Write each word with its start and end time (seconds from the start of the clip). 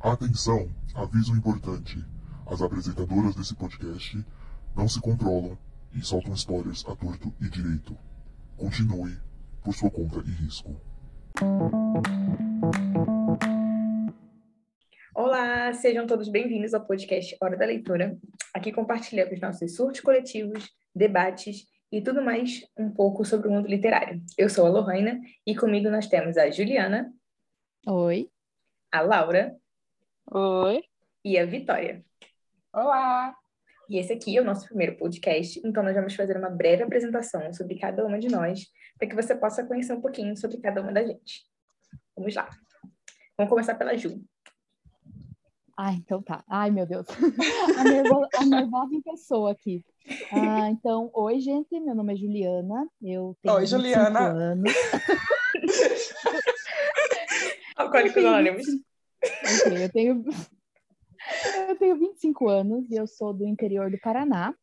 Atenção, 0.00 0.68
aviso 0.94 1.34
importante. 1.34 1.96
As 2.46 2.60
apresentadoras 2.60 3.34
desse 3.34 3.54
podcast 3.56 4.24
não 4.76 4.86
se 4.88 5.00
controlam 5.00 5.58
e 5.94 6.02
soltam 6.02 6.34
spoilers 6.34 6.84
a 6.86 6.94
torto 6.94 7.32
e 7.40 7.48
direito. 7.48 7.96
Continue 8.56 9.16
por 9.64 9.74
sua 9.74 9.90
conta 9.90 10.18
e 10.18 10.30
risco. 10.30 10.78
Olá, 15.14 15.72
sejam 15.72 16.06
todos 16.06 16.28
bem-vindos 16.28 16.74
ao 16.74 16.86
podcast 16.86 17.34
Hora 17.40 17.56
da 17.56 17.64
Leitura. 17.64 18.16
Aqui 18.54 18.70
compartilhamos 18.70 19.40
nossos 19.40 19.74
surtos 19.74 20.02
coletivos, 20.02 20.70
debates 20.94 21.66
e 21.90 22.02
tudo 22.02 22.22
mais 22.22 22.60
um 22.78 22.90
pouco 22.90 23.24
sobre 23.24 23.48
o 23.48 23.50
mundo 23.50 23.66
literário. 23.66 24.22
Eu 24.36 24.50
sou 24.50 24.66
a 24.66 24.68
Lohana 24.68 25.18
e 25.44 25.56
comigo 25.56 25.88
nós 25.88 26.06
temos 26.06 26.36
a 26.36 26.50
Juliana. 26.50 27.10
Oi. 27.86 28.28
A 28.92 29.00
Laura. 29.00 29.56
Oi. 30.32 30.82
E 31.24 31.38
a 31.38 31.46
Vitória. 31.46 32.04
Olá. 32.72 33.32
E 33.88 33.96
esse 33.96 34.12
aqui 34.12 34.36
é 34.36 34.40
o 34.40 34.44
nosso 34.44 34.66
primeiro 34.66 34.96
podcast, 34.96 35.60
então 35.64 35.84
nós 35.84 35.94
vamos 35.94 36.16
fazer 36.16 36.36
uma 36.36 36.50
breve 36.50 36.82
apresentação 36.82 37.52
sobre 37.52 37.78
cada 37.78 38.04
uma 38.04 38.18
de 38.18 38.28
nós, 38.28 38.66
para 38.98 39.08
que 39.08 39.14
você 39.14 39.36
possa 39.36 39.64
conhecer 39.64 39.92
um 39.92 40.00
pouquinho 40.00 40.36
sobre 40.36 40.58
cada 40.58 40.82
uma 40.82 40.92
da 40.92 41.04
gente. 41.04 41.46
Vamos 42.16 42.34
lá. 42.34 42.48
Vamos 43.38 43.50
começar 43.50 43.76
pela 43.76 43.96
Ju. 43.96 44.20
Ah, 45.78 45.92
então 45.92 46.20
tá. 46.20 46.42
Ai, 46.48 46.72
meu 46.72 46.86
Deus. 46.86 47.06
A 47.78 47.84
nervosa, 47.84 48.28
a 48.34 48.44
nervosa 48.44 48.94
em 48.94 49.02
pessoa 49.02 49.52
aqui. 49.52 49.84
Ah, 50.32 50.70
então, 50.70 51.08
oi, 51.14 51.38
gente. 51.38 51.78
Meu 51.78 51.94
nome 51.94 52.14
é 52.14 52.16
Juliana. 52.16 52.88
Eu 53.00 53.36
tenho 53.40 53.54
oi, 53.54 53.66
Juliana. 53.66 54.26
anos. 54.26 54.72
Alcoólicos 57.76 58.24
Anônimos. 58.24 58.66
Eu 59.80 59.92
tenho... 59.92 60.24
Eu 61.68 61.76
tenho 61.76 61.96
25 61.98 62.48
anos 62.48 62.88
e 62.88 62.94
eu 62.94 63.04
sou 63.04 63.32
do 63.34 63.44
interior 63.44 63.90
do 63.90 63.98
Paraná. 63.98 64.54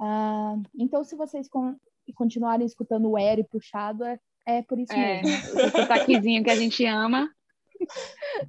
Ah, 0.00 0.56
então, 0.76 1.04
se 1.04 1.14
vocês 1.14 1.48
con 1.48 1.76
continuarem 2.16 2.66
escutando 2.66 3.10
o 3.10 3.16
R 3.16 3.44
puxado, 3.44 4.02
é, 4.04 4.18
é 4.44 4.62
por 4.62 4.76
isso 4.80 4.92
É, 4.92 5.22
mesmo. 5.22 5.28
esse 5.28 5.70
sotaquezinho 5.70 6.42
que 6.42 6.50
a 6.50 6.56
gente 6.56 6.84
ama. 6.84 7.30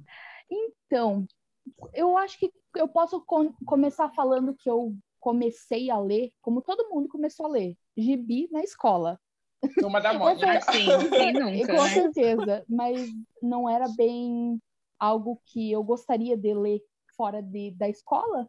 Então, 0.50 1.26
eu 1.94 2.16
acho 2.16 2.38
que 2.38 2.52
eu 2.74 2.88
posso 2.88 3.20
com- 3.20 3.52
começar 3.64 4.08
falando 4.10 4.54
que 4.54 4.68
eu 4.68 4.94
comecei 5.20 5.90
a 5.90 5.98
ler, 5.98 6.32
como 6.40 6.62
todo 6.62 6.88
mundo 6.88 7.08
começou 7.08 7.46
a 7.46 7.50
ler, 7.50 7.76
gibi 7.96 8.48
na 8.50 8.62
escola. 8.62 9.20
Turma 9.80 10.00
da 10.00 10.12
Mônica. 10.12 10.60
Sim, 10.72 10.86
quem 11.10 11.32
nunca, 11.32 11.66
Com 11.74 11.82
né? 11.82 11.88
certeza, 11.90 12.64
mas 12.68 13.08
não 13.42 13.68
era 13.68 13.86
bem 13.96 14.60
algo 14.98 15.40
que 15.46 15.72
eu 15.72 15.82
gostaria 15.82 16.36
de 16.36 16.54
ler 16.54 16.80
fora 17.16 17.42
de, 17.42 17.72
da 17.72 17.88
escola. 17.88 18.48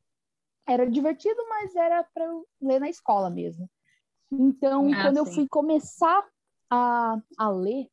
Era 0.68 0.90
divertido, 0.90 1.42
mas 1.50 1.76
era 1.76 2.04
para 2.14 2.26
eu 2.26 2.48
ler 2.62 2.80
na 2.80 2.90
escola 2.90 3.30
mesmo. 3.30 3.70
Então, 4.32 4.92
Ah, 4.94 5.04
quando 5.04 5.18
eu 5.18 5.26
sim. 5.26 5.34
fui 5.34 5.48
começar 5.50 6.26
a, 6.70 7.22
a 7.38 7.50
ler, 7.50 7.88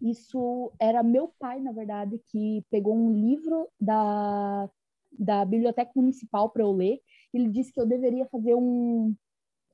isso 0.00 0.72
era 0.78 1.02
meu 1.02 1.28
pai, 1.38 1.60
na 1.60 1.72
verdade, 1.72 2.20
que 2.30 2.64
pegou 2.70 2.94
um 2.96 3.12
livro 3.12 3.68
da, 3.80 4.68
da 5.18 5.44
Biblioteca 5.44 5.90
Municipal 5.96 6.50
para 6.50 6.62
eu 6.62 6.72
ler. 6.72 7.00
Ele 7.32 7.48
disse 7.48 7.72
que 7.72 7.80
eu 7.80 7.86
deveria 7.86 8.26
fazer 8.26 8.54
um, 8.54 9.14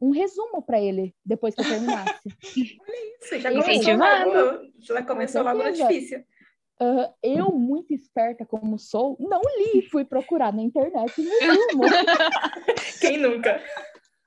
um 0.00 0.10
resumo 0.10 0.62
para 0.62 0.80
ele 0.80 1.14
depois 1.24 1.54
que 1.54 1.60
eu 1.60 1.66
terminasse. 1.66 2.32
Isso, 3.22 3.38
já 3.38 3.50
Eu- 3.52 3.62
começou 3.62 3.94
logo, 3.96 4.72
já 4.80 5.02
começou 5.04 5.42
logo 5.42 5.62
no 5.62 5.72
difícil. 5.72 6.24
Aham, 6.82 7.14
eu, 7.22 7.52
muito 7.52 7.94
esperta 7.94 8.44
como 8.44 8.76
sou, 8.76 9.16
não 9.20 9.40
li, 9.40 9.88
fui 9.88 10.04
procurar 10.04 10.52
na 10.52 10.62
internet 10.62 11.12
resumo. 11.16 11.84
Quem 13.00 13.18
nunca? 13.18 13.62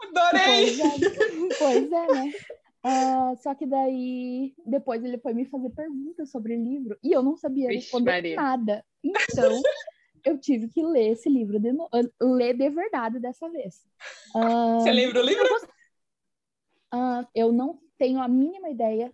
Adorei. 0.02 0.78
pois, 0.78 0.80
é, 0.80 1.50
pois 1.60 1.92
é, 1.92 2.14
né? 2.14 2.32
Ah, 2.82 3.34
só 3.42 3.54
que 3.56 3.66
daí, 3.66 4.54
depois 4.66 5.04
ele 5.04 5.18
foi 5.18 5.34
me 5.34 5.44
fazer 5.46 5.70
perguntas 5.72 6.32
sobre 6.32 6.56
o 6.56 6.64
livro 6.64 6.98
e 7.04 7.12
eu 7.12 7.22
não 7.22 7.36
sabia 7.36 7.68
Vixe, 7.68 7.88
responder 7.88 8.12
Maria. 8.12 8.36
nada. 8.38 8.86
Então, 9.04 9.62
eu 10.24 10.38
tive 10.38 10.70
que 10.70 10.82
ler 10.82 11.12
esse 11.12 11.28
livro, 11.28 11.60
de 11.60 11.74
no... 11.74 11.90
ah, 11.92 12.02
ler 12.22 12.56
de 12.56 12.70
verdade 12.70 13.20
dessa 13.20 13.50
vez. 13.50 13.86
Ah, 14.34 14.78
Você 14.80 14.94
lembra 14.94 15.20
o 15.20 15.26
livro? 15.26 15.44
ah, 16.94 17.28
eu 17.36 17.52
não 17.52 17.80
tenho 17.98 18.22
a 18.22 18.30
mínima 18.30 18.70
ideia. 18.70 19.12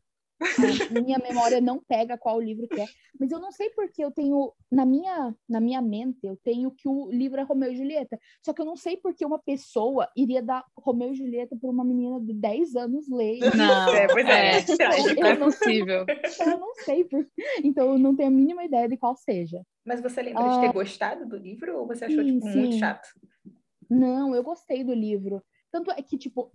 Minha 0.92 1.20
memória 1.20 1.62
não 1.62 1.80
pega 1.80 2.18
qual 2.18 2.42
livro 2.42 2.68
que 2.68 2.82
é, 2.82 2.86
mas 3.20 3.32
eu 3.32 3.40
não 3.40 3.52
sei 3.52 3.70
porque 3.70 4.04
eu 4.04 4.12
tenho 4.12 4.52
na 4.72 4.86
minha 4.86 5.36
na 5.48 5.60
minha 5.60 5.82
mente 5.82 6.20
eu 6.24 6.38
tenho 6.44 6.72
que 6.72 6.88
o 6.88 7.10
livro 7.12 7.40
é 7.40 7.44
Romeu 7.44 7.72
e 7.72 7.76
Julieta. 7.76 8.20
Só 8.44 8.54
que 8.54 8.62
eu 8.62 8.66
não 8.66 8.76
sei 8.76 8.98
porque 8.98 9.26
uma 9.26 9.40
pessoa 9.40 10.10
iria 10.16 10.42
dar 10.42 10.66
Romeu 10.76 11.12
e 11.12 11.16
Julieta 11.16 11.56
para 11.56 11.70
uma 11.70 11.84
menina 11.84 12.20
de 12.20 12.34
10 12.34 12.76
anos 12.76 13.10
ler. 13.10 13.40
Não, 13.56 13.96
É, 13.96 14.08
pois 14.08 14.26
é, 14.28 14.58
é, 14.58 14.62
trágico. 14.64 15.22
não 15.22 15.28
é 15.28 15.36
possível. 15.36 16.06
Eu 16.40 16.60
não 16.60 16.74
sei, 16.76 17.04
por... 17.04 17.28
então 17.64 17.92
eu 17.92 18.00
não 18.00 18.16
tenho 18.16 18.30
a 18.30 18.32
mínima 18.32 18.64
ideia 18.64 18.88
de 18.88 18.98
qual 18.98 19.16
seja. 19.16 19.62
Mas 19.86 20.02
você 20.02 20.22
lembra 20.22 20.48
de 20.50 20.60
ter 20.60 20.74
gostado 20.74 21.28
do 21.28 21.38
livro 21.38 21.80
ou 21.80 21.88
você 21.88 22.06
achou 22.06 22.24
Sim, 22.24 22.34
tipo, 22.34 22.46
muito 22.48 22.74
sim. 22.74 22.80
chato? 22.80 23.08
Não, 23.90 24.34
eu 24.36 24.44
gostei 24.44 24.84
do 24.84 24.94
livro. 24.94 25.44
Tanto 25.72 25.92
é 25.92 26.02
que, 26.02 26.18
tipo, 26.18 26.52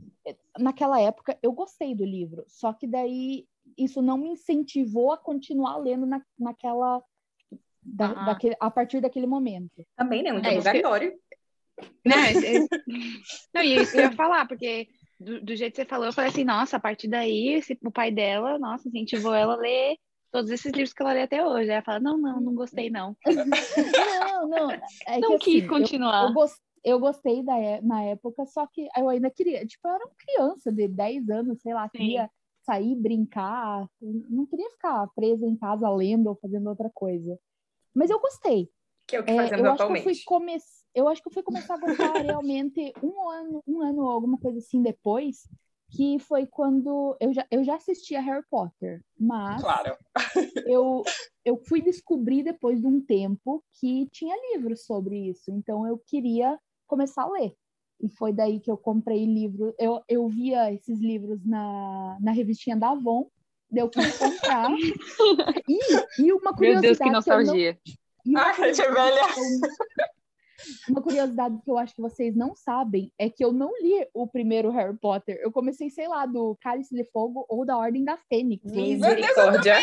naquela 0.59 1.01
época 1.01 1.39
eu 1.43 1.53
gostei 1.53 1.95
do 1.95 2.05
livro, 2.05 2.45
só 2.47 2.73
que 2.73 2.87
daí 2.87 3.47
isso 3.77 4.01
não 4.03 4.17
me 4.19 4.29
incentivou 4.31 5.13
a 5.13 5.19
continuar 5.19 5.77
lendo 5.79 6.07
na, 6.07 6.23
naquela. 6.39 7.03
Da, 7.83 8.07
Ah. 8.11 8.25
daquele, 8.27 8.57
a 8.59 8.69
partir 8.71 9.01
daquele 9.01 9.27
momento. 9.29 9.87
Também, 9.97 10.23
né? 10.23 10.33
Muito 10.33 10.47
É, 10.47 10.55
isso 10.55 10.63
que- 10.63 10.69
obrigatório. 10.69 11.15
Não, 12.05 12.25
esse- 12.25 12.47
esse- 12.69 12.69
não, 13.55 13.63
e 13.63 13.77
isso 13.77 13.93
que 13.93 13.99
eu 13.99 14.03
ia 14.03 14.13
falar, 14.13 14.47
porque 14.49 14.89
do, 15.21 15.41
do 15.45 15.55
jeito 15.55 15.75
que 15.75 15.83
você 15.83 15.89
falou, 15.89 16.07
eu 16.07 16.13
falei 16.13 16.31
assim, 16.31 16.43
nossa, 16.43 16.79
a 16.79 16.81
partir 16.81 17.07
daí, 17.07 17.51
esse, 17.55 17.79
o 17.85 17.91
pai 17.93 18.11
dela, 18.11 18.59
nossa, 18.59 18.89
incentivou 18.89 19.33
ela 19.35 19.55
a 19.55 19.57
ler 19.59 19.97
todos 20.33 20.51
esses 20.51 20.73
livros 20.73 20.93
que 20.93 21.01
ela 21.03 21.13
lê 21.13 21.23
até 21.23 21.47
hoje. 21.47 21.71
Aí 21.71 21.77
ela 21.77 21.83
fala, 21.83 22.01
não, 22.01 22.19
não, 22.19 22.41
não 22.41 22.55
gostei, 22.55 22.91
não. 22.91 23.17
Não, 24.27 24.49
não. 24.49 24.71
É 25.07 25.19
não 25.21 25.39
que, 25.39 25.45
quis 25.45 25.55
assim, 25.57 25.63
eu- 25.65 25.69
continuar. 25.69 26.25
Eu, 26.29 26.33
gos- 26.35 26.61
eu 26.85 26.99
gostei 26.99 27.43
da, 27.45 27.57
é- 27.59 27.81
na 27.83 28.03
época, 28.03 28.45
só 28.47 28.67
que 28.67 28.89
eu 28.97 29.09
ainda 29.09 29.31
queria. 29.31 29.65
Tipo, 29.65 29.87
eu 29.89 29.95
era 29.95 30.05
uma 30.05 30.15
criança 30.17 30.73
de 30.73 30.89
10 30.89 31.29
anos, 31.31 31.61
sei 31.61 31.73
lá, 31.73 31.85
Sim. 31.89 31.99
queria 31.99 32.31
sair, 32.67 32.95
brincar. 32.97 33.89
Não 34.01 34.45
queria 34.47 34.69
ficar 34.71 35.07
presa 35.15 35.47
em 35.47 35.57
casa 35.57 35.89
lendo 35.89 36.27
ou 36.27 36.35
fazendo 36.37 36.69
outra 36.69 36.91
coisa. 36.93 37.39
Mas 37.95 38.11
eu 38.11 38.21
gostei. 38.21 38.69
Que 39.07 39.17
é 39.17 39.21
o 39.21 39.25
que 39.25 39.31
É, 39.31 39.37
fazemos 39.37 39.65
eu, 39.65 39.71
acho 39.73 39.77
que 39.77 39.83
eu, 39.83 39.87
fui 40.03 40.13
atualmente. 40.13 40.25
come... 40.25 40.57
eu 40.95 41.09
acho 41.09 41.23
que 41.23 41.29
eu 41.29 41.33
fui 41.33 41.43
começar 41.43 41.75
a 41.75 41.79
gostar 41.79 42.13
realmente 42.21 42.93
um 43.03 43.29
ano, 43.31 43.63
um 43.67 43.81
ano 43.81 44.03
ou 44.03 44.11
alguma 44.11 44.37
coisa 44.39 44.59
assim 44.59 44.83
depois, 44.83 45.49
que 45.93 46.19
foi 46.19 46.45
quando 46.47 47.17
eu 47.21 47.33
já, 47.33 47.47
eu 47.51 47.63
já 47.63 47.77
assistia 47.77 48.21
Harry 48.21 48.45
Potter, 48.51 49.01
mas 49.19 49.63
Claro. 49.63 49.97
eu, 50.67 51.05
eu 51.45 51.57
fui 51.57 51.81
descobrir 51.81 52.43
depois 52.43 52.81
de 52.81 52.87
um 52.87 53.01
tempo 53.01 53.63
que 53.81 54.09
tinha 54.11 54.35
livros 54.53 54.85
sobre 54.85 55.17
isso, 55.31 55.53
então 55.53 55.87
eu 55.87 55.97
queria 55.99 56.59
começar 56.89 57.23
a 57.23 57.31
ler. 57.31 57.55
E 58.01 58.09
foi 58.11 58.33
daí 58.33 58.61
que 58.61 58.71
eu 58.71 58.77
comprei 58.77 59.25
livro. 59.25 59.75
Eu, 59.79 60.03
eu 60.09 60.29
via 60.29 60.73
esses 60.73 61.01
livros 61.01 61.45
na, 61.45 62.17
na 62.21 62.31
revistinha 62.33 62.77
da 62.77 62.91
Avon, 62.91 63.29
daí 63.71 63.83
eu 63.83 63.89
quis 63.89 64.17
comprar. 64.19 64.71
e, 65.69 65.79
e 66.23 66.33
uma 66.33 66.51
Meu 66.53 66.55
curiosidade 66.57 66.83
Deus, 66.83 66.99
que 66.99 67.03
eu 67.05 67.07
não- 67.07 67.13
nostalgia. 67.15 67.79
e 68.25 68.31
uma 68.31 68.41
Ah, 68.43 68.51
a 68.51 68.53
gente 68.53 68.83
é 68.83 68.91
velha. 68.91 69.23
Uma 70.89 71.03
curiosidade 71.03 71.59
que 71.63 71.71
eu 71.71 71.79
acho 71.79 71.95
que 71.95 72.01
vocês 72.03 72.35
não 72.35 72.55
sabem 72.55 73.13
é 73.19 73.29
que 73.31 73.45
eu 73.45 73.53
não 73.53 73.73
li 73.81 74.07
o 74.15 74.27
primeiro 74.27 74.71
Harry 74.71 74.97
Potter. 74.97 75.39
Eu 75.43 75.51
comecei, 75.53 75.91
sei 75.91 76.09
lá, 76.09 76.27
do 76.27 76.57
Cálice 76.61 76.95
de 76.95 77.05
Fogo 77.05 77.45
ou 77.49 77.65
da 77.65 77.77
Ordem 77.77 78.05
da 78.05 78.17
Fênix. 78.17 78.65
Misericórdia. 78.71 79.77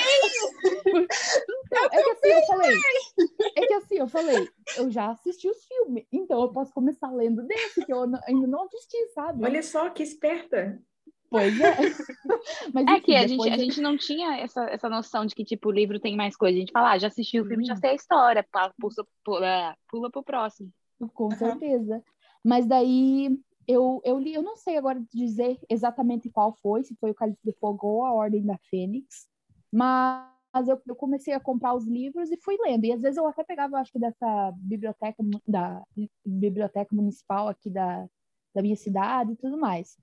Então, 0.85 1.85
é 1.91 2.03
que 2.03 2.09
assim, 2.11 2.27
eu 2.29 2.41
falei. 2.45 2.77
É 3.55 3.65
que 3.67 3.73
assim, 3.73 3.95
eu 3.97 4.07
falei, 4.07 4.47
eu 4.77 4.89
já 4.91 5.09
assisti 5.11 5.47
os 5.49 5.63
filmes, 5.65 6.05
então 6.11 6.41
eu 6.41 6.49
posso 6.49 6.73
começar 6.73 7.11
lendo 7.11 7.43
desse, 7.43 7.85
que 7.85 7.91
eu 7.91 8.05
não- 8.07 8.19
ainda 8.27 8.47
não 8.47 8.63
assisti, 8.63 8.97
sabe? 9.13 9.43
Olha 9.43 9.63
só 9.63 9.89
que 9.89 10.03
esperta. 10.03 10.79
Pois 11.33 11.59
é. 11.59 11.75
Mas, 12.71 12.85
É 12.87 12.99
que 12.99 13.15
a 13.15 13.25
gente, 13.25 13.49
a 13.49 13.57
gente 13.57 13.81
não 13.81 13.97
tinha 13.97 14.37
essa, 14.37 14.65
essa 14.65 14.87
noção 14.87 15.25
de 15.25 15.33
que, 15.33 15.43
tipo, 15.43 15.69
o 15.69 15.71
livro 15.71 15.99
tem 15.99 16.15
mais 16.15 16.35
coisa. 16.35 16.55
A 16.55 16.59
gente 16.59 16.71
fala, 16.71 16.91
ah, 16.91 16.97
já 16.99 17.07
assistiu 17.07 17.43
o 17.43 17.47
filme, 17.47 17.65
já 17.65 17.73
Hum. 17.73 17.77
sei 17.77 17.89
a 17.89 17.95
história, 17.95 18.45
pula, 18.51 18.71
pula, 18.79 19.07
pula, 19.25 19.77
pula 19.89 20.11
pro 20.11 20.23
próximo. 20.23 20.71
Com 21.15 21.31
certeza. 21.31 22.03
Mas 22.43 22.67
daí 22.67 23.35
eu, 23.67 23.99
eu 24.05 24.19
li, 24.19 24.35
eu 24.35 24.43
não 24.43 24.55
sei 24.55 24.77
agora 24.77 25.01
dizer 25.11 25.57
exatamente 25.67 26.29
qual 26.29 26.53
foi, 26.61 26.83
se 26.83 26.95
foi 26.97 27.09
o 27.09 27.15
Cálice 27.15 27.39
de 27.43 27.53
Fogo 27.53 27.87
ou 27.87 28.05
a 28.05 28.13
Ordem 28.13 28.45
da 28.45 28.57
Fênix, 28.69 29.27
mas 29.71 30.67
eu, 30.67 30.79
eu 30.87 30.95
comecei 30.95 31.33
a 31.33 31.39
comprar 31.39 31.73
os 31.73 31.87
livros 31.87 32.29
e 32.29 32.37
fui 32.37 32.55
lendo. 32.63 32.85
E 32.85 32.91
às 32.93 33.01
vezes 33.01 33.17
eu 33.17 33.25
até 33.25 33.43
pegava, 33.43 33.77
acho 33.79 33.91
que 33.91 33.97
dessa 33.99 34.51
biblioteca, 34.57 35.23
da 35.47 35.81
biblioteca 36.23 36.95
municipal 36.95 37.47
aqui 37.47 37.71
da, 37.71 38.05
da 38.53 38.61
minha 38.61 38.75
cidade 38.75 39.31
e 39.31 39.35
tudo 39.35 39.57
mais. 39.57 39.97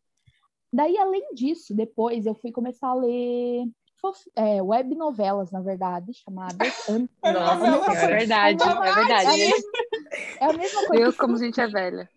Daí, 0.72 0.96
além 0.98 1.34
disso, 1.34 1.74
depois 1.74 2.26
eu 2.26 2.34
fui 2.34 2.52
começar 2.52 2.88
a 2.88 2.94
ler 2.94 3.66
fof- 4.00 4.30
é, 4.36 4.62
web 4.62 4.94
novelas, 4.94 5.50
na 5.50 5.60
verdade, 5.60 6.12
chamadas. 6.14 6.68
Nossa. 7.22 7.66
É 7.92 8.06
verdade, 8.06 8.62
é 8.62 8.94
verdade. 8.94 9.42
É 10.40 10.46
a 10.46 10.52
mesma 10.52 10.84
coisa 10.86 11.02
Viu 11.02 11.12
que 11.12 11.18
como 11.18 11.34
a 11.34 11.38
gente 11.38 11.60
é 11.60 11.66
velha? 11.66 12.10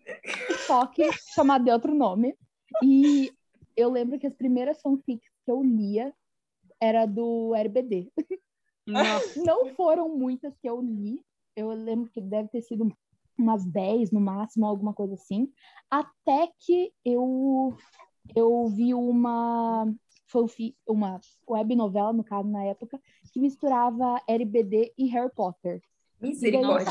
TikTok, 0.46 1.10
chamado 1.34 1.64
de 1.64 1.70
outro 1.70 1.94
nome. 1.94 2.36
E 2.82 3.30
eu 3.76 3.90
lembro 3.90 4.18
que 4.18 4.26
as 4.26 4.34
primeiras 4.34 4.80
fanfics 4.80 5.28
que 5.44 5.50
eu 5.50 5.62
lia 5.62 6.12
era 6.80 7.06
do 7.06 7.54
RBD. 7.54 8.10
Nossa. 8.86 9.32
Não 9.36 9.74
foram 9.74 10.16
muitas 10.16 10.56
que 10.58 10.68
eu 10.68 10.80
li. 10.80 11.20
Eu 11.56 11.70
lembro 11.70 12.10
que 12.10 12.20
deve 12.20 12.48
ter 12.48 12.62
sido 12.62 12.90
umas 13.38 13.64
10 13.64 14.10
no 14.10 14.20
máximo, 14.20 14.66
alguma 14.66 14.92
coisa 14.92 15.14
assim. 15.14 15.52
Até 15.90 16.48
que 16.60 16.92
eu, 17.04 17.76
eu 18.34 18.66
vi 18.68 18.94
uma 18.94 19.86
fanfic, 20.26 20.76
uma 20.86 21.20
web 21.48 21.74
novela, 21.76 22.12
no 22.12 22.24
caso, 22.24 22.48
na 22.48 22.64
época, 22.64 23.00
que 23.32 23.40
misturava 23.40 24.20
RBD 24.28 24.92
e 24.98 25.06
Harry 25.08 25.30
Potter. 25.34 25.80
Misericórdia. 26.20 26.90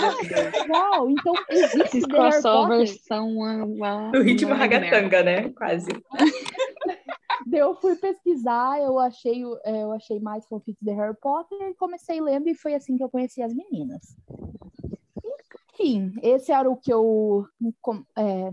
Uau, 0.70 1.10
então 1.10 1.34
existe 1.50 1.82
Esses 1.82 2.06
crossovers 2.06 2.92
Potter. 2.92 3.06
são 3.08 3.30
uma, 3.30 3.66
uma, 3.66 4.12
Do 4.12 4.22
ritmo 4.22 4.50
merda. 4.50 4.64
ragatanga, 4.64 5.24
né? 5.24 5.50
Quase. 5.50 5.90
Eu 7.52 7.76
fui 7.76 7.96
pesquisar, 7.96 8.82
eu 8.82 8.98
achei, 8.98 9.44
é, 9.64 9.84
eu 9.84 9.92
achei 9.92 10.20
mais 10.20 10.48
fanfics 10.48 10.82
de 10.82 10.92
Harry 10.92 11.16
Potter 11.22 11.62
e 11.70 11.76
comecei 11.76 12.20
lendo 12.20 12.48
e 12.48 12.56
foi 12.56 12.74
assim 12.74 12.98
que 12.98 13.04
eu 13.04 13.10
conheci 13.10 13.44
as 13.44 13.54
meninas. 13.54 14.16
Enfim, 15.74 16.14
esse 16.24 16.52
era 16.52 16.70
o 16.70 16.78
que 16.78 16.92
eu 16.92 17.46
é, 18.18 18.52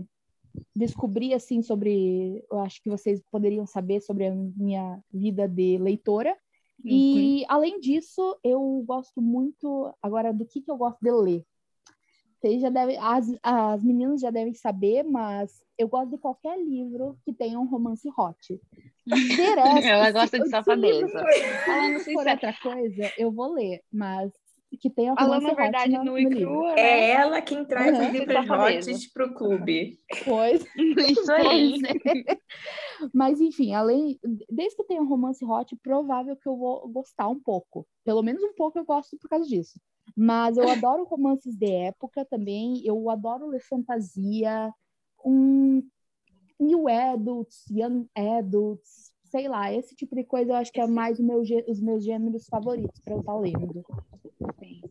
descobri 0.75 1.33
assim 1.33 1.61
sobre, 1.61 2.43
eu 2.51 2.59
acho 2.59 2.81
que 2.81 2.89
vocês 2.89 3.21
poderiam 3.31 3.65
saber 3.65 4.01
sobre 4.01 4.27
a 4.27 4.35
minha 4.35 4.99
vida 5.11 5.47
de 5.47 5.77
leitora. 5.77 6.35
E 6.83 7.45
além 7.47 7.79
disso, 7.79 8.37
eu 8.43 8.83
gosto 8.87 9.21
muito 9.21 9.93
agora 10.01 10.33
do 10.33 10.45
que 10.45 10.61
que 10.61 10.71
eu 10.71 10.77
gosto 10.77 10.99
de 11.01 11.11
ler. 11.11 11.45
Vocês 12.39 12.59
já 12.59 12.71
devem, 12.71 12.97
as, 12.97 13.27
as 13.43 13.83
meninas 13.83 14.19
já 14.19 14.31
devem 14.31 14.55
saber, 14.55 15.03
mas 15.03 15.61
eu 15.77 15.87
gosto 15.87 16.09
de 16.09 16.17
qualquer 16.17 16.57
livro 16.59 17.15
que 17.23 17.31
tenha 17.31 17.59
um 17.59 17.67
romance 17.67 18.09
hot. 18.17 18.59
Resto, 19.07 19.87
Ela 19.87 20.11
gosta 20.11 20.39
de 20.39 20.49
safadeza. 20.49 21.23
Falando 21.65 21.99
Se 21.99 22.13
for 22.13 22.23
sincero. 22.23 22.29
outra 22.31 22.53
coisa, 22.53 23.13
eu 23.15 23.31
vou 23.31 23.53
ler, 23.53 23.83
mas 23.93 24.31
que 24.77 24.89
tenha 24.89 25.13
Falando 25.15 25.41
romance 25.43 25.59
a 25.59 25.63
verdade 25.63 25.97
no, 25.97 26.17
e 26.17 26.23
no 26.23 26.29
livro. 26.29 26.47
crua, 26.47 26.75
né? 26.75 26.81
É 26.81 27.09
ela 27.11 27.41
quem 27.41 27.65
traz 27.65 27.97
Uhum. 27.97 28.07
os 28.07 28.13
livros 28.13 28.33
Safadeza. 28.47 28.91
hotes 28.91 29.13
pro 29.13 29.33
clube. 29.33 29.99
Pois, 30.23 30.65
Isso 30.75 31.31
aí. 31.31 31.71
pois 31.81 31.83
é. 31.83 31.91
Mas 33.13 33.41
enfim, 33.41 33.73
além 33.73 34.19
desde 34.49 34.75
que 34.77 34.83
tenha 34.83 35.01
um 35.01 35.07
romance 35.07 35.43
hot, 35.43 35.75
provável 35.77 36.35
que 36.35 36.47
eu 36.47 36.55
vou 36.55 36.87
gostar 36.89 37.27
um 37.27 37.39
pouco. 37.39 37.87
Pelo 38.03 38.21
menos 38.21 38.43
um 38.43 38.53
pouco 38.53 38.77
eu 38.77 38.85
gosto 38.85 39.17
por 39.17 39.27
causa 39.29 39.47
disso. 39.47 39.79
Mas 40.15 40.57
eu 40.57 40.69
adoro 40.69 41.03
romances 41.05 41.55
de 41.55 41.71
época 41.71 42.25
também. 42.25 42.81
Eu 42.85 43.09
adoro 43.09 43.47
ler 43.47 43.61
fantasia, 43.61 44.71
um 45.25 45.81
new 46.59 46.87
adults, 46.87 47.65
young 47.71 48.05
adults, 48.15 49.10
sei 49.31 49.47
lá, 49.47 49.71
esse 49.73 49.95
tipo 49.95 50.13
de 50.13 50.23
coisa 50.25 50.51
eu 50.51 50.55
acho 50.57 50.71
que 50.71 50.79
é 50.81 50.85
mais 50.85 51.17
o 51.19 51.23
meu 51.23 51.39
os 51.39 51.81
meus 51.81 52.03
gêneros 52.03 52.45
favoritos 52.47 52.99
para 52.99 53.13
eu 53.15 53.21
estar 53.21 53.35
lendo. 53.37 53.83
Sim. 54.59 54.81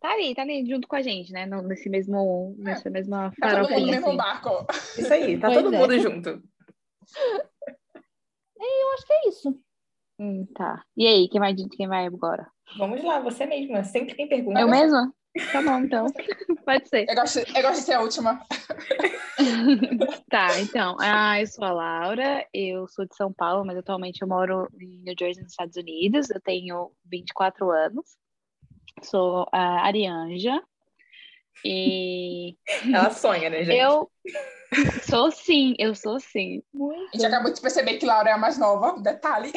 Tá 0.00 0.12
ali, 0.12 0.34
tá 0.34 0.42
ali 0.42 0.66
junto 0.66 0.88
com 0.88 0.96
a 0.96 1.02
gente, 1.02 1.32
né? 1.32 1.46
Nesse 1.46 1.88
mesmo, 1.88 2.56
nessa 2.58 2.90
mesma 2.90 3.32
Tá 3.40 3.60
todo 3.60 3.70
mundo 3.70 3.80
no 3.86 3.86
mesmo 3.92 4.06
assim. 4.08 4.16
barco. 4.16 4.66
Isso 4.98 5.12
aí, 5.12 5.38
tá 5.38 5.48
Pois 5.48 5.62
todo 5.62 5.74
é. 5.74 5.78
mundo 5.78 5.98
junto. 6.00 6.28
Eu 8.58 8.92
acho 8.94 9.06
que 9.06 9.12
é 9.12 9.28
isso. 9.28 9.60
Hum, 10.18 10.46
tá. 10.54 10.82
E 10.96 11.06
aí, 11.06 11.28
quem 11.28 11.40
vai, 11.40 11.54
quem 11.54 11.86
vai 11.88 12.06
agora? 12.06 12.48
Vamos 12.78 13.02
lá, 13.04 13.20
você 13.20 13.44
mesma. 13.46 13.84
Sempre 13.84 14.14
tem 14.14 14.28
pergunta. 14.28 14.60
Eu 14.60 14.68
mesma? 14.68 15.12
Tá 15.52 15.62
bom, 15.62 15.78
então. 15.80 16.06
Pode 16.64 16.88
ser. 16.88 17.08
Eu 17.08 17.14
gosto, 17.14 17.38
eu 17.38 17.62
gosto 17.62 17.80
de 17.80 17.86
ser 17.86 17.94
a 17.94 18.00
última. 18.00 18.40
Tá, 20.28 20.60
então. 20.60 20.96
Ah, 21.00 21.40
eu 21.40 21.46
sou 21.46 21.64
a 21.64 21.72
Laura, 21.72 22.46
eu 22.54 22.86
sou 22.88 23.06
de 23.06 23.14
São 23.14 23.32
Paulo, 23.32 23.64
mas 23.66 23.76
atualmente 23.76 24.22
eu 24.22 24.28
moro 24.28 24.68
em 24.80 25.02
New 25.02 25.14
Jersey, 25.18 25.42
nos 25.42 25.52
Estados 25.52 25.76
Unidos. 25.76 26.30
Eu 26.30 26.40
tenho 26.40 26.92
24 27.04 27.70
anos. 27.70 28.16
Sou 29.02 29.46
a 29.52 29.84
Arianja. 29.86 30.62
E 31.64 32.56
Ela 32.94 33.10
sonha, 33.10 33.50
né, 33.50 33.64
gente? 33.64 33.78
eu 33.78 34.10
sou 35.02 35.30
sim, 35.30 35.74
eu 35.78 35.94
sou 35.94 36.18
sim. 36.20 36.62
A 37.12 37.16
gente 37.16 37.26
acabou 37.26 37.52
de 37.52 37.60
perceber 37.60 37.98
que 37.98 38.06
Laura 38.06 38.30
é 38.30 38.32
a 38.32 38.38
mais 38.38 38.58
nova. 38.58 39.00
Detalhe. 39.00 39.52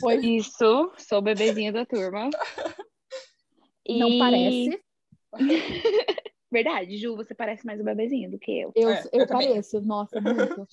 Foi, 0.00 0.16
Isso, 0.16 0.92
sou 0.96 1.20
bebezinha 1.20 1.72
da 1.72 1.84
turma. 1.84 2.30
não 3.88 4.10
E- 4.10 4.18
parece. 4.18 4.87
Verdade, 6.50 6.96
Ju, 6.96 7.14
você 7.14 7.34
parece 7.34 7.64
mais 7.66 7.80
um 7.80 7.84
bebezinho 7.84 8.30
do 8.30 8.38
que 8.38 8.50
eu. 8.60 8.72
Eu, 8.74 8.90
É, 8.90 9.02
eu, 9.12 9.20
eu 9.20 9.26
pareço, 9.26 9.80
nossa, 9.82 10.20
muito. 10.20 10.66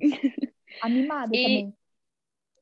Animada 0.82 1.34
E- 1.34 1.42
também. 1.42 1.74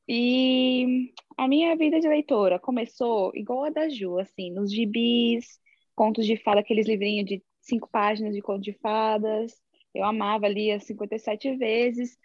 E 0.07 1.13
a 1.37 1.47
minha 1.47 1.75
vida 1.75 1.99
de 1.99 2.07
leitora 2.07 2.59
começou 2.59 3.31
igual 3.35 3.65
a 3.65 3.69
da 3.69 3.87
Ju, 3.89 4.19
assim, 4.19 4.51
nos 4.51 4.73
gibis, 4.73 5.59
contos 5.95 6.25
de 6.25 6.37
fada, 6.37 6.59
aqueles 6.59 6.87
livrinhos 6.87 7.25
de 7.27 7.43
cinco 7.61 7.89
páginas 7.89 8.33
de 8.33 8.41
contos 8.41 8.63
de 8.63 8.73
fadas. 8.73 9.53
Eu 9.93 10.03
amava, 10.03 10.47
lia 10.47 10.79
57 10.79 11.55
vezes. 11.55 12.17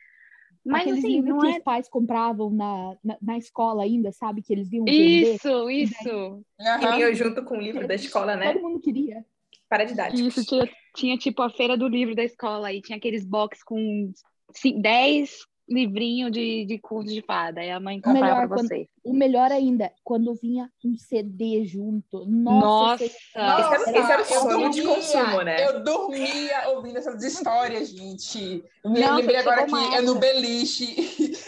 Mas 0.67 0.83
Aqueles 0.83 0.99
assim, 1.05 1.15
livros 1.15 1.35
não 1.35 1.41
que 1.41 1.47
é. 1.47 1.51
os 1.59 1.63
pais 1.63 1.89
compravam 1.89 2.51
na, 2.51 2.97
na, 3.05 3.17
na 3.23 3.39
escola 3.39 3.85
ainda, 3.85 4.11
sabe? 4.13 4.43
Que 4.43 4.53
eles 4.53 4.73
iam 4.73 4.85
vender. 4.85 5.35
Isso, 5.35 5.71
isso. 5.71 6.45
E 6.61 6.65
Aham. 6.67 6.97
vinha 6.97 7.15
junto 7.15 7.45
com 7.45 7.57
o 7.57 7.61
livro 7.61 7.87
da 7.87 7.95
escola, 7.95 8.37
né? 8.37 8.53
Todo 8.53 8.63
mundo 8.63 8.81
queria. 8.81 9.25
Paradidáticos. 9.69 10.21
Isso, 10.21 10.45
tinha, 10.45 10.69
tinha 10.95 11.17
tipo 11.19 11.43
a 11.43 11.51
feira 11.51 11.77
do 11.77 11.89
livro 11.89 12.15
da 12.15 12.25
escola 12.25 12.73
e 12.73 12.81
tinha 12.83 12.97
aqueles 12.99 13.25
box 13.25 13.63
com 13.65 14.13
ci- 14.53 14.73
10 14.81 15.39
livrinhos 15.69 16.31
de, 16.31 16.65
de 16.65 16.79
contos 16.79 17.13
de 17.13 17.23
fada. 17.23 17.61
Aí 17.61 17.71
a 17.71 17.81
mãe 17.81 18.01
comprava 18.01 18.25
Melhor 18.27 18.49
pra 18.49 18.57
quando- 18.59 18.69
você. 18.69 18.89
O 19.05 19.13
melhor 19.13 19.53
ainda, 19.53 19.93
quando 20.03 20.35
vinha 20.35 20.69
um 20.85 20.97
CD 20.99 21.65
junto. 21.65 22.25
Nossa, 22.27 23.05
Nossa. 23.05 23.09
Senhora. 23.33 23.61
Esse 23.61 23.91
era- 23.91 23.99
esse 24.01 24.13
era 24.13 24.23
o 24.23 24.25
eu 24.25 24.41
sonho 24.41 24.71
de 24.71 24.83
dormia, 24.83 24.97
consumo, 24.97 25.43
né? 25.43 25.65
Eu 25.65 25.85
dormia 25.85 26.69
ouvindo 26.71 26.99
essas 26.99 27.23
histórias, 27.23 27.89
gente. 27.91 28.65
Eu 28.85 28.91
me 28.91 29.01
Nossa, 29.01 29.15
lembrei 29.15 29.37
agora 29.37 29.65
que 29.67 29.75
é 29.95 30.01
no 30.03 30.17
beliche. 30.17 31.46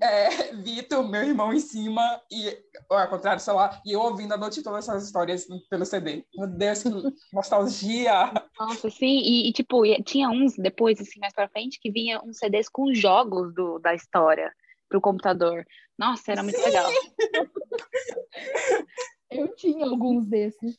É, 0.00 0.52
Vitor, 0.54 1.08
meu 1.08 1.22
irmão 1.22 1.52
em 1.52 1.58
cima, 1.58 2.20
e 2.30 2.56
ou 2.90 2.96
ao 2.96 3.08
contrário, 3.08 3.40
sei 3.40 3.54
lá, 3.54 3.80
e 3.86 3.92
eu 3.92 4.00
ouvindo 4.00 4.32
a 4.32 4.36
noite 4.36 4.62
toda 4.62 4.78
essas 4.78 5.04
histórias 5.04 5.46
pelo 5.70 5.86
CD. 5.86 6.26
Meu 6.36 6.46
Deus, 6.46 6.82
que 6.82 6.90
nostalgia! 7.32 8.32
Nossa, 8.58 8.90
sim, 8.90 9.18
e, 9.18 9.48
e, 9.48 9.52
tipo, 9.52 9.82
tinha 10.04 10.28
uns 10.28 10.56
depois, 10.56 11.00
assim, 11.00 11.18
mais 11.18 11.32
pra 11.32 11.48
frente, 11.48 11.80
que 11.80 11.90
vinha 11.90 12.20
uns 12.22 12.38
CDs 12.38 12.68
com 12.68 12.92
jogos 12.92 13.54
do, 13.54 13.78
da 13.78 13.94
história 13.94 14.52
pro 14.88 15.00
computador. 15.00 15.64
Nossa, 15.98 16.32
era 16.32 16.42
muito 16.42 16.58
Sim. 16.58 16.64
legal. 16.64 16.90
Eu 19.30 19.54
tinha 19.54 19.86
alguns 19.86 20.26
desses. 20.26 20.78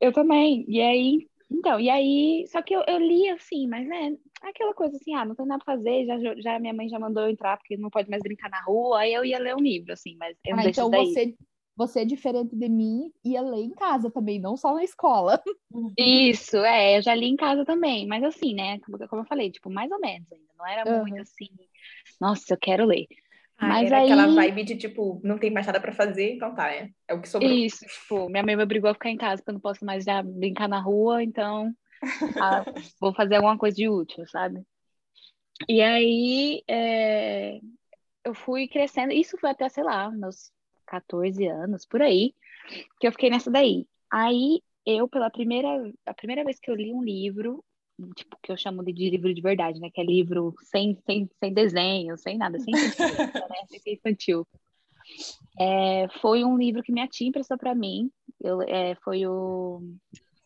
Eu 0.00 0.12
também. 0.12 0.64
E 0.66 0.80
aí, 0.80 1.28
então, 1.48 1.78
e 1.78 1.88
aí, 1.88 2.44
só 2.48 2.60
que 2.60 2.74
eu, 2.74 2.82
eu 2.88 2.98
li 2.98 3.28
assim, 3.28 3.68
mas 3.68 3.86
né, 3.86 4.16
aquela 4.50 4.74
coisa 4.74 4.96
assim, 4.96 5.14
ah, 5.14 5.24
não 5.24 5.34
tem 5.34 5.46
nada 5.46 5.64
pra 5.64 5.76
fazer, 5.76 6.06
já, 6.06 6.18
já 6.40 6.58
minha 6.60 6.74
mãe 6.74 6.88
já 6.88 6.98
mandou 6.98 7.24
eu 7.24 7.30
entrar 7.30 7.56
porque 7.58 7.76
não 7.76 7.90
pode 7.90 8.10
mais 8.10 8.22
brincar 8.22 8.50
na 8.50 8.62
rua, 8.62 9.00
aí 9.00 9.12
eu 9.14 9.24
ia 9.24 9.38
ler 9.38 9.54
um 9.56 9.60
livro, 9.60 9.92
assim, 9.92 10.16
mas 10.18 10.36
eu 10.44 10.56
não 10.56 10.60
Ah, 10.60 10.62
deixo 10.62 10.78
então 10.78 10.90
daí. 10.90 11.20
você, 11.20 11.34
você 11.76 12.00
é 12.00 12.04
diferente 12.04 12.54
de 12.56 12.68
mim, 12.68 13.12
ia 13.24 13.40
ler 13.42 13.60
em 13.64 13.70
casa 13.70 14.10
também, 14.10 14.40
não 14.40 14.56
só 14.56 14.74
na 14.74 14.84
escola. 14.84 15.42
Isso, 15.96 16.56
é, 16.58 16.96
eu 16.98 17.02
já 17.02 17.14
li 17.14 17.26
em 17.26 17.36
casa 17.36 17.64
também, 17.64 18.06
mas 18.06 18.22
assim, 18.24 18.54
né, 18.54 18.78
como, 18.80 18.98
como 19.08 19.22
eu 19.22 19.26
falei, 19.26 19.50
tipo, 19.50 19.68
mais 19.70 19.90
ou 19.90 20.00
menos 20.00 20.30
ainda, 20.32 20.52
não 20.58 20.66
era 20.66 20.86
Aham. 20.86 21.06
muito 21.06 21.20
assim, 21.20 21.48
nossa, 22.20 22.54
eu 22.54 22.58
quero 22.58 22.86
ler. 22.86 23.06
Ah, 23.58 23.78
Mas 23.78 23.82
era 23.82 23.98
aí- 24.00 24.00
aquela 24.00 24.26
vibe 24.28 24.64
de 24.64 24.76
tipo, 24.76 25.20
não 25.24 25.38
tem 25.38 25.50
mais 25.52 25.66
nada 25.66 25.80
pra 25.80 25.92
fazer, 25.92 26.34
então 26.34 26.54
tá, 26.54 26.72
é. 26.72 26.90
É 27.08 27.14
o 27.14 27.20
que 27.22 27.28
sobrou. 27.28 27.58
Isso, 27.64 27.84
tipo, 27.86 28.28
minha 28.30 28.42
mãe 28.42 28.56
me 28.56 28.62
obrigou 28.62 28.90
a 28.90 28.94
ficar 28.94 29.10
em 29.10 29.16
casa 29.16 29.38
porque 29.42 29.50
eu 29.50 29.54
não 29.54 29.60
posso 29.60 29.84
mais 29.84 30.04
já 30.04 30.22
brincar 30.22 30.68
na 30.68 30.80
rua, 30.80 31.22
então 31.22 31.74
ah, 32.40 32.64
vou 33.00 33.14
fazer 33.14 33.36
alguma 33.36 33.58
coisa 33.58 33.76
de 33.76 33.88
útil, 33.88 34.26
sabe? 34.26 34.62
E 35.68 35.80
aí 35.80 36.62
é, 36.68 37.60
eu 38.24 38.34
fui 38.34 38.66
crescendo, 38.68 39.12
isso 39.12 39.36
foi 39.38 39.50
até, 39.50 39.68
sei 39.68 39.84
lá, 39.84 40.10
meus 40.10 40.50
14 40.86 41.46
anos, 41.46 41.86
por 41.86 42.02
aí, 42.02 42.34
que 43.00 43.06
eu 43.06 43.12
fiquei 43.12 43.30
nessa 43.30 43.50
daí. 43.50 43.86
Aí 44.10 44.60
eu, 44.84 45.08
pela 45.08 45.30
primeira, 45.30 45.68
a 46.06 46.14
primeira 46.14 46.44
vez 46.44 46.58
que 46.58 46.70
eu 46.70 46.74
li 46.74 46.92
um 46.92 47.02
livro, 47.02 47.64
tipo, 48.16 48.36
que 48.42 48.50
eu 48.50 48.56
chamo 48.56 48.82
de, 48.82 48.92
de 48.92 49.10
livro 49.10 49.32
de 49.32 49.40
verdade, 49.40 49.80
né? 49.80 49.90
Que 49.92 50.00
é 50.00 50.04
livro 50.04 50.54
sem, 50.62 50.98
sem, 51.06 51.28
sem 51.38 51.52
desenho, 51.52 52.16
sem 52.18 52.36
nada, 52.36 52.58
sem 52.58 52.74
sentido, 52.76 53.12
né? 53.14 53.78
Sem 53.78 53.94
infantil. 53.94 54.46
É, 55.58 56.08
foi 56.20 56.44
um 56.44 56.56
livro 56.56 56.82
que 56.82 56.92
minha 56.92 57.08
tia 57.08 57.28
emprestou 57.28 57.56
para 57.58 57.74
mim. 57.74 58.10
Eu, 58.40 58.62
é, 58.62 58.94
foi 58.96 59.26
o. 59.26 59.82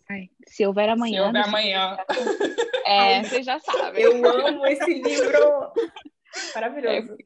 Ai, 0.08 0.30
Se 0.46 0.64
Houver 0.66 0.88
Amanhã. 0.88 1.22
Se 1.22 1.26
houver 1.26 1.44
amanhã. 1.44 1.96
É, 2.88 3.25
você 3.25 3.42
já 3.42 3.58
sabe. 3.58 4.00
Eu 4.00 4.25
amo 4.25 4.64
esse 4.66 4.94
livro. 4.94 5.72
Maravilhoso. 6.54 7.16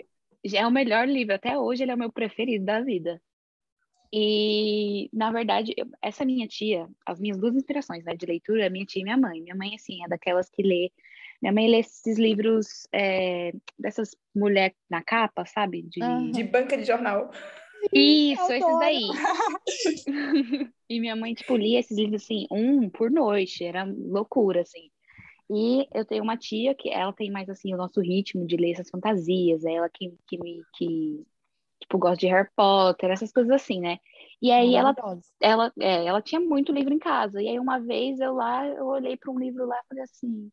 É 0.54 0.66
o 0.66 0.70
melhor 0.70 1.06
livro. 1.06 1.34
Até 1.34 1.58
hoje 1.58 1.82
ele 1.82 1.90
é 1.90 1.94
o 1.94 1.99
meu 1.99 2.10
preferido 2.10 2.64
da 2.64 2.80
vida. 2.80 3.20
E, 4.10 5.10
na 5.12 5.30
verdade, 5.30 5.75
eu- 5.76 5.87
essa 6.02 6.25
minha 6.25 6.49
tia, 6.49 6.88
as 7.06 7.20
minhas 7.20 7.38
duas 7.38 7.54
inspirações, 7.54 8.02
né, 8.04 8.16
de 8.16 8.25
leitura, 8.25 8.70
minha 8.70 8.87
tia 8.87 9.00
e 9.02 9.04
minha 9.04 9.18
mãe. 9.18 9.40
Minha 9.42 9.54
mãe, 9.54 9.75
assim, 9.75 10.02
é 10.02 10.08
daquelas 10.08 10.49
que 10.49 10.62
lê. 10.62 10.90
Minha 11.42 11.52
mãe 11.52 11.68
lê 11.68 11.78
esses 11.80 12.18
livros 12.18 12.88
é, 12.92 13.52
dessas 13.78 14.16
mulher 14.34 14.75
na 14.88 15.02
capa, 15.02 15.44
sabe? 15.44 15.82
De... 15.82 16.02
Aham. 16.02 16.30
De 16.30 16.42
banca 16.42 16.76
de 16.76 16.84
jornal. 16.84 17.30
Isso, 17.92 18.52
esses 18.52 18.78
daí. 18.78 19.00
e 20.88 21.00
minha 21.00 21.16
mãe, 21.16 21.34
tipo, 21.34 21.56
lia 21.56 21.80
esses 21.80 21.96
livros, 21.96 22.22
assim, 22.22 22.46
um 22.50 22.88
por 22.88 23.10
noite. 23.10 23.64
Era 23.64 23.84
loucura, 23.84 24.62
assim. 24.62 24.90
E 25.50 25.87
eu 25.92 26.04
tenho 26.04 26.22
uma 26.22 26.37
tia 26.37 26.75
que 26.75 26.90
ela 26.90 27.12
tem 27.12 27.30
mais, 27.30 27.49
assim, 27.49 27.75
o 27.75 27.76
nosso 27.76 28.00
ritmo 28.00 28.46
de 28.46 28.56
ler 28.56 28.72
essas 28.72 28.90
fantasias. 28.90 29.64
É 29.64 29.75
ela 29.75 29.88
que, 29.88 30.14
que 30.28 30.38
me... 30.38 30.62
Que, 30.76 31.25
tipo, 31.80 31.99
gosta 31.99 32.18
de 32.18 32.26
Harry 32.26 32.49
Potter, 32.54 33.10
essas 33.10 33.32
coisas 33.32 33.50
assim, 33.52 33.80
né? 33.80 33.99
E 34.42 34.50
aí 34.50 34.75
ela 34.75 34.94
ela, 35.40 35.72
é, 35.78 36.06
ela 36.06 36.22
tinha 36.22 36.40
muito 36.40 36.72
livro 36.72 36.94
em 36.94 36.99
casa. 36.99 37.42
E 37.42 37.49
aí 37.49 37.58
uma 37.58 37.78
vez 37.78 38.20
eu 38.20 38.34
lá, 38.34 38.66
eu 38.66 38.87
olhei 38.87 39.16
para 39.16 39.30
um 39.30 39.38
livro 39.38 39.66
lá 39.66 39.76
e 39.76 39.88
falei 39.88 40.04
assim, 40.04 40.50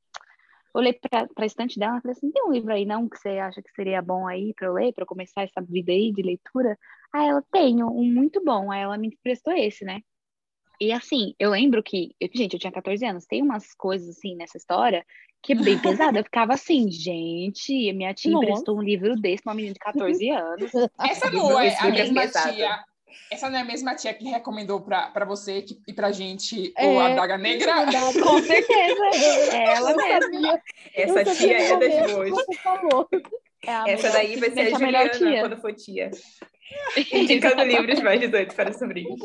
olhei 0.74 0.94
para 0.94 1.28
a 1.38 1.46
estante 1.46 1.80
dela 1.80 1.98
e 1.98 2.02
falei 2.02 2.16
assim, 2.18 2.32
tem 2.32 2.44
um 2.46 2.52
livro 2.52 2.74
aí 2.74 2.86
não 2.86 3.08
que 3.10 3.18
você 3.18 3.30
acha 3.40 3.62
que 3.62 3.72
seria 3.74 4.02
bom 4.02 4.28
aí 4.28 4.54
para 4.54 4.68
eu 4.68 4.74
ler, 4.74 4.94
para 4.94 5.04
eu 5.04 5.08
começar 5.08 5.44
essa 5.44 5.62
vida 5.62 5.92
aí 5.92 6.12
de 6.12 6.22
leitura? 6.22 6.78
Aí 7.14 7.28
ela, 7.28 7.44
tenho, 7.52 7.88
um 7.88 8.04
muito 8.06 8.44
bom. 8.44 8.72
Aí 8.72 8.82
ela 8.82 8.98
me 8.98 9.08
emprestou 9.08 9.54
esse, 9.54 9.84
né? 9.86 10.02
E 10.80 10.92
assim, 10.92 11.34
eu 11.40 11.50
lembro 11.50 11.82
que, 11.82 12.16
eu- 12.20 12.30
gente, 12.34 12.54
eu 12.54 12.60
tinha 12.60 12.72
14 12.72 13.04
anos, 13.06 13.26
tem 13.26 13.42
umas 13.42 13.74
coisas 13.74 14.10
assim 14.10 14.36
nessa 14.36 14.58
história 14.58 15.06
que 15.42 15.54
é 15.54 15.56
bem 15.56 15.78
pesada. 15.82 16.20
Eu 16.20 16.24
ficava 16.24 16.54
assim, 16.54 16.90
gente, 16.92 17.94
minha 17.94 18.14
tia 18.14 18.32
Nossa. 18.32 18.46
emprestou 18.48 18.78
um 18.78 18.82
livro 18.82 19.16
desse 19.20 19.44
pra 19.44 19.52
uma 19.52 19.56
menina 19.56 19.74
de 19.74 19.80
14 19.80 20.30
anos. 20.30 20.72
Essa 21.00 21.32
não 21.32 21.60
é 21.60 21.76
a 21.80 21.88
é 21.88 21.92
mesma 21.92 22.22
pesado. 22.22 22.54
tia. 22.54 22.84
Essa 23.32 23.50
não 23.50 23.58
é 23.58 23.62
a 23.62 23.66
mesma 23.66 23.96
tia 23.96 24.14
que 24.14 24.26
recomendou 24.26 24.82
pra 24.82 25.26
você 25.26 25.62
que- 25.62 25.80
e 25.88 25.94
pra 25.94 26.12
gente 26.12 26.74
É, 26.78 26.88
o 26.88 27.00
A 27.00 27.10
Daga 27.16 27.38
Negra? 27.38 27.86
Verdade. 27.86 28.22
Com 28.22 28.42
certeza, 28.42 29.06
é 29.56 29.64
ela 29.76 29.96
mesma. 29.96 30.62
Essa 30.94 31.24
tia 31.36 31.58
é 31.58 31.78
das. 31.78 31.94
É 33.66 33.72
a 33.72 33.84
Essa 33.88 34.08
melhor- 34.08 34.14
daí 34.14 34.36
vai 34.38 34.52
ser 34.52 34.76
a 34.76 34.80
melhor 34.80 35.14
Juliana 35.14 35.32
tia. 35.32 35.40
quando 35.42 35.58
for 35.62 35.74
tia. 35.74 36.12
Indicando 37.14 37.64
livros 37.64 38.02
mais 38.02 38.20
18 38.20 38.56
para 38.56 38.74
sobrinhos. 38.74 39.20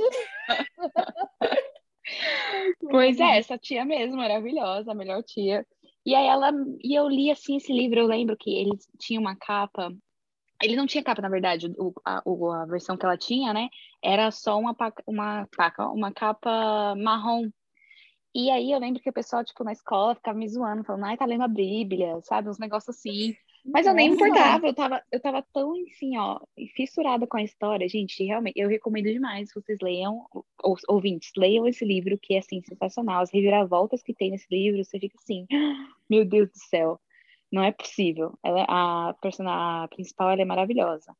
Pois 2.90 3.18
é, 3.20 3.38
essa 3.38 3.56
tia 3.58 3.84
mesmo, 3.84 4.16
maravilhosa, 4.16 4.92
a 4.92 4.94
melhor 4.94 5.22
tia. 5.22 5.66
E 6.04 6.14
aí 6.14 6.26
ela, 6.26 6.50
e 6.82 6.94
eu 6.98 7.08
li 7.08 7.30
assim 7.30 7.56
esse 7.56 7.72
livro, 7.72 8.00
eu 8.00 8.06
lembro 8.06 8.36
que 8.36 8.50
ele 8.54 8.72
tinha 8.98 9.20
uma 9.20 9.36
capa. 9.36 9.92
Ele 10.62 10.76
não 10.76 10.86
tinha 10.86 11.02
capa, 11.02 11.20
na 11.20 11.28
verdade, 11.28 11.72
o, 11.76 11.92
a, 12.04 12.22
a 12.62 12.66
versão 12.66 12.96
que 12.96 13.04
ela 13.04 13.16
tinha, 13.16 13.52
né? 13.52 13.68
Era 14.02 14.30
só 14.30 14.58
uma 14.58 14.74
paca, 14.74 15.02
uma 15.06 15.48
paca, 15.56 15.88
uma 15.88 16.12
capa 16.12 16.94
marrom. 16.96 17.50
E 18.34 18.50
aí 18.50 18.72
eu 18.72 18.78
lembro 18.78 19.02
que 19.02 19.10
o 19.10 19.12
pessoal, 19.12 19.44
tipo, 19.44 19.62
na 19.62 19.72
escola 19.72 20.14
ficava 20.14 20.38
me 20.38 20.48
zoando, 20.48 20.84
falando, 20.84 21.04
ai, 21.04 21.16
tá 21.16 21.26
lendo 21.26 21.42
a 21.42 21.48
Bíblia, 21.48 22.20
sabe? 22.22 22.48
Uns 22.48 22.58
negócios 22.58 22.96
assim. 22.96 23.34
Mas 23.64 23.86
eu 23.86 23.94
nem 23.94 24.08
me 24.08 24.16
importava, 24.16 24.66
eu 24.66 24.74
tava, 24.74 25.02
eu 25.12 25.20
tava 25.20 25.44
tão, 25.52 25.72
assim, 25.88 26.16
ó, 26.16 26.40
fissurada 26.74 27.26
com 27.26 27.36
a 27.36 27.42
história. 27.42 27.88
Gente, 27.88 28.24
realmente, 28.24 28.58
eu 28.58 28.68
recomendo 28.68 29.12
demais 29.12 29.52
que 29.52 29.60
vocês 29.60 29.78
leiam, 29.80 30.26
ou, 30.62 30.76
ouvintes, 30.88 31.30
leiam 31.36 31.68
esse 31.68 31.84
livro, 31.84 32.18
que 32.18 32.34
é, 32.34 32.38
assim, 32.38 32.60
sensacional. 32.62 33.22
As 33.22 33.30
reviravoltas 33.30 34.02
que 34.02 34.14
tem 34.14 34.30
nesse 34.30 34.46
livro, 34.50 34.82
você 34.84 34.98
fica 34.98 35.16
assim, 35.16 35.46
meu 36.10 36.24
Deus 36.24 36.48
do 36.48 36.58
céu, 36.58 37.00
não 37.52 37.62
é 37.62 37.70
possível. 37.70 38.38
Ela, 38.42 38.64
a 38.68 39.14
personagem 39.20 39.88
principal, 39.88 40.30
ela 40.30 40.42
é 40.42 40.44
maravilhosa. 40.44 41.14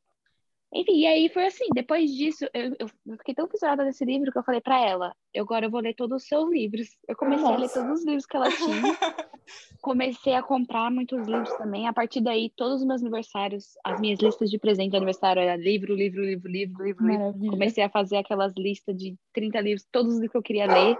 Enfim, 0.73 1.01
e 1.01 1.05
aí 1.05 1.29
foi 1.29 1.45
assim, 1.45 1.65
depois 1.75 2.09
disso, 2.09 2.45
eu, 2.51 2.75
eu 2.79 3.17
fiquei 3.19 3.35
tão 3.35 3.47
fissurada 3.47 3.85
nesse 3.85 4.03
livro 4.03 4.31
que 4.31 4.39
eu 4.39 4.43
falei 4.43 4.59
pra 4.59 4.83
ela, 4.83 5.15
eu, 5.31 5.43
agora 5.43 5.67
eu 5.67 5.69
vou 5.69 5.79
ler 5.79 5.93
todos 5.93 6.23
os 6.23 6.27
seus 6.27 6.49
livros. 6.49 6.87
Eu 7.07 7.15
comecei 7.15 7.45
a 7.45 7.51
ler 7.51 7.59
Nossa. 7.59 7.79
todos 7.79 7.99
os 7.99 8.05
livros 8.05 8.25
que 8.25 8.35
ela 8.35 8.49
tinha, 8.49 8.97
comecei 9.83 10.33
a 10.33 10.41
comprar 10.41 10.89
muitos 10.89 11.27
livros 11.27 11.53
também. 11.57 11.87
A 11.87 11.93
partir 11.93 12.21
daí, 12.21 12.51
todos 12.55 12.81
os 12.81 12.87
meus 12.87 13.01
aniversários, 13.01 13.73
as 13.83 14.01
minhas 14.01 14.19
listas 14.19 14.49
de 14.49 14.57
presente 14.57 14.91
de 14.91 14.97
aniversário 14.97 15.43
era 15.43 15.55
livro, 15.55 15.93
livro, 15.93 16.23
livro, 16.23 16.49
livro, 16.49 16.83
livro, 16.83 17.05
livro. 17.05 17.51
Comecei 17.51 17.83
a 17.83 17.89
fazer 17.89 18.17
aquelas 18.17 18.53
listas 18.57 18.97
de 18.97 19.15
30 19.31 19.61
livros, 19.61 19.87
todos 19.91 20.13
os 20.13 20.19
livros 20.19 20.31
que 20.31 20.37
eu 20.37 20.43
queria 20.43 20.65
ler. 20.65 20.97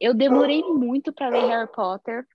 Eu 0.00 0.12
demorei 0.12 0.60
muito 0.62 1.12
para 1.12 1.28
ler 1.28 1.46
Harry 1.46 1.70
Potter. 1.72 2.26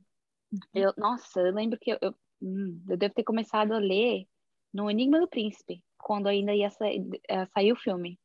Eu, 0.73 0.93
nossa, 0.97 1.39
eu 1.39 1.53
lembro 1.53 1.79
que 1.79 1.91
eu, 1.91 1.97
eu, 2.01 2.15
hum, 2.41 2.81
eu 2.89 2.97
devo 2.97 3.13
ter 3.13 3.23
começado 3.23 3.73
a 3.73 3.79
ler 3.79 4.27
no 4.73 4.89
Enigma 4.89 5.19
do 5.19 5.27
Príncipe, 5.27 5.83
quando 5.97 6.27
ainda 6.27 6.53
ia 6.53 6.69
sa 6.69 6.85
eh, 6.87 7.45
sair 7.53 7.71
o 7.71 7.75
filme. 7.75 8.19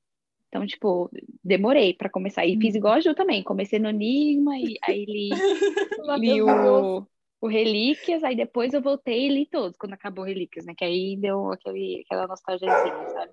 Então, 0.49 0.67
tipo, 0.67 1.11
demorei 1.45 1.93
para 1.93 2.09
começar. 2.09 2.47
E 2.47 2.59
fiz 2.59 2.75
igual 2.75 2.95
a 2.95 3.01
Ju 3.01 3.15
também. 3.15 3.43
Comecei 3.43 3.79
no 3.79 3.91
Enigma, 3.91 4.59
e 4.59 4.77
aí 4.83 5.05
li, 5.05 5.29
li 6.19 6.43
o, 6.43 7.07
o 7.41 7.47
Relíquias, 7.47 8.25
aí 8.25 8.35
depois 8.35 8.73
eu 8.73 8.81
voltei 8.81 9.27
e 9.27 9.29
li 9.29 9.47
todos, 9.47 9.77
quando 9.77 9.93
acabou 9.93 10.25
Relíquias, 10.25 10.65
né? 10.65 10.75
Que 10.77 10.85
aí 10.85 11.17
deu 11.17 11.53
aquele, 11.53 12.03
aquela 12.07 12.27
nostalgiazinha, 12.27 13.09
sabe? 13.11 13.33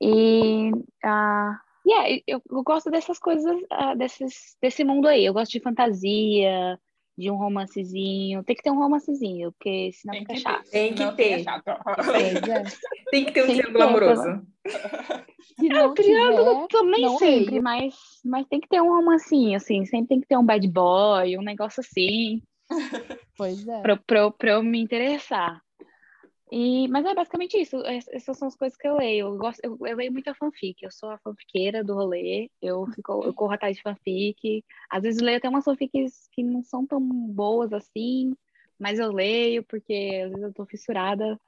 E, 0.00 0.70
ah, 1.04 1.60
yeah, 1.86 2.22
eu, 2.26 2.42
eu 2.50 2.62
gosto 2.62 2.90
dessas 2.90 3.18
coisas, 3.18 3.54
ah, 3.70 3.94
desses, 3.94 4.56
desse 4.60 4.84
mundo 4.84 5.06
aí. 5.06 5.24
Eu 5.24 5.34
gosto 5.34 5.52
de 5.52 5.60
fantasia, 5.60 6.78
de 7.16 7.30
um 7.30 7.36
romancezinho. 7.36 8.42
Tem 8.44 8.54
que 8.56 8.62
ter 8.62 8.70
um 8.70 8.78
romancezinho, 8.78 9.52
porque 9.52 9.90
senão 9.92 10.12
Tem 10.14 10.20
fica 10.22 10.34
que 10.34 10.40
chato. 10.40 10.70
Tem 10.70 10.94
que 10.94 11.12
ter. 11.12 11.44
é. 11.48 12.62
Tem 13.10 13.24
que 13.24 13.32
ter 13.32 13.42
um 13.42 13.46
Tem 13.46 13.56
triângulo 13.56 13.82
amoroso. 13.84 14.46
Se 15.58 15.66
É, 15.66 15.68
não 15.72 15.90
o 15.90 15.94
triângulo 15.94 16.54
tiver, 16.54 16.68
também 16.68 17.02
não 17.02 17.18
sempre, 17.18 17.50
leio. 17.52 17.62
mas, 17.62 17.94
mas 18.24 18.46
tem 18.46 18.60
que 18.60 18.68
ter 18.68 18.80
um 18.82 18.88
romancinho, 18.88 19.56
assim. 19.56 19.84
Sempre 19.86 20.08
tem 20.08 20.20
que 20.20 20.26
ter 20.26 20.36
um 20.36 20.44
bad 20.44 20.66
boy, 20.68 21.38
um 21.38 21.42
negócio 21.42 21.80
assim. 21.80 22.42
Pois 23.38 23.66
é. 23.68 23.80
pra, 23.82 23.96
pra, 23.96 24.30
pra 24.30 24.50
eu 24.52 24.62
me 24.62 24.80
interessar. 24.80 25.60
E, 26.50 26.86
mas 26.88 27.04
é 27.04 27.14
basicamente 27.14 27.58
isso. 27.60 27.76
Es- 27.86 28.08
Essas 28.08 28.38
são 28.38 28.48
as 28.48 28.56
coisas 28.56 28.76
que 28.78 28.86
eu 28.86 28.96
leio. 28.96 29.26
Eu, 29.28 29.36
gosto, 29.38 29.60
eu, 29.64 29.76
eu 29.86 29.96
leio 29.96 30.12
muita 30.12 30.34
fanfic. 30.34 30.82
Eu 30.84 30.90
sou 30.92 31.10
a 31.10 31.18
fanfiqueira 31.18 31.82
do 31.84 31.94
rolê. 31.94 32.50
Eu, 32.62 32.86
fico, 32.94 33.24
eu 33.24 33.34
corro 33.34 33.52
atrás 33.52 33.76
de 33.76 33.82
fanfic. 33.82 34.64
Às 34.90 35.02
vezes 35.02 35.20
leio 35.20 35.38
até 35.38 35.48
umas 35.48 35.64
fanfics 35.64 36.28
que 36.32 36.42
não 36.42 36.62
são 36.62 36.86
tão 36.86 37.00
boas 37.00 37.72
assim, 37.72 38.34
mas 38.78 38.98
eu 38.98 39.12
leio 39.12 39.64
porque 39.64 40.22
às 40.24 40.30
vezes 40.30 40.42
eu 40.44 40.52
tô 40.54 40.64
fissurada. 40.66 41.38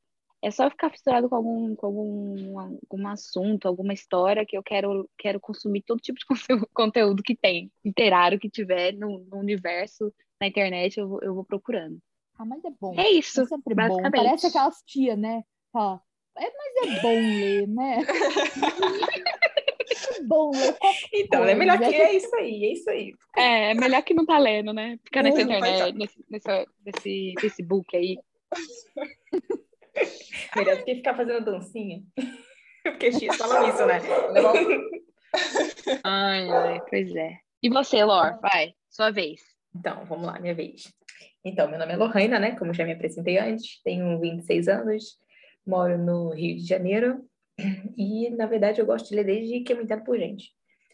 É 0.42 0.50
só 0.52 0.64
eu 0.66 0.70
ficar 0.70 0.90
fissurado 0.90 1.28
com 1.28 1.36
algum, 1.36 1.76
com 1.76 1.86
algum, 1.86 2.58
algum 2.60 3.08
assunto, 3.08 3.66
alguma 3.68 3.92
história 3.92 4.46
que 4.46 4.56
eu 4.58 4.62
quero, 4.62 5.08
quero 5.18 5.40
consumir 5.40 5.82
todo 5.82 6.00
tipo 6.00 6.18
de 6.18 6.26
conteúdo, 6.74 7.22
que 7.22 7.36
tem, 7.36 7.70
literário 7.84 8.38
que 8.40 8.48
tiver 8.50 8.92
no, 8.94 9.18
no 9.26 9.38
universo, 9.38 10.14
na 10.40 10.46
internet, 10.48 10.98
eu 10.98 11.20
eu 11.22 11.34
vou 11.34 11.44
procurando. 11.44 12.00
Ah, 12.38 12.44
mas 12.44 12.64
é 12.64 12.70
bom. 12.80 12.94
É 12.96 13.10
isso. 13.10 13.40
É 13.40 13.46
sempre 13.46 13.74
bom. 13.74 13.96
Parece 14.10 14.46
aquelas 14.46 14.80
tia, 14.86 15.16
né? 15.16 15.42
Fala, 15.72 16.00
é, 16.36 16.48
mas 16.56 16.98
é 16.98 17.02
bom 17.02 17.14
ler, 17.14 17.66
né? 17.66 17.98
é 20.16 20.22
bom 20.22 20.52
ler 20.52 20.76
Então, 21.12 21.44
é 21.44 21.54
melhor 21.54 21.76
que 21.78 21.84
coisa. 21.84 21.98
é 21.98 22.12
isso 22.14 22.34
aí, 22.36 22.64
é 22.64 22.72
isso 22.72 22.88
aí. 22.88 23.12
É, 23.36 23.72
é 23.72 23.74
melhor 23.74 24.02
que 24.02 24.14
não 24.14 24.24
tá 24.24 24.38
lendo, 24.38 24.72
né? 24.72 24.98
Ficar 25.04 25.24
nessa 25.24 25.44
vai 25.44 25.44
internet, 25.44 25.96
nesse, 25.96 26.24
nesse, 26.30 26.66
nesse 26.86 27.34
Facebook 27.40 27.96
aí. 27.96 28.16
Melhor 30.54 30.76
do 30.76 30.84
que 30.84 30.94
ficar 30.94 31.16
fazendo 31.16 31.44
dancinha. 31.44 32.04
Porque 32.84 33.10
tias 33.10 33.36
falam 33.36 33.68
isso, 33.68 33.84
né? 33.84 33.98
Ai, 36.04 36.48
ai, 36.48 36.80
pois 36.88 37.14
é. 37.16 37.40
E 37.62 37.68
você, 37.68 38.04
Lor? 38.04 38.38
Vai, 38.40 38.74
sua 38.88 39.10
vez. 39.10 39.42
Então, 39.74 40.04
vamos 40.06 40.26
lá, 40.26 40.38
minha 40.38 40.54
vez. 40.54 40.94
Então, 41.48 41.68
meu 41.68 41.78
nome 41.78 41.92
é 41.92 41.96
Lohana, 41.96 42.38
né? 42.38 42.56
Como 42.56 42.74
já 42.74 42.84
me 42.84 42.92
apresentei 42.92 43.38
antes, 43.38 43.80
tenho 43.82 44.20
26 44.20 44.68
anos, 44.68 45.18
moro 45.66 45.96
no 45.98 46.30
Rio 46.30 46.56
de 46.56 46.66
Janeiro 46.66 47.24
e, 47.96 48.30
na 48.30 48.46
verdade, 48.46 48.80
eu 48.80 48.86
gosto 48.86 49.08
de 49.08 49.16
ler 49.16 49.24
desde 49.24 49.60
que 49.60 49.72
eu 49.72 49.76
me 49.76 49.84
entendo 49.84 50.04
por 50.04 50.18
gente. 50.18 50.50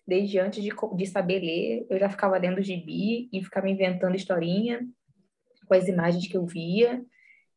Desde 0.06 0.38
antes 0.38 0.62
de, 0.62 0.70
de 0.70 1.06
saber 1.06 1.40
ler, 1.40 1.86
eu 1.90 1.98
já 1.98 2.08
ficava 2.08 2.38
lendo 2.38 2.62
gibi 2.62 3.28
e 3.32 3.42
ficava 3.42 3.68
inventando 3.68 4.14
historinha 4.14 4.80
com 5.66 5.74
as 5.74 5.88
imagens 5.88 6.26
que 6.28 6.36
eu 6.36 6.46
via 6.46 7.02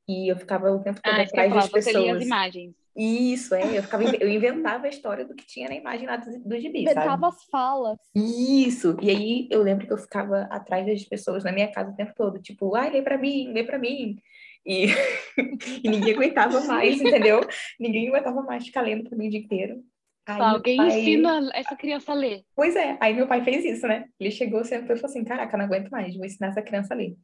e 0.08 0.32
eu 0.32 0.38
ficava 0.38 0.72
o 0.72 0.82
tempo 0.82 1.01
todo 1.01 1.13
Ah, 1.13 1.22
atrás 1.22 1.50
falar, 1.50 1.62
das 1.62 1.70
você 1.70 1.92
lia 1.92 2.00
as 2.00 2.08
pessoas. 2.08 2.24
imagens. 2.24 2.75
Isso, 2.98 3.54
é, 3.54 3.77
eu, 3.77 3.84
ficava, 3.84 4.04
eu 4.20 4.27
inventava 4.27 4.88
a 4.88 4.89
história 4.89 5.24
do 5.24 5.36
que 5.36 5.46
tinha 5.46 5.70
na 5.70 5.75
imagem 5.75 6.08
lá 6.08 6.18
do, 6.18 6.25
do 6.44 6.60
gibi, 6.60 6.84
sabe? 6.84 7.00
Inventava 7.00 7.27
as 7.27 7.44
falas. 7.46 7.98
Isso! 8.16 8.98
E 9.01 9.10
aí 9.12 9.48
eu 9.51 9.62
lembro 9.62 9.86
que 9.86 9.94
eu 9.94 9.98
ficava 10.00 10.48
atrás 10.50 10.86
das 10.86 11.04
pessoas 11.04 11.44
na 11.44 11.51
minha 11.51 11.72
casa 11.72 11.92
o 11.92 11.96
tempo 11.96 12.13
todo, 12.16 12.42
tipo, 12.42 12.75
ai, 12.75 12.89
lê 12.89 13.04
pra 13.04 13.18
mim, 13.18 13.54
lê 13.54 13.63
pra 13.63 13.77
mim. 13.77 14.18
E, 14.66 14.88
e 15.84 15.89
ninguém 15.89 16.16
aguentava 16.16 16.60
mais, 16.62 17.00
entendeu? 17.00 17.42
Ninguém 17.80 18.10
aguentava 18.10 18.42
mais 18.42 18.66
ficar 18.66 18.82
lendo 18.82 19.08
pra 19.08 19.16
mim 19.16 19.27
o 19.27 19.32
dia 19.32 19.42
inteiro. 19.42 19.84
Aí 20.25 20.42
Alguém 20.42 20.77
pai- 20.77 20.88
ensina 20.88 21.51
essa 21.54 21.75
criança 21.75 22.12
a 22.12 22.16
ler. 22.16 22.42
Pois 22.56 22.75
é, 22.75 22.98
aí 23.00 23.13
meu 23.13 23.27
pai 23.27 23.44
fez 23.44 23.63
isso, 23.63 23.88
né? 23.88 24.06
Ele 24.20 24.32
chegou, 24.32 24.66
sentou 24.66 24.96
e 24.96 25.00
falou 25.00 25.12
assim: 25.12 25.24
Caraca, 25.24 25.56
não 25.56 25.66
aguento 25.66 25.89
mais, 25.89 26.16
vou 26.16 26.25
ensinar 26.25 26.48
essa 26.48 26.62
criança 26.63 26.96
a 26.96 26.98
ler. 26.98 27.16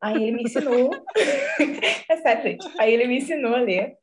Aí 0.00 0.22
ele 0.22 0.32
me 0.32 0.42
ensinou. 0.44 0.90
é 2.08 2.16
sério, 2.16 2.42
gente. 2.42 2.66
Aí 2.78 2.94
ele 2.94 3.06
me 3.06 3.18
ensinou 3.18 3.54
a 3.54 3.60
ler. 3.60 3.99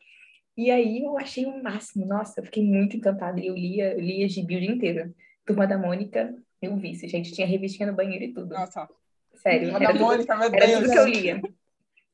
E 0.58 0.72
aí 0.72 1.04
eu 1.04 1.18
achei 1.18 1.46
o 1.46 1.62
máximo. 1.62 2.06
Nossa, 2.06 2.40
eu 2.40 2.46
fiquei 2.46 2.64
muito 2.64 2.98
encantada. 2.98 3.40
Eu 3.40 3.54
lia, 3.54 3.94
eu 3.94 4.00
lia 4.00 4.28
gibi 4.28 4.58
o 4.58 4.60
dia 4.60 4.72
inteiro. 4.72 5.14
Turma 5.46 5.68
da 5.68 5.78
Mônica, 5.78 6.34
eu 6.62 6.76
vi 6.76 6.92
isso, 6.92 7.08
gente. 7.08 7.32
Tinha 7.32 7.46
revistinha 7.46 7.90
no 7.90 7.96
banheiro 7.96 8.26
e 8.26 8.34
tudo. 8.34 8.54
Nossa. 8.54 8.90
Sério. 9.36 9.70
Turma 9.72 9.78
Era, 9.78 9.88
da 9.88 9.94
tudo, 9.94 10.06
Mônica, 10.06 10.36
meu 10.36 10.48
era 10.48 10.66
Deus. 10.66 10.80
tudo 10.80 10.92
que 10.92 10.98
eu 10.98 11.08
lia. 11.08 11.42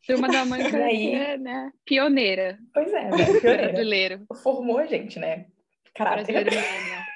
Turma 0.06 0.28
da 0.28 0.46
Mônica 0.46 0.76
E 0.78 0.84
aí? 0.84 1.14
é, 1.16 1.38
né? 1.38 1.72
Pioneira. 1.86 2.60
Pois 2.74 2.92
é, 2.92 3.10
né? 3.10 3.26
Pioneira. 3.40 3.68
Brasileiro. 3.72 4.26
Formou 4.44 4.78
a 4.80 4.86
gente, 4.86 5.18
né? 5.20 5.46
Caráter. 5.96 6.48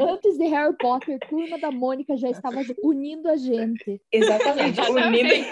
Antes 0.00 0.38
de 0.38 0.44
Harry 0.48 0.74
Potter, 0.76 1.18
Turma 1.28 1.58
da 1.58 1.70
Mônica 1.70 2.16
já 2.16 2.30
estava 2.30 2.62
unindo 2.82 3.28
a 3.28 3.36
gente. 3.36 4.00
Exatamente. 4.10 4.80
Unindo 4.80 4.98
Exatamente. 5.18 5.48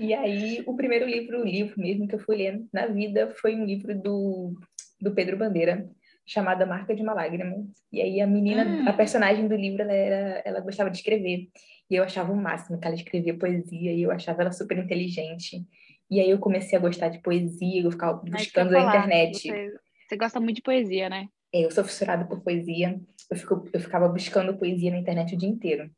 E 0.00 0.14
aí, 0.14 0.62
o 0.66 0.74
primeiro 0.74 1.06
livro, 1.06 1.42
o 1.42 1.44
livro 1.44 1.78
mesmo 1.78 2.08
que 2.08 2.14
eu 2.14 2.18
fui 2.18 2.36
ler 2.36 2.64
na 2.72 2.86
vida 2.86 3.32
foi 3.40 3.54
um 3.54 3.66
livro 3.66 3.94
do, 4.00 4.54
do 4.98 5.14
Pedro 5.14 5.36
Bandeira, 5.36 5.86
chamado 6.26 6.66
Marca 6.66 6.94
de 6.94 7.02
uma 7.02 7.12
Lágrima. 7.12 7.54
E 7.92 8.00
aí, 8.00 8.20
a 8.20 8.26
menina, 8.26 8.64
Hum. 8.64 8.88
a 8.88 8.92
personagem 8.94 9.46
do 9.46 9.54
livro, 9.54 9.82
ela, 9.82 9.92
era, 9.92 10.42
ela 10.44 10.60
gostava 10.60 10.90
de 10.90 10.96
escrever. 10.96 11.48
E 11.90 11.96
eu 11.96 12.02
achava 12.02 12.32
o 12.32 12.36
máximo 12.36 12.80
que 12.80 12.86
ela 12.86 12.96
escrevia 12.96 13.36
poesia, 13.36 13.92
e 13.92 14.02
eu 14.02 14.10
achava 14.10 14.40
ela 14.40 14.52
super 14.52 14.78
inteligente. 14.78 15.62
E 16.10 16.18
aí, 16.18 16.30
eu 16.30 16.38
comecei 16.38 16.78
a 16.78 16.80
gostar 16.80 17.08
de 17.10 17.20
poesia, 17.20 17.82
eu 17.82 17.90
ficava 17.90 18.22
eu 18.24 18.30
buscando 18.32 18.70
na 18.70 18.80
internet. 18.80 19.48
Você, 19.48 19.72
você 20.08 20.16
gosta 20.16 20.40
muito 20.40 20.56
de 20.56 20.62
poesia, 20.62 21.10
né? 21.10 21.26
É, 21.52 21.64
Eu 21.64 21.70
sou 21.70 21.84
fissurada 21.84 22.24
por 22.24 22.40
poesia. 22.42 22.98
Eu, 23.30 23.36
fico, 23.36 23.68
eu 23.72 23.80
ficava 23.80 24.08
buscando 24.08 24.56
poesia 24.56 24.90
na 24.90 24.98
internet 24.98 25.34
o 25.34 25.38
dia 25.38 25.48
inteiro. 25.48 25.90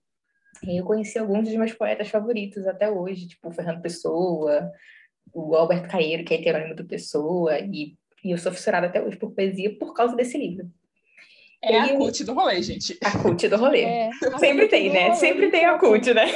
E 0.63 0.81
eu 0.81 0.85
conheci 0.85 1.19
alguns 1.19 1.49
dos 1.49 1.57
meus 1.57 1.73
poetas 1.73 2.09
favoritos 2.09 2.67
até 2.67 2.91
hoje, 2.91 3.27
tipo 3.27 3.49
o 3.49 3.53
Fernando 3.53 3.83
Pessoa, 3.83 4.71
o 5.33 5.55
Alberto 5.57 5.89
Caeiro, 5.89 6.25
que 6.25 6.35
é 6.35 6.39
heterônimo 6.39 6.75
do 6.75 6.85
Pessoa, 6.85 7.59
e, 7.59 7.97
e 8.25 8.31
eu 8.31 8.39
sou 8.39 8.53
fissurada 8.53 8.87
até 8.87 9.03
hoje 9.03 9.17
por 9.17 9.33
poesia 9.33 9.77
por 9.77 9.95
causa 9.95 10.15
desse 10.15 10.39
livro. 10.39 10.71
É 11.63 11.79
a 11.79 11.97
cult 11.97 12.25
do 12.25 12.35
rolê, 12.35 12.61
gente. 12.61 12.99
A 13.03 13.19
cult 13.19 13.49
do 13.49 13.57
rolê. 13.57 13.85
É, 14.23 14.39
Sempre 14.39 14.69
tem, 14.69 14.93
né? 14.93 15.15
Sempre 15.15 15.51
tem 15.51 15.65
a 15.65 15.79
cult, 15.79 16.13
né? 16.13 16.27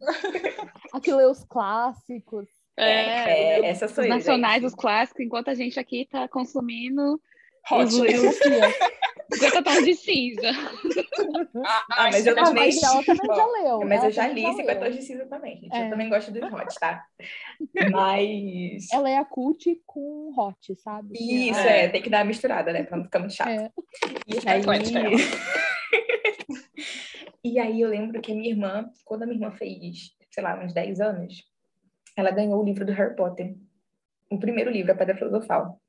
Aqui 0.92 1.12
lê 1.12 1.26
os 1.26 1.44
clássicos. 1.44 2.46
É, 2.76 3.66
essa 3.66 3.88
sou 3.88 4.04
os 4.04 4.08
eu, 4.08 4.14
nacionais, 4.14 4.62
gente. 4.62 4.66
os 4.66 4.74
clássicos, 4.74 5.20
enquanto 5.20 5.48
a 5.48 5.54
gente 5.54 5.80
aqui 5.80 6.06
tá 6.08 6.28
consumindo 6.28 7.20
Hot. 7.70 7.84
os, 7.84 7.94
os 7.98 8.38
50 9.32 9.62
tons 9.62 9.84
de 9.84 9.94
cinza. 9.94 10.50
Ah, 11.64 11.84
Ah, 11.90 12.02
mas 12.12 12.26
eu 12.26 12.34
também- 12.34 12.66
Mas 12.66 12.82
ela 12.82 13.04
também 13.04 13.36
já 13.36 13.46
leu. 13.46 13.80
Mas 13.80 13.98
ela 13.98 14.06
eu 14.06 14.10
já 14.10 14.28
li 14.28 14.40
50 14.42 14.72
leu. 14.72 14.80
tons 14.80 14.94
de 14.96 15.02
cinza 15.02 15.26
também, 15.26 15.56
gente. 15.60 15.74
Eu 15.76 15.82
É. 15.82 15.90
também 15.90 16.08
gosto 16.08 16.30
dos 16.32 16.42
hot, 16.52 16.74
tá? 16.80 17.04
Mas... 17.92 18.90
Ela 18.92 19.10
é 19.10 19.16
a 19.18 19.24
cult 19.24 19.80
com 19.86 20.32
hot, 20.36 20.74
sabe? 20.76 21.18
Isso, 21.18 21.60
É. 21.60 21.84
é. 21.84 21.88
tem 21.88 22.00
que 22.02 22.08
dar 22.10 22.18
uma 22.18 22.24
misturada, 22.24 22.72
né? 22.72 22.84
Pra 22.84 22.96
não 22.96 23.04
ficar 23.04 23.18
muito 23.18 23.34
chato. 23.34 23.48
É. 23.48 23.70
E 24.26 24.48
aí... 24.48 24.60
eclética 24.60 24.98
ela. 24.98 25.10
e 27.44 27.58
aí 27.58 27.80
eu 27.80 27.88
lembro 27.90 28.20
que 28.20 28.32
a 28.32 28.34
minha 28.34 28.50
irmã, 28.50 28.88
quando 29.04 29.22
a 29.22 29.26
minha 29.26 29.36
irmã 29.38 29.50
fez, 29.52 30.12
sei 30.30 30.42
lá, 30.42 30.58
uns 30.62 30.72
10 30.72 31.00
anos, 31.00 31.42
ela 32.16 32.30
ganhou 32.30 32.60
o 32.60 32.64
livro 32.64 32.84
do 32.84 32.92
Harry 32.92 33.14
Potter. 33.14 33.54
O 34.30 34.38
primeiro 34.38 34.70
livro, 34.70 34.92
A 34.92 34.94
Pedra 34.94 35.16
Filosofal. 35.16 35.80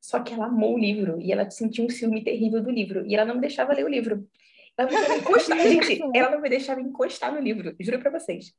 Só 0.00 0.20
que 0.20 0.32
ela 0.32 0.46
amou 0.46 0.74
o 0.74 0.78
livro 0.78 1.20
e 1.20 1.32
ela 1.32 1.48
sentiu 1.50 1.84
um 1.84 1.88
ciúme 1.88 2.22
terrível 2.22 2.62
do 2.62 2.70
livro. 2.70 3.06
E 3.06 3.14
ela 3.14 3.24
não 3.24 3.34
me 3.34 3.40
deixava 3.40 3.72
ler 3.72 3.84
o 3.84 3.88
livro. 3.88 4.26
Ela 4.76 4.90
não 4.90 4.98
me 4.98 5.06
deixava 5.06 5.18
encostar. 5.20 5.58
Gente, 5.60 6.02
ela 6.14 6.30
não 6.30 6.40
me 6.40 6.48
deixava 6.48 6.80
encostar 6.80 7.32
no 7.32 7.40
livro, 7.40 7.74
juro 7.80 7.98
pra 7.98 8.10
vocês. 8.10 8.54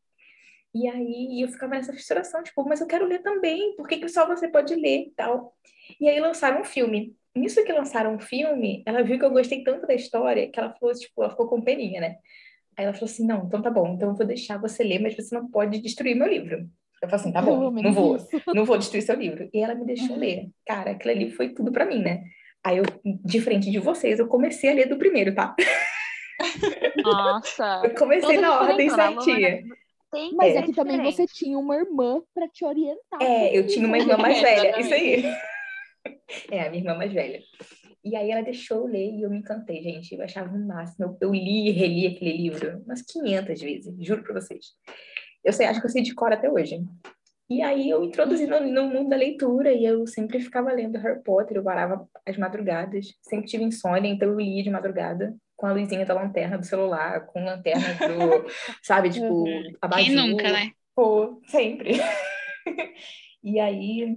E 0.74 0.88
aí 0.88 1.42
eu 1.42 1.48
ficava 1.48 1.76
nessa 1.76 1.94
fissuração, 1.94 2.44
tipo, 2.44 2.64
mas 2.68 2.80
eu 2.80 2.88
quero 2.88 3.06
ler 3.06 3.24
também, 3.24 3.76
por 3.76 3.88
que, 3.88 3.98
que 3.98 4.08
só 4.08 4.28
você 4.28 4.48
pode 4.48 4.76
ler 4.76 5.08
e 5.08 5.12
tal? 5.16 5.56
E 6.00 6.08
aí 6.08 6.20
lançaram 6.20 6.62
um 6.62 6.64
filme. 6.64 7.16
Nisso 7.36 7.64
que 7.64 7.74
lançaram 7.74 8.16
um 8.16 8.20
filme, 8.20 8.84
ela 8.86 9.02
viu 9.02 9.18
que 9.18 9.26
eu 9.26 9.32
gostei 9.32 9.64
tanto 9.64 9.88
da 9.88 9.94
história 9.94 10.50
que 10.50 10.60
ela 10.60 10.74
falou, 10.74 10.94
tipo, 10.94 11.24
ela 11.24 11.32
ficou 11.32 11.48
com 11.48 11.62
peninha, 11.62 12.02
né? 12.02 12.18
Aí 12.78 12.86
ela 12.86 12.94
falou 12.94 13.10
assim: 13.10 13.26
não, 13.26 13.46
então 13.46 13.62
tá 13.62 13.70
bom, 13.70 13.94
então 13.94 14.10
eu 14.10 14.16
vou 14.16 14.26
deixar 14.26 14.58
você 14.58 14.84
ler, 14.84 15.00
mas 15.00 15.16
você 15.16 15.36
não 15.36 15.50
pode 15.50 15.80
destruir 15.80 16.16
meu 16.16 16.28
livro. 16.28 16.70
Eu 17.02 17.10
falei 17.10 17.22
assim: 17.22 17.32
tá 17.32 17.42
bom, 17.42 17.72
não 17.72 17.94
vou, 17.94 18.18
não 18.54 18.66
vou 18.66 18.78
destruir 18.78 19.02
seu 19.02 19.16
livro. 19.16 19.50
E 19.54 19.62
ela 19.62 19.76
me 19.76 19.86
deixou 19.86 20.16
ler. 20.18 20.50
Cara, 20.66 20.92
aquilo 20.92 21.12
ali 21.12 21.32
foi 21.32 21.50
tudo 21.50 21.72
pra 21.72 21.86
mim, 21.86 22.02
né? 22.02 22.24
Aí 22.64 22.78
eu, 22.78 22.84
de 23.24 23.40
frente 23.40 23.72
de 23.72 23.80
vocês, 23.80 24.20
eu 24.20 24.28
comecei 24.28 24.70
a 24.70 24.74
ler 24.74 24.90
do 24.90 24.98
primeiro, 24.98 25.34
tá? 25.34 25.56
Nossa. 27.02 27.82
Eu 27.84 27.94
comecei 27.96 28.38
na 28.38 28.62
ordem 28.62 28.90
certinha. 28.90 29.64
Tem 30.12 30.34
Mas 30.34 30.56
é 30.56 30.60
aqui 30.60 30.74
também 30.74 30.98
diferente. 30.98 31.16
você 31.16 31.26
tinha 31.28 31.58
uma 31.58 31.76
irmã 31.76 32.22
pra 32.34 32.48
te 32.48 32.66
orientar. 32.66 33.22
É, 33.22 33.56
eu 33.56 33.68
tinha 33.68 33.86
uma 33.86 33.98
irmã 33.98 34.18
mais 34.18 34.38
É, 34.38 34.42
velha, 34.42 34.80
isso 34.80 34.94
aí. 34.94 35.24
É, 36.52 36.62
a 36.62 36.70
minha 36.70 36.82
irmã 36.82 36.96
mais 36.96 37.12
velha. 37.12 37.40
E 38.04 38.16
aí 38.16 38.32
ela 38.32 38.42
deixou 38.42 38.78
eu 38.78 38.86
ler 38.86 39.12
e 39.12 39.24
eu 39.24 39.30
me 39.30 39.40
encantei, 39.40 39.82
gente. 39.82 40.16
Eu 40.16 40.24
achava 40.24 40.56
o 40.56 40.68
máximo. 40.68 41.06
Eu, 41.06 41.18
eu 41.22 41.34
li 41.34 41.68
e 41.68 41.72
reli 41.72 42.08
aquele 42.08 42.38
livro 42.38 42.82
umas 42.86 43.02
500 43.02 43.62
vezes, 43.62 43.96
juro 44.00 44.24
pra 44.24 44.40
vocês. 44.40 44.68
Eu 45.50 45.54
sei, 45.54 45.66
acho 45.66 45.80
que 45.80 45.88
eu 45.88 45.92
sei 45.92 46.04
de 46.04 46.14
cor 46.14 46.32
até 46.32 46.48
hoje. 46.48 46.80
E 47.50 47.64
aí 47.64 47.90
eu 47.90 48.04
introduzi 48.04 48.46
no, 48.46 48.60
no 48.60 48.84
mundo 48.84 49.10
da 49.10 49.16
leitura 49.16 49.74
e 49.74 49.84
eu 49.84 50.06
sempre 50.06 50.40
ficava 50.40 50.72
lendo 50.72 51.00
Harry 51.00 51.24
Potter, 51.24 51.58
eu 51.58 51.64
varava 51.64 52.08
as 52.24 52.38
madrugadas. 52.38 53.08
Sempre 53.24 53.48
tive 53.48 53.64
insônia, 53.64 54.08
então 54.08 54.30
eu 54.30 54.40
lia 54.40 54.62
de 54.62 54.70
madrugada 54.70 55.36
com 55.58 55.66
a 55.66 55.74
luzinha 55.74 56.06
da 56.06 56.14
lanterna 56.14 56.60
do 56.60 56.66
celular, 56.68 57.26
com 57.26 57.44
lanterna 57.44 57.82
do, 57.82 58.46
sabe, 58.84 59.10
tipo, 59.10 59.26
Uhum. 59.26 59.74
abajur. 59.82 60.06
Quem 60.06 60.16
nunca, 60.16 60.52
né? 60.54 60.72
Pô, 60.96 61.42
sempre. 61.48 61.94
e 63.44 63.60
aí, 63.60 64.16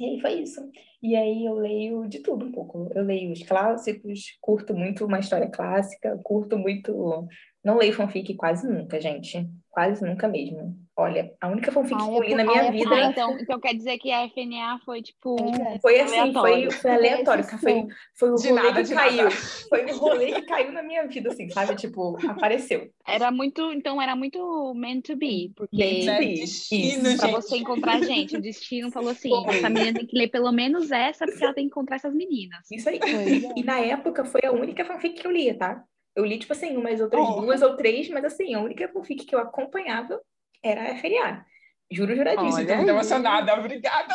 e 0.00 0.04
aí 0.04 0.20
foi 0.20 0.32
isso. 0.40 0.60
E 1.00 1.14
aí 1.14 1.46
eu 1.46 1.54
leio 1.54 2.08
de 2.08 2.18
tudo 2.18 2.46
um 2.46 2.50
pouco. 2.50 2.90
Eu 2.96 3.04
leio 3.04 3.30
os 3.30 3.44
clássicos, 3.44 4.36
curto 4.40 4.74
muito 4.74 5.06
uma 5.06 5.20
história 5.20 5.48
clássica, 5.48 6.18
curto 6.24 6.58
muito. 6.58 7.28
Não 7.64 7.78
leio 7.78 7.94
fanfic 7.94 8.34
quase 8.34 8.68
nunca, 8.68 9.00
gente. 9.00 9.48
Quase 9.70 10.04
nunca 10.06 10.28
mesmo. 10.28 10.76
Olha, 10.96 11.34
a 11.40 11.48
única 11.48 11.72
fanfic 11.72 11.96
Ah, 12.00 12.04
que 12.04 12.12
é 12.12 12.16
eu 12.16 12.22
li 12.22 12.34
na 12.36 12.44
minha 12.44 12.62
ah, 12.62 12.66
é 12.66 12.70
vida 12.70 12.94
Ah, 12.94 13.10
então, 13.10 13.36
então 13.40 13.58
quer 13.58 13.74
dizer 13.74 13.98
que 13.98 14.12
a 14.12 14.28
FNA 14.28 14.78
foi 14.84 15.02
tipo. 15.02 15.34
É. 15.60 15.80
foi 15.80 15.98
assim, 15.98 16.10
foi, 16.12 16.20
aleatório. 16.20 16.70
foi 16.70 16.90
aleatório. 16.92 17.40
Exceção. 17.40 17.58
Foi, 17.58 17.86
foi 18.14 18.30
o 18.30 18.34
De 18.36 18.48
rolê 18.50 18.62
nada, 18.62 18.84
que 18.84 18.94
caiu. 18.94 19.24
nada. 19.24 19.30
Foi 19.68 19.84
o 19.86 19.96
rolê 19.96 20.32
que 20.34 20.42
caiu 20.42 20.70
na 20.70 20.82
minha 20.84 21.04
vida, 21.08 21.30
assim, 21.32 21.48
sabe? 21.48 21.74
Tipo, 21.74 22.16
apareceu. 22.28 22.88
Era 23.04 23.32
muito. 23.32 23.72
Então 23.72 24.00
era 24.00 24.14
muito 24.14 24.72
meant 24.76 25.06
to 25.06 25.16
be. 25.16 25.50
Porque 25.56 25.76
Meant 25.76 26.04
to 26.04 26.18
be. 26.24 26.34
Destino, 26.40 27.08
Isso. 27.08 27.18
pra 27.18 27.30
você 27.32 27.56
encontrar 27.56 28.00
gente, 28.04 28.36
o 28.36 28.40
destino 28.40 28.92
falou 28.92 29.10
assim: 29.10 29.30
Foi. 29.30 29.56
essa 29.56 29.68
menina 29.68 29.98
tem 29.98 30.06
que 30.06 30.16
ler 30.16 30.28
pelo 30.28 30.52
menos 30.52 30.92
essa, 30.92 31.24
porque 31.26 31.42
ela 31.42 31.54
tem 31.54 31.64
que 31.64 31.70
encontrar 31.70 31.96
essas 31.96 32.14
meninas. 32.14 32.70
Isso 32.70 32.88
aí. 32.88 33.00
É. 33.02 33.58
E 33.58 33.64
na 33.64 33.80
época 33.80 34.24
foi 34.24 34.42
a 34.44 34.52
única 34.52 34.84
fanfic 34.84 35.20
que 35.20 35.26
eu 35.26 35.32
lia, 35.32 35.58
tá? 35.58 35.82
Eu 36.16 36.24
li, 36.24 36.38
tipo 36.38 36.52
assim, 36.52 36.76
umas 36.76 37.00
outras 37.00 37.20
Oh. 37.28 37.40
duas 37.40 37.60
ou 37.62 37.76
três, 37.76 38.08
mas 38.08 38.24
assim, 38.24 38.54
a 38.54 38.60
única 38.60 38.88
fanfic 38.88 39.24
que 39.26 39.34
eu 39.34 39.40
acompanhava 39.40 40.20
era 40.62 40.82
a 40.82 40.94
FNA. 40.96 41.44
Juro 41.90 42.14
juradíssimo. 42.14 42.54
Olha 42.56 42.66
Tô 42.66 42.76
muito 42.76 42.88
emocionada, 42.90 43.54
obrigada. 43.54 44.14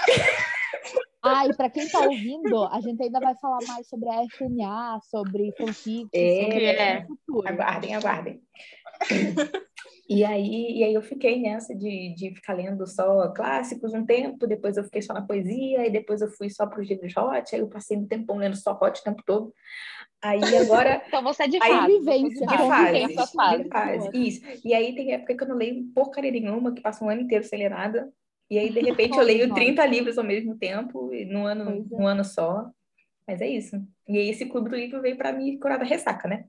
Ah, 1.22 1.46
e 1.46 1.54
pra 1.56 1.70
quem 1.70 1.88
tá 1.90 2.00
ouvindo, 2.00 2.64
a 2.66 2.80
gente 2.80 3.04
ainda 3.04 3.20
vai 3.20 3.36
falar 3.36 3.60
mais 3.68 3.88
sobre 3.88 4.08
a 4.10 4.24
FNA, 4.24 5.00
sobre 5.04 5.52
fanfic, 5.58 6.08
É. 6.14 6.42
sobre 6.44 6.66
É. 6.66 7.06
futuro. 7.06 7.48
Aguardem, 7.48 7.96
aguardem. 7.96 8.42
E 10.12 10.26
aí, 10.26 10.80
e 10.80 10.84
aí 10.84 10.94
eu 10.94 11.04
fiquei 11.04 11.40
nessa 11.40 11.76
de, 11.76 12.16
de 12.16 12.34
ficar 12.34 12.54
lendo 12.54 12.88
só 12.88 13.30
clássicos 13.32 13.94
um 13.94 14.04
tempo, 14.04 14.48
depois 14.48 14.76
eu 14.76 14.84
fiquei 14.84 15.04
só 15.04 15.14
na 15.14 15.22
poesia, 15.22 15.86
e 15.86 15.92
depois 15.92 16.20
eu 16.22 16.28
fui 16.32 16.50
só 16.50 16.66
para 16.66 16.82
os 16.82 16.90
livros 16.90 17.16
hot, 17.16 17.54
aí 17.54 17.62
eu 17.62 17.68
passei 17.68 17.96
um 17.96 18.08
tempão 18.08 18.38
lendo 18.38 18.56
só 18.56 18.72
hot 18.82 19.00
o 19.00 19.04
tempo 19.04 19.22
todo. 19.24 19.54
Aí 20.22 20.42
agora 20.58 21.02
Então 21.08 21.22
você 21.24 21.44
é 21.44 21.48
de 21.48 21.60
Aí, 21.62 21.72
fase. 21.72 21.94
vivência, 22.00 22.48
De 22.48 22.58
fase, 22.58 22.92
vivência, 23.00 23.28
fase. 23.28 23.64
de 23.64 23.70
fase, 23.70 24.10
isso. 24.16 24.42
E 24.66 24.74
aí 24.74 24.96
tem 24.96 25.14
época 25.14 25.38
que 25.38 25.44
eu 25.44 25.48
não 25.48 25.56
leio 25.56 25.86
porcaria 25.94 26.32
nenhuma, 26.32 26.74
que 26.74 26.82
passa 26.82 27.06
um 27.06 27.10
ano 27.10 27.22
inteiro 27.22 27.44
sem 27.44 27.60
ler 27.60 27.70
nada. 27.70 28.12
E 28.50 28.58
aí, 28.58 28.72
de 28.72 28.80
repente, 28.80 29.16
eu 29.16 29.24
leio 29.24 29.48
nós. 29.48 29.60
30 29.60 29.86
livros 29.86 30.18
ao 30.18 30.24
mesmo 30.24 30.58
tempo, 30.58 31.12
num 31.28 31.46
ano, 31.46 31.66
Pois 31.66 31.92
é. 31.92 31.96
num 31.96 32.08
ano 32.08 32.26
só. 32.26 32.68
Mas 33.28 33.42
é 33.42 33.48
isso. 33.48 33.76
E 34.08 34.18
aí, 34.18 34.28
esse 34.30 34.48
clube 34.48 34.72
do 34.72 34.76
livro 34.76 35.00
veio 35.04 35.16
para 35.16 35.32
me 35.32 35.60
curar 35.60 35.78
da 35.78 35.86
ressaca, 35.86 36.28
né? 36.28 36.46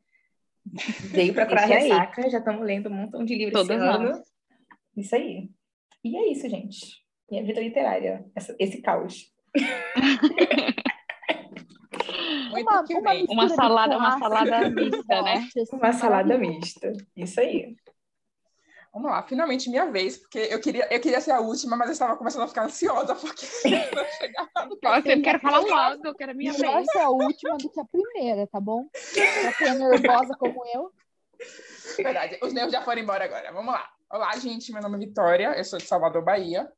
Veio 1.10 1.32
para 1.34 1.46
curar 1.46 1.64
a 1.64 1.66
Isso 1.66 1.74
aí. 1.74 1.82
ressaca, 1.90 2.30
já 2.30 2.38
estamos 2.38 2.64
lendo 2.66 2.88
um 2.88 2.94
montão 2.94 3.24
de 3.24 3.34
livros 3.34 3.62
esse 3.62 3.72
ano. 3.72 4.02
nós. 4.10 4.20
Isso 4.96 5.14
aí. 5.14 5.48
E 6.04 6.16
é 6.16 6.30
isso, 6.32 6.48
gente. 6.48 7.00
Minha 7.30 7.44
vida 7.44 7.60
literária, 7.60 8.24
essa- 8.34 8.54
esse 8.58 8.80
caos. 8.82 9.32
Muito 12.50 12.68
Uma, 12.68 12.82
uma 12.82 13.14
Uma 13.32 13.48
salada- 13.48 13.96
uma 13.96 14.18
salada 14.18 14.68
mista, 14.70 15.22
né? 15.22 15.48
Uma 15.72 15.92
salada 15.92 16.36
mista. 16.38 16.92
Isso 17.16 17.40
aí. 17.40 17.76
Vamos 18.92 19.08
lá, 19.08 19.22
finalmente 19.22 19.70
minha 19.70 19.86
vez, 19.86 20.16
porque 20.16 20.38
eu 20.50 20.60
queria, 20.60 20.88
eu 20.92 21.00
queria 21.00 21.20
ser 21.20 21.30
a 21.30 21.40
última, 21.40 21.76
mas 21.76 21.88
eu 21.88 21.92
estava 21.92 22.16
começando 22.16 22.42
a 22.42 22.48
ficar 22.48 22.64
ansiosa, 22.64 23.14
porque 23.14 23.46
não 23.94 24.04
chegava. 24.18 24.50
Nossa, 24.82 25.08
eu 25.08 25.22
quero 25.22 25.38
falar 25.38 25.60
logo, 25.60 26.06
eu 26.08 26.14
quero 26.14 26.32
a 26.32 26.34
minha 26.34 26.52
Melhor 26.52 26.74
vez. 26.76 26.86
ser 26.90 26.98
a 26.98 27.08
última 27.08 27.56
do 27.56 27.70
que 27.70 27.80
a 27.80 27.84
primeira, 27.84 28.48
tá 28.48 28.60
bom? 28.60 28.88
Pra 29.42 29.52
quem 29.52 29.68
é 29.68 29.74
nervosa 29.74 30.34
como 30.36 30.62
eu. 30.74 30.92
Verdade, 31.96 32.38
os 32.42 32.52
nervos 32.52 32.72
já 32.72 32.82
foram 32.82 33.00
embora 33.00 33.24
agora. 33.24 33.52
Vamos 33.52 33.72
lá. 33.72 33.88
Olá, 34.10 34.36
gente, 34.38 34.72
meu 34.72 34.82
nome 34.82 34.96
é 34.96 35.06
Vitória, 35.06 35.54
eu 35.56 35.64
sou 35.64 35.78
de 35.78 35.86
Salvador, 35.86 36.24
Bahia. 36.24 36.68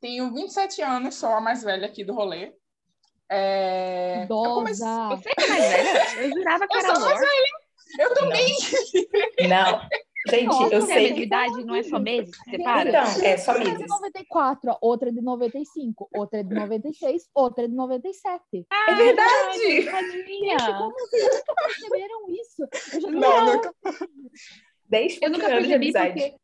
tenho 0.00 0.32
27 0.32 0.80
anos, 0.80 1.16
sou 1.16 1.28
a 1.34 1.40
mais 1.40 1.62
velha 1.62 1.86
aqui 1.86 2.02
do 2.02 2.14
rolê. 2.14 2.54
É... 3.28 4.22
Eu, 4.22 4.28
comecei... 4.28 4.86
Idosa. 4.86 5.16
Você 5.16 5.28
que 5.34 5.42
é 5.42 5.48
mais 5.48 5.68
velha? 5.68 6.22
Eu 6.22 6.30
jurava 6.30 6.66
que 6.66 6.76
eu 6.76 6.80
era 6.80 6.94
sou 6.94 7.04
mais 7.04 7.20
velha. 7.20 7.66
Eu 7.98 8.14
também. 8.14 8.56
Não. 9.48 9.88
Gente, 10.28 10.46
Nossa, 10.46 10.74
eu 10.74 10.78
é 10.78 10.86
sei 10.86 11.02
mesma 11.02 11.16
que. 11.16 11.22
idade, 11.22 11.64
não 11.64 11.74
é 11.76 11.82
só 11.82 11.98
meses 11.98 12.36
que 12.36 12.50
separa? 12.50 12.88
Então, 12.88 13.02
é 13.22 13.36
só 13.36 13.52
Uma 13.52 13.60
é 13.60 13.64
de 13.64 13.70
meses. 13.72 13.86
94, 13.88 14.70
ó, 14.70 14.78
outra 14.80 15.08
é 15.08 15.12
de 15.12 15.22
95, 15.22 16.08
outra 16.12 16.40
é 16.40 16.42
de 16.42 16.54
96, 16.54 17.28
outra 17.34 17.64
é 17.64 17.68
de 17.68 17.74
97. 17.74 18.66
É 18.88 18.94
verdade! 18.94 19.84
Tadinha. 19.90 20.56
Como 20.78 20.92
vocês 20.92 21.24
nunca 21.24 21.54
perceberam 21.54 22.30
isso? 22.30 22.68
Eu 22.94 23.00
já 23.00 23.10
Não, 23.10 23.54
nunca. 23.54 23.74
10 24.88 25.18
Eu 25.22 25.30
nunca 25.30 25.48
percebi 25.48 25.92
porque... 25.92 26.34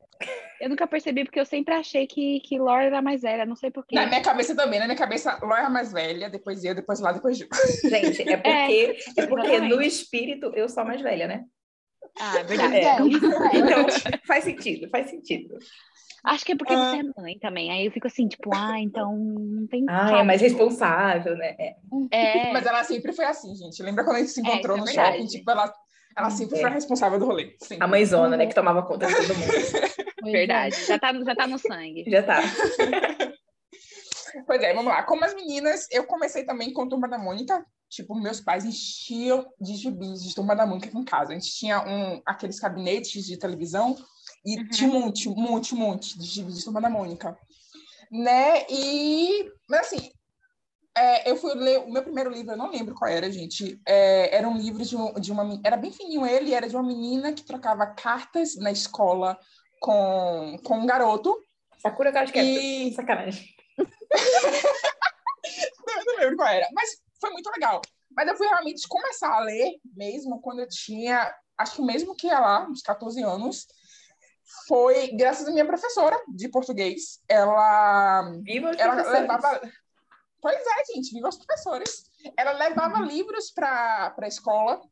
Eu 0.60 0.68
nunca 0.68 0.86
percebi 0.86 1.24
porque 1.24 1.40
eu 1.40 1.44
sempre 1.44 1.74
achei 1.74 2.06
que, 2.06 2.38
que 2.40 2.56
Lore 2.56 2.86
era 2.86 3.02
mais 3.02 3.22
velha, 3.22 3.44
não 3.44 3.56
sei 3.56 3.72
porquê. 3.72 3.96
Na 3.96 4.06
minha 4.06 4.22
cabeça 4.22 4.54
também, 4.54 4.78
na 4.78 4.86
minha 4.86 4.96
cabeça, 4.96 5.36
Ló 5.42 5.56
é 5.56 5.64
a 5.64 5.70
mais 5.70 5.92
velha, 5.92 6.30
depois 6.30 6.62
eu, 6.62 6.74
depois 6.74 7.00
lá, 7.00 7.10
depois 7.10 7.36
Ju. 7.36 7.48
Gente, 7.82 8.22
é 8.30 8.36
porque, 8.36 8.98
é 9.16 9.26
porque 9.26 9.46
exatamente. 9.48 9.74
no 9.74 9.82
espírito 9.82 10.52
eu 10.54 10.68
sou 10.68 10.84
a 10.84 10.86
mais 10.86 11.00
velha, 11.00 11.26
né? 11.26 11.44
Ah, 12.18 12.38
é 12.38 12.44
verdade. 12.44 12.76
É. 12.76 12.84
é, 12.84 12.86
é. 12.86 13.58
Então, 13.58 13.86
faz 14.26 14.44
sentido, 14.44 14.88
faz 14.90 15.08
sentido. 15.10 15.58
Acho 16.24 16.44
que 16.44 16.52
é 16.52 16.56
porque 16.56 16.72
Ah. 16.72 16.90
você 16.90 16.98
é 16.98 17.20
mãe 17.22 17.38
também. 17.40 17.70
Aí 17.72 17.86
eu 17.86 17.90
fico 17.92 18.06
assim, 18.06 18.28
tipo, 18.28 18.50
ah, 18.54 18.78
então 18.78 19.16
não 19.16 19.66
tem. 19.66 19.84
Ah, 19.88 20.18
é 20.20 20.22
mais 20.22 20.40
responsável, 20.40 21.36
né? 21.36 21.56
É. 21.58 21.74
É, 22.12 22.52
Mas 22.52 22.64
ela 22.64 22.84
sempre 22.84 23.12
foi 23.12 23.24
assim, 23.24 23.54
gente. 23.56 23.82
Lembra 23.82 24.04
quando 24.04 24.16
a 24.16 24.18
gente 24.20 24.30
se 24.30 24.40
encontrou 24.40 24.76
isso 24.76 24.84
no 24.86 24.90
é 24.90 24.94
verdade. 24.94 25.16
shopping? 25.18 25.38
Tipo, 25.38 25.50
ela, 25.50 25.72
ela 26.16 26.30
sempre 26.30 26.56
É. 26.58 26.60
foi 26.60 26.70
a 26.70 26.72
responsável 26.74 27.18
do 27.18 27.26
rolê. 27.26 27.56
Sempre. 27.60 27.84
A 27.84 27.88
mãezona, 27.88 28.36
né, 28.36 28.46
que 28.46 28.54
tomava 28.54 28.82
conta 28.84 29.06
de 29.06 29.14
todo 29.16 29.34
mundo. 29.36 29.52
É. 30.26 30.30
verdade. 30.30 30.76
Já 30.86 30.98
tá, 30.98 31.12
já 31.12 31.34
tá 31.34 31.46
no 31.48 31.58
sangue. 31.58 32.04
Já 32.08 32.22
tá. 32.22 32.38
Pois 34.46 34.62
é, 34.62 34.72
vamos 34.72 34.90
lá. 34.90 35.02
Como 35.02 35.22
as 35.24 35.34
meninas, 35.34 35.86
eu 35.90 36.04
comecei 36.04 36.44
também 36.44 36.72
com 36.72 36.88
Turma 36.88 37.06
da 37.06 37.18
Mônica. 37.18 37.64
Tipo, 37.92 38.14
meus 38.14 38.40
pais 38.40 38.64
enchiam 38.64 39.46
de 39.60 39.74
gibis 39.76 40.22
de 40.22 40.34
Turma 40.34 40.56
da 40.56 40.64
Mônica 40.66 40.88
aqui 40.88 40.96
em 40.96 41.04
casa. 41.04 41.32
A 41.32 41.34
gente 41.34 41.52
tinha 41.54 41.86
um, 41.86 42.22
aqueles 42.24 42.58
gabinetes 42.58 43.26
de 43.26 43.36
televisão 43.36 43.94
e 44.46 44.56
Uhum. 44.58 44.68
tinha 44.70 44.88
um 44.90 45.00
monte, 45.00 45.28
um 45.28 45.34
monte, 45.34 45.74
um 45.74 45.78
monte 45.78 46.18
de 46.18 46.24
gibis 46.24 46.56
de 46.56 46.64
Turma 46.64 46.80
da 46.80 46.88
Mônica. 46.88 47.36
Né? 48.10 48.64
E, 48.70 49.44
mas 49.68 49.80
assim, 49.82 50.10
é, 50.96 51.30
eu 51.30 51.36
fui 51.36 51.52
ler 51.54 51.80
o 51.80 51.90
meu 51.92 52.02
primeiro 52.02 52.30
livro, 52.30 52.52
eu 52.52 52.56
não 52.56 52.70
lembro 52.70 52.94
qual 52.94 53.10
era, 53.10 53.30
gente. 53.30 53.78
É, 53.86 54.34
era 54.38 54.48
um 54.48 54.56
livro 54.56 54.82
de, 54.82 54.96
um- 54.96 55.12
de 55.20 55.30
uma... 55.30 55.60
Era 55.62 55.76
bem 55.76 55.92
fininho 55.92 56.24
ele, 56.26 56.54
era 56.54 56.66
de 56.66 56.74
uma 56.74 56.82
menina 56.82 57.34
que 57.34 57.44
trocava 57.44 57.86
cartas 57.88 58.56
na 58.56 58.72
escola 58.72 59.38
com, 59.80 60.56
com 60.64 60.78
um 60.78 60.86
garoto. 60.86 61.36
Sakura 61.78 62.10
Card. 62.10 62.32
E- 62.38 62.94
Sacanagem. 62.94 63.46
eu 63.76 63.86
não 66.06 66.16
lembro 66.20 66.36
qual 66.36 66.48
era, 66.48 66.66
mas 66.72 67.02
foi 67.22 67.30
muito 67.30 67.48
legal. 67.50 67.80
Mas 68.14 68.28
eu 68.28 68.36
fui 68.36 68.46
realmente 68.46 68.86
começar 68.88 69.32
a 69.32 69.40
ler 69.40 69.80
mesmo 69.96 70.40
quando 70.42 70.58
eu 70.60 70.68
tinha, 70.68 71.34
acho 71.56 71.76
que 71.76 71.82
mesmo 71.82 72.14
que 72.14 72.26
ia 72.26 72.38
lá, 72.38 72.68
uns 72.68 72.82
14 72.82 73.22
anos, 73.22 73.66
foi 74.66 75.12
graças 75.12 75.48
à 75.48 75.50
minha 75.50 75.64
professora 75.64 76.20
de 76.28 76.48
português. 76.48 77.20
Ela, 77.28 78.30
Viva 78.42 78.70
os 78.70 78.78
ela 78.78 78.94
professores. 78.94 79.20
levava. 79.20 79.60
Pois 80.40 80.60
é, 80.60 80.94
gente, 80.94 81.14
viva 81.14 81.28
os 81.28 81.38
professores. 81.38 82.02
Ela 82.36 82.52
levava 82.52 82.98
livros 82.98 83.50
para 83.50 84.14
a 84.18 84.26
escola 84.26 84.82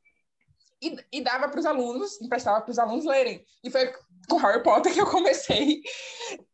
e, 0.81 0.97
e 1.13 1.21
dava 1.21 1.49
para 1.49 1.59
os 1.61 1.67
alunos, 1.67 2.21
emprestava 2.23 2.61
para 2.63 2.71
os 2.71 2.79
alunos 2.79 3.05
lerem. 3.05 3.45
E 3.63 3.71
foi 3.71 3.93
com 4.29 4.37
Harry 4.37 4.63
Potter 4.63 4.93
que 4.93 5.01
eu 5.01 5.07
comecei, 5.07 5.83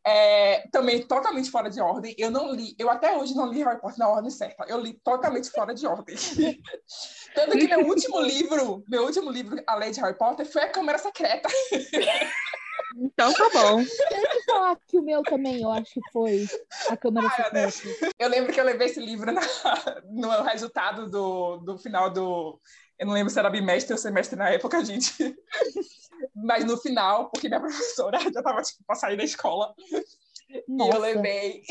é, 0.05 0.67
também 0.71 1.03
totalmente 1.03 1.51
fora 1.51 1.71
de 1.71 1.81
ordem. 1.81 2.15
Eu 2.19 2.31
não 2.31 2.53
li, 2.53 2.75
eu 2.79 2.89
até 2.91 3.17
hoje 3.17 3.35
não 3.35 3.47
li 3.47 3.63
Harry 3.63 3.81
Potter 3.81 3.99
na 3.99 4.09
ordem 4.09 4.31
certa. 4.31 4.65
Eu 4.69 4.81
li 4.81 4.95
totalmente 5.05 5.51
fora 5.51 5.75
de 5.75 5.87
ordem. 5.87 6.17
Tanto 7.35 7.59
que 7.59 7.69
meu 7.69 7.87
último 7.87 8.21
livro, 8.21 8.85
meu 8.89 9.05
último 9.05 9.31
livro 9.31 9.63
a 9.67 9.75
ler 9.77 9.91
de 9.91 10.01
Harry 10.01 10.17
Potter 10.17 10.47
foi 10.47 10.63
A 10.63 10.71
Câmara 10.71 10.99
Secreta. 10.99 11.49
Então 12.95 13.33
tá 13.33 13.49
bom. 13.53 13.77
Deixa 13.79 14.35
eu 14.35 14.43
falar 14.45 14.77
que 14.87 14.99
o 14.99 15.03
meu 15.03 15.23
também, 15.23 15.63
eu 15.63 15.71
acho 15.71 15.93
que 15.93 16.01
foi 16.13 16.47
a 16.89 16.97
Câmara 16.97 17.29
Ai, 17.29 17.51
meu 17.53 17.71
Secreta. 17.71 18.15
Eu 18.19 18.29
lembro 18.29 18.53
que 18.53 18.61
eu 18.61 18.65
levei 18.65 18.87
esse 18.87 19.01
livro 19.01 19.33
na- 19.33 19.41
no 20.11 20.43
resultado 20.43 21.11
do, 21.11 21.59
do 21.59 21.79
final 21.79 22.11
do. 22.11 22.61
Eu 22.99 23.07
não 23.07 23.13
lembro 23.13 23.31
se 23.31 23.39
era 23.39 23.51
bimestre 23.51 23.93
ou 23.93 23.99
semestre 23.99 24.37
na 24.37 24.49
época, 24.51 24.85
gente. 24.85 25.13
Mas 26.35 26.65
no 26.65 26.77
final, 26.77 27.31
porque 27.31 27.49
minha 27.49 27.61
professora 27.61 28.19
já 28.21 28.29
estava 28.29 28.63
tipo, 28.63 28.83
para 28.87 28.97
sair 28.97 29.17
da 29.17 29.25
escola. 29.25 29.75
E 30.49 30.59
eu 30.59 30.65
Nossa. 30.69 30.99
levei. 30.99 31.63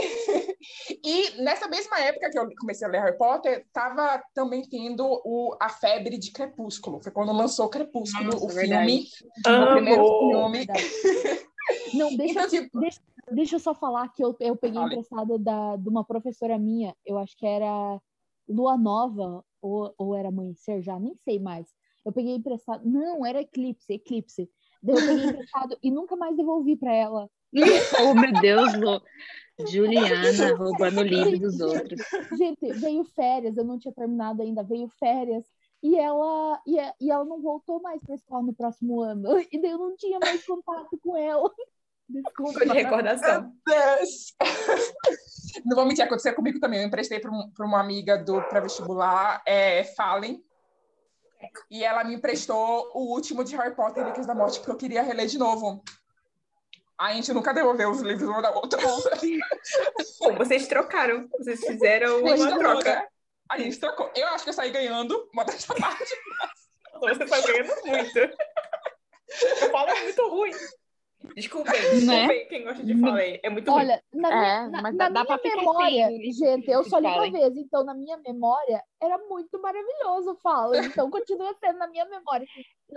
E 1.03 1.41
nessa 1.41 1.67
mesma 1.67 1.99
época 1.99 2.29
que 2.29 2.39
eu 2.39 2.49
comecei 2.59 2.87
a 2.87 2.91
ler 2.91 3.01
Harry 3.01 3.17
Potter, 3.17 3.63
estava 3.65 4.21
também 4.33 4.67
tendo 4.67 5.05
o, 5.23 5.55
a 5.61 5.69
febre 5.69 6.17
de 6.17 6.31
Crepúsculo. 6.31 7.01
Foi 7.01 7.11
quando 7.11 7.31
lançou 7.31 7.69
Crepúsculo, 7.69 8.31
Nossa, 8.31 8.45
o 8.45 8.47
verdade. 8.47 8.67
filme. 8.67 9.63
O 9.63 9.71
primeiro 9.71 10.19
filme. 10.19 10.57
Verdade. 10.57 10.83
Não, 11.93 12.15
deixa, 12.15 12.39
Então, 12.39 12.49
tipo, 12.49 12.79
deixa 13.31 13.55
eu 13.55 13.59
só 13.59 13.73
falar 13.73 14.09
que 14.09 14.23
eu, 14.23 14.35
eu 14.39 14.55
peguei 14.55 14.79
Fale. 14.79 14.93
emprestado 14.93 15.37
da, 15.39 15.75
de 15.75 15.89
uma 15.89 16.03
professora 16.03 16.57
minha, 16.57 16.95
eu 17.05 17.17
acho 17.17 17.35
que 17.37 17.45
era 17.45 17.99
Lua 18.47 18.77
Nova, 18.77 19.43
ou, 19.61 19.93
ou 19.97 20.15
era 20.15 20.29
Amanhecer 20.29 20.81
já, 20.81 20.99
nem 20.99 21.15
sei 21.23 21.39
mais. 21.39 21.67
Eu 22.05 22.11
peguei 22.11 22.35
emprestado. 22.35 22.87
Não, 22.87 23.25
era 23.25 23.41
Eclipse, 23.41 23.93
Eclipse. 23.93 24.49
Daí 24.81 24.95
eu 24.95 25.05
peguei 25.05 25.25
emprestado 25.25 25.77
e 25.81 25.89
nunca 25.89 26.15
mais 26.15 26.37
devolvi 26.37 26.75
para 26.75 26.93
ela. 26.93 27.29
Oh, 28.01 28.13
meu 28.13 28.31
Deus, 28.41 28.73
Lu. 28.75 29.01
Juliana 29.67 30.55
roubando 30.57 30.99
o 30.99 31.03
livro 31.03 31.39
dos 31.39 31.59
outros. 31.61 32.01
Gente, 32.37 32.73
veio 32.73 33.05
férias, 33.05 33.55
eu 33.57 33.63
não 33.63 33.79
tinha 33.79 33.93
terminado 33.93 34.41
ainda, 34.41 34.61
veio 34.63 34.89
férias. 34.99 35.45
E 35.81 35.95
ela, 35.97 36.61
e, 36.67 36.77
a- 36.79 36.93
e 36.99 37.09
ela 37.11 37.23
não 37.23 37.41
voltou 37.41 37.81
mais 37.81 38.01
para 38.01 38.13
a 38.13 38.17
escola 38.17 38.43
no 38.43 38.53
próximo 38.53 39.01
ano. 39.01 39.29
E 39.51 39.61
daí 39.61 39.71
eu 39.71 39.77
não 39.77 39.95
tinha 39.95 40.19
mais 40.19 40.45
contato 40.45 40.97
com 41.01 41.15
ela. 41.15 41.49
Desculpa. 42.09 42.59
Ficou 42.59 42.75
de 42.75 42.81
recordação. 42.83 43.51
Não 45.65 45.75
vou 45.75 45.85
mentir, 45.85 46.03
aconteceu 46.03 46.35
comigo 46.35 46.59
também. 46.59 46.81
Eu 46.81 46.87
emprestei 46.87 47.19
para 47.19 47.31
um, 47.31 47.51
uma 47.61 47.79
amiga 47.79 48.17
do 48.17 48.41
pré-vestibular, 48.43 49.41
é, 49.47 49.83
Fallen, 49.95 50.43
e 51.71 51.83
ela 51.83 52.03
me 52.03 52.15
emprestou 52.15 52.91
o 52.93 53.13
último 53.13 53.43
de 53.43 53.55
Harry 53.55 53.75
Potter 53.75 53.97
e 53.97 54.01
Relíquias 54.01 54.27
da 54.27 54.35
Morte, 54.35 54.59
porque 54.59 54.71
eu 54.71 54.77
queria 54.77 55.01
reler 55.01 55.27
de 55.27 55.37
novo. 55.37 55.81
A 56.97 57.13
gente 57.13 57.33
nunca 57.33 57.53
devolveu 57.53 57.89
os 57.91 58.01
livros 58.01 58.27
uma 58.29 58.41
da 58.41 58.51
outra. 58.51 58.79
Bom, 58.81 60.35
vocês 60.37 60.67
trocaram. 60.67 61.27
Vocês 61.37 61.59
fizeram 61.59 62.25
A 62.25 62.29
gente 62.37 62.41
uma 62.41 62.57
trocou, 62.57 62.79
troca. 62.81 62.95
né? 63.01 63.07
A 63.49 63.57
gente 63.59 63.79
trocou. 63.79 64.11
Eu 64.15 64.27
acho 64.29 64.43
que 64.43 64.49
eu 64.49 64.53
saí 64.53 64.71
ganhando 64.71 65.29
uma 65.33 65.43
dessa 65.43 65.73
parte. 65.75 66.13
Você 66.99 67.25
tá 67.25 67.41
ganhando 67.41 67.73
muito. 67.85 68.17
Eu 68.19 69.69
falo 69.71 69.89
é 69.89 70.03
muito 70.03 70.29
ruim. 70.29 70.51
Desculpem, 71.35 71.73
desculpem 71.73 72.05
Né? 72.27 72.45
quem 72.45 72.63
gosta 72.63 72.83
de 72.83 72.99
falar 73.01 73.17
aí. 73.17 73.39
É 73.43 73.49
muito 73.49 73.69
ruim. 73.71 73.81
Olha, 73.81 74.03
na 74.13 74.29
É, 74.29 74.39
minha, 74.39 74.69
na, 74.69 74.81
mas 74.83 74.95
na 74.95 75.09
dá- 75.09 75.09
dá 75.09 75.23
minha 75.23 75.25
pra 75.25 75.37
ficar 75.39 75.55
memória, 75.57 76.07
sem 76.07 76.31
gente, 76.31 76.69
eu 76.71 76.83
só 76.83 76.99
li 76.99 77.07
uma 77.07 77.31
vez, 77.31 77.57
então 77.57 77.83
na 77.83 77.93
minha 77.95 78.17
memória 78.17 78.81
era 79.01 79.17
muito 79.17 79.59
maravilhoso 79.59 80.31
o 80.31 80.35
Fala. 80.37 80.77
Então 80.77 81.09
continua 81.09 81.53
sendo 81.59 81.79
na 81.79 81.87
minha 81.87 82.05
memória. 82.05 82.45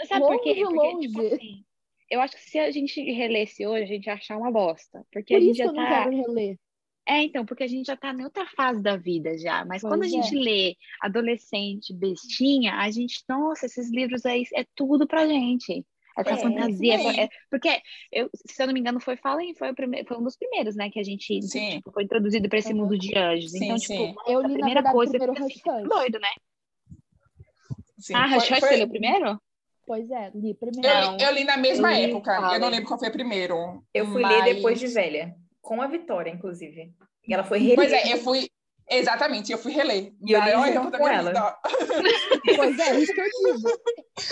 Sabe 0.06 0.26
por 0.26 0.40
quê? 0.42 0.62
Longe, 0.62 0.74
Porque, 0.74 1.08
tipo 1.08 1.20
longe. 1.22 1.34
assim, 1.34 1.64
eu 2.10 2.20
acho 2.20 2.34
que 2.36 2.42
se 2.50 2.58
a 2.58 2.70
gente 2.70 3.00
relesse 3.12 3.66
hoje, 3.66 3.82
a 3.84 3.86
gente 3.86 4.06
ia 4.06 4.14
achar 4.14 4.36
uma 4.36 4.50
bosta. 4.50 5.04
Porque 5.12 5.34
Por 5.34 5.38
a 5.38 5.40
gente 5.40 5.56
já 5.56 5.64
eu 5.64 5.72
não 5.72 5.84
tá. 5.84 6.04
quero 6.04 6.16
reler. 6.16 6.58
É, 7.06 7.22
então, 7.22 7.46
porque 7.46 7.62
a 7.62 7.66
gente 7.66 7.86
já 7.86 7.96
tá 7.96 8.12
em 8.12 8.22
outra 8.22 8.46
fase 8.54 8.82
da 8.82 8.96
vida 8.96 9.36
já. 9.38 9.64
Mas 9.64 9.80
quando 9.80 10.02
a 10.02 10.08
Pois 10.08 10.12
gente 10.12 10.36
lê 10.36 10.76
adolescente, 11.00 11.94
bestinha, 11.94 12.74
a 12.74 12.90
gente, 12.90 13.22
nossa, 13.28 13.64
esses 13.66 13.90
livros 13.90 14.26
aí 14.26 14.44
é 14.54 14.64
tudo 14.74 15.06
pra 15.06 15.26
gente. 15.26 15.86
Essa 16.18 16.32
É, 16.32 16.36
fantasia. 16.36 16.96
isso 16.96 17.08
aí. 17.08 17.20
é- 17.20 17.28
porque, 17.50 17.80
eu, 18.12 18.28
se 18.34 18.60
eu 18.62 18.66
não 18.66 18.74
me 18.74 18.80
engano, 18.80 19.00
foi 19.00 19.16
Fallen, 19.16 19.54
foi, 19.54 19.70
o 19.70 19.74
prime, 19.74 20.04
foi 20.04 20.18
um 20.18 20.22
dos 20.22 20.36
primeiros, 20.36 20.74
né, 20.74 20.90
que 20.90 20.98
a 20.98 21.02
gente 21.02 21.38
tipo, 21.38 21.92
foi 21.92 22.02
introduzido 22.02 22.48
pra 22.48 22.58
esse 22.58 22.72
Uhum. 22.72 22.80
mundo 22.80 22.98
de 22.98 23.16
anjos. 23.16 23.52
Sim, 23.52 23.64
então, 23.64 23.78
sim. 23.78 23.94
tipo, 23.94 24.20
Eu 24.30 24.40
a 24.40 24.42
li, 24.42 24.48
na 24.48 24.52
primeira 24.54 24.82
verdade, 24.82 24.94
coisa 24.96 25.12
primeiro 25.12 25.32
fica 25.34 25.46
Hush 25.46 25.62
assim, 25.78 25.88
doido, 25.88 26.18
né? 26.18 26.28
Sim, 27.98 28.14
ah, 28.16 28.28
foi- 28.28 28.38
Hush 28.38 28.48
foi- 28.48 28.60
você 28.60 28.76
leu 28.76 28.88
primeiro? 28.88 29.40
Pois 29.88 30.08
é, 30.10 30.30
li 30.34 30.50
Eu, 30.50 30.54
primeiro. 30.54 30.88
Não. 31.00 31.16
li- 31.16 31.22
eu 31.24 31.32
li 31.32 31.44
na 31.44 31.56
mesma 31.56 31.92
Eu 31.92 31.96
li 32.06 32.12
época. 32.12 32.32
Eu 32.54 32.60
não 32.60 32.68
lembro 32.68 32.86
qual 32.86 32.98
foi 33.00 33.10
primeiro. 33.10 33.82
Eu 33.92 34.06
fui 34.06 34.22
mas- 34.22 34.44
ler 34.44 34.54
depois 34.54 34.78
de 34.78 34.86
velha. 34.86 35.34
Com 35.60 35.82
a 35.82 35.86
Vitória, 35.88 36.30
inclusive. 36.30 36.92
E 37.26 37.34
ela 37.34 37.42
foi 37.44 37.58
reler. 37.58 37.76
Pois 37.76 37.92
é, 37.92 38.12
eu 38.12 38.18
fui. 38.18 38.48
Exatamente, 38.90 39.52
eu 39.52 39.58
fui 39.58 39.72
reler. 39.72 40.12
E 40.24 40.32
eu 40.32 40.40
li 40.40 40.54
Maior 40.54 40.72
junto 40.72 40.96
com 40.96 41.08
ela. 41.08 41.58
Pois 42.56 42.78
é, 42.78 42.98
isso 43.00 43.12
que 43.14 43.20
eu 43.20 43.24
digo. 43.24 43.68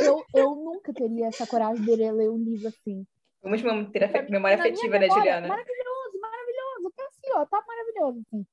Eu, 0.02 0.24
eu 0.34 0.54
nunca 0.54 0.92
teria 0.94 1.26
essa 1.26 1.46
coragem 1.46 1.84
de 1.84 1.94
ler 1.96 2.30
um 2.30 2.38
livro 2.38 2.68
assim. 2.68 3.04
Vamos 3.42 3.90
ter 3.90 4.04
a 4.04 4.22
memória 4.30 4.56
afetiva, 4.56 4.98
né, 4.98 5.08
Juliana? 5.08 5.46
Maravilhoso, 5.48 6.20
maravilhoso. 6.20 6.92
Tá 6.96 7.02
assim, 7.04 7.32
ó, 7.34 7.46
tá 7.46 7.62
maravilhoso. 7.66 8.22
Assim. 8.32 8.46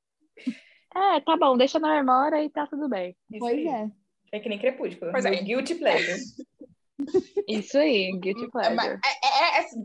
É, 0.95 1.19
tá 1.21 1.37
bom, 1.37 1.57
deixa 1.57 1.79
na 1.79 1.95
memória 1.95 2.43
e 2.43 2.49
tá 2.49 2.67
tudo 2.67 2.87
bem. 2.89 3.15
Isso 3.31 3.39
Pois 3.39 3.55
aí. 3.57 3.67
é. 3.67 3.89
É 4.33 4.39
que 4.39 4.49
nem 4.49 4.59
Crepúsculo. 4.59 5.11
Pois 5.11 5.25
é. 5.25 5.31
Guilty 5.41 5.75
pleasure. 5.75 6.19
Isso 7.47 7.77
aí, 7.77 8.11
guilty 8.19 8.49
Mas 8.53 8.67
pleasure. 8.67 8.99
é, 9.03 9.27
é, 9.27 9.57
é 9.57 9.59
assim, 9.59 9.83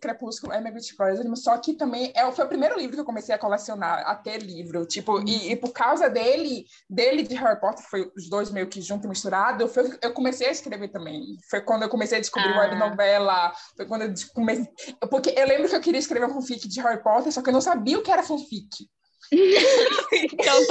Crepúsculo 0.00 0.52
é 0.52 0.60
meu 0.60 0.72
guilty 0.72 0.94
pleasure, 0.96 1.36
só 1.36 1.56
que 1.58 1.74
também 1.74 2.12
é, 2.14 2.30
foi 2.32 2.44
o 2.44 2.48
primeiro 2.48 2.78
livro 2.78 2.94
que 2.94 3.00
eu 3.00 3.04
comecei 3.04 3.34
a 3.34 3.38
colecionar, 3.38 4.04
a 4.06 4.14
ter 4.14 4.42
livro, 4.42 4.86
tipo, 4.86 5.18
e, 5.18 5.20
uhum. 5.20 5.50
e, 5.50 5.56
por 5.56 5.72
causa 5.72 6.08
dele, 6.08 6.66
dele 6.88 7.22
de 7.22 7.34
Harry 7.34 7.60
Potter, 7.60 7.84
foi 7.88 8.10
os 8.16 8.28
dois 8.28 8.50
meio 8.50 8.66
que 8.66 8.80
junto 8.80 9.06
e 9.06 9.08
misturado, 9.08 9.68
foi, 9.68 9.98
eu 10.02 10.12
comecei 10.12 10.48
a 10.48 10.52
escrever 10.52 10.88
também, 10.88 11.36
foi 11.48 11.60
quando 11.60 11.82
eu 11.82 11.88
comecei 11.88 12.18
a 12.18 12.20
descobrir 12.20 12.52
ah. 12.52 12.60
web 12.60 12.76
novela, 12.76 13.52
foi 13.76 13.86
quando 13.86 14.02
eu 14.02 14.14
comecei, 14.34 14.66
porque 15.10 15.34
eu 15.36 15.46
lembro 15.46 15.68
que 15.68 15.76
eu 15.76 15.80
queria 15.80 16.00
escrever 16.00 16.26
um 16.26 16.34
fanfic 16.34 16.68
de 16.68 16.80
Harry 16.80 17.02
Potter, 17.02 17.32
só 17.32 17.42
que 17.42 17.48
eu 17.48 17.54
não 17.54 17.60
sabia 17.60 17.98
o 17.98 18.02
que 18.02 18.10
era 18.10 18.22
fanfic. 18.22 18.88
então 19.32 20.66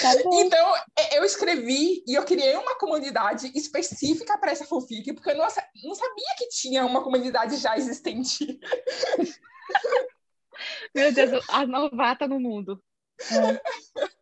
tá. 0.00 0.14
Então, 0.34 0.74
eu 1.14 1.24
escrevi 1.24 2.02
e 2.06 2.14
eu 2.14 2.24
criei 2.24 2.56
uma 2.56 2.76
comunidade 2.76 3.50
específica 3.54 4.38
para 4.38 4.52
essa 4.52 4.64
fanfic, 4.64 5.12
porque 5.12 5.30
eu 5.30 5.36
não, 5.36 5.46
não 5.84 5.94
sabia 5.94 6.34
que 6.38 6.48
tinha 6.48 6.84
uma 6.84 7.02
comunidade 7.02 7.56
já 7.56 7.76
existente. 7.76 8.58
Meu 10.94 11.12
Deus, 11.12 11.44
a 11.48 11.66
novata 11.66 12.26
no 12.26 12.40
mundo. 12.40 12.82
É. 13.30 13.60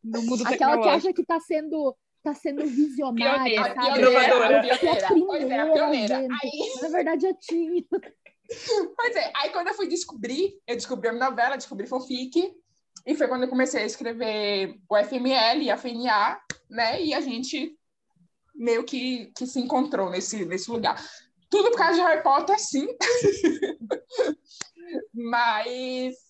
No 0.02 0.22
mundo 0.22 0.46
Aquela 0.46 0.80
que 0.80 0.88
acha 0.88 1.12
que 1.12 1.22
está 1.22 1.38
sendo 1.40 1.96
tá 2.22 2.34
sendo 2.34 2.66
visionária, 2.66 3.62
pioneira, 3.62 3.74
sabe? 3.74 3.98
Inovadora. 4.00 4.66
É, 4.66 4.68
é 4.68 5.04
a 5.04 5.06
primeira, 5.06 5.54
é, 5.54 5.60
a 5.60 5.72
pioneira. 5.72 6.16
Aí... 6.18 6.80
Na 6.82 6.88
verdade, 6.88 7.22
já 7.22 7.34
tinha. 7.34 7.84
Pois 8.96 9.16
é, 9.16 9.32
aí 9.36 9.50
quando 9.50 9.68
eu 9.68 9.74
fui 9.74 9.86
descobrir, 9.86 10.60
eu 10.66 10.74
descobri 10.74 11.08
a 11.08 11.12
novela, 11.12 11.56
descobri 11.56 11.86
fanfic, 11.86 12.52
e 13.06 13.14
foi 13.14 13.28
quando 13.28 13.44
eu 13.44 13.48
comecei 13.48 13.82
a 13.82 13.86
escrever 13.86 14.78
o 14.88 14.96
FML 14.96 15.62
e 15.62 15.70
a 15.70 15.76
FNA, 15.76 16.40
né? 16.68 17.02
E 17.02 17.14
a 17.14 17.20
gente 17.20 17.78
meio 18.54 18.84
que, 18.84 19.26
que 19.36 19.46
se 19.46 19.60
encontrou 19.60 20.10
nesse, 20.10 20.44
nesse 20.44 20.70
lugar. 20.70 21.02
Tudo 21.48 21.70
por 21.70 21.78
causa 21.78 21.94
de 21.94 22.00
Harry 22.00 22.22
Potter, 22.22 22.58
sim. 22.58 22.88
Mas 25.14 26.26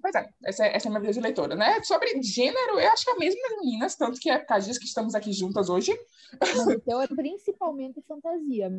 Pois 0.00 0.14
é, 0.14 0.28
essa, 0.44 0.66
essa 0.66 0.86
é 0.86 0.88
a 0.88 0.90
minha 0.90 1.00
vida 1.00 1.12
de 1.12 1.20
leitora, 1.20 1.54
né? 1.54 1.82
Sobre 1.84 2.20
gênero, 2.22 2.78
eu 2.78 2.90
acho 2.90 3.04
que 3.04 3.10
é 3.10 3.14
a 3.14 3.18
mesma 3.18 3.40
das 3.40 3.58
meninas, 3.58 3.94
tanto 3.94 4.20
que 4.20 4.28
é 4.28 4.38
por 4.38 4.46
causa 4.46 4.66
disso 4.66 4.80
que 4.80 4.86
estamos 4.86 5.14
aqui 5.14 5.32
juntas 5.32 5.68
hoje. 5.68 5.96
Mas 6.40 6.66
o 6.66 6.80
teu 6.80 7.00
é 7.00 7.06
principalmente 7.06 8.02
fantasia. 8.02 8.70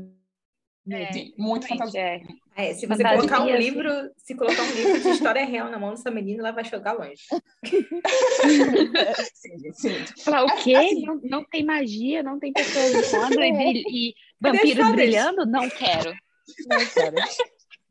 É, 0.91 1.09
muito 1.37 1.67
fantasia. 1.67 2.01
É. 2.01 2.21
É, 2.55 2.73
se 2.73 2.85
você 2.85 3.03
colocar 3.03 3.41
um 3.41 3.55
livro, 3.55 3.89
se 4.17 4.35
colocar 4.35 4.61
um 4.61 4.71
livro 4.71 5.01
de 5.01 5.09
história 5.09 5.43
real 5.43 5.71
na 5.71 5.79
mão 5.79 5.89
dessa 5.91 6.11
menina, 6.11 6.41
ela 6.41 6.51
vai 6.51 6.63
chegar 6.63 6.93
longe. 6.93 7.23
sim, 9.33 9.73
sim. 9.73 10.05
Falar 10.23 10.43
o 10.43 10.63
quê? 10.63 10.75
Assim, 10.75 11.05
não, 11.05 11.19
não 11.23 11.43
tem 11.45 11.65
magia, 11.65 12.21
não 12.21 12.37
tem 12.39 12.53
pessoas 12.53 13.11
voando 13.11 13.41
e, 13.41 14.09
e 14.09 14.13
vampiros 14.39 14.91
brilhando? 14.91 15.45
Não 15.47 15.67
quero. 15.67 16.13
Não 16.67 16.85
quero. 16.93 17.15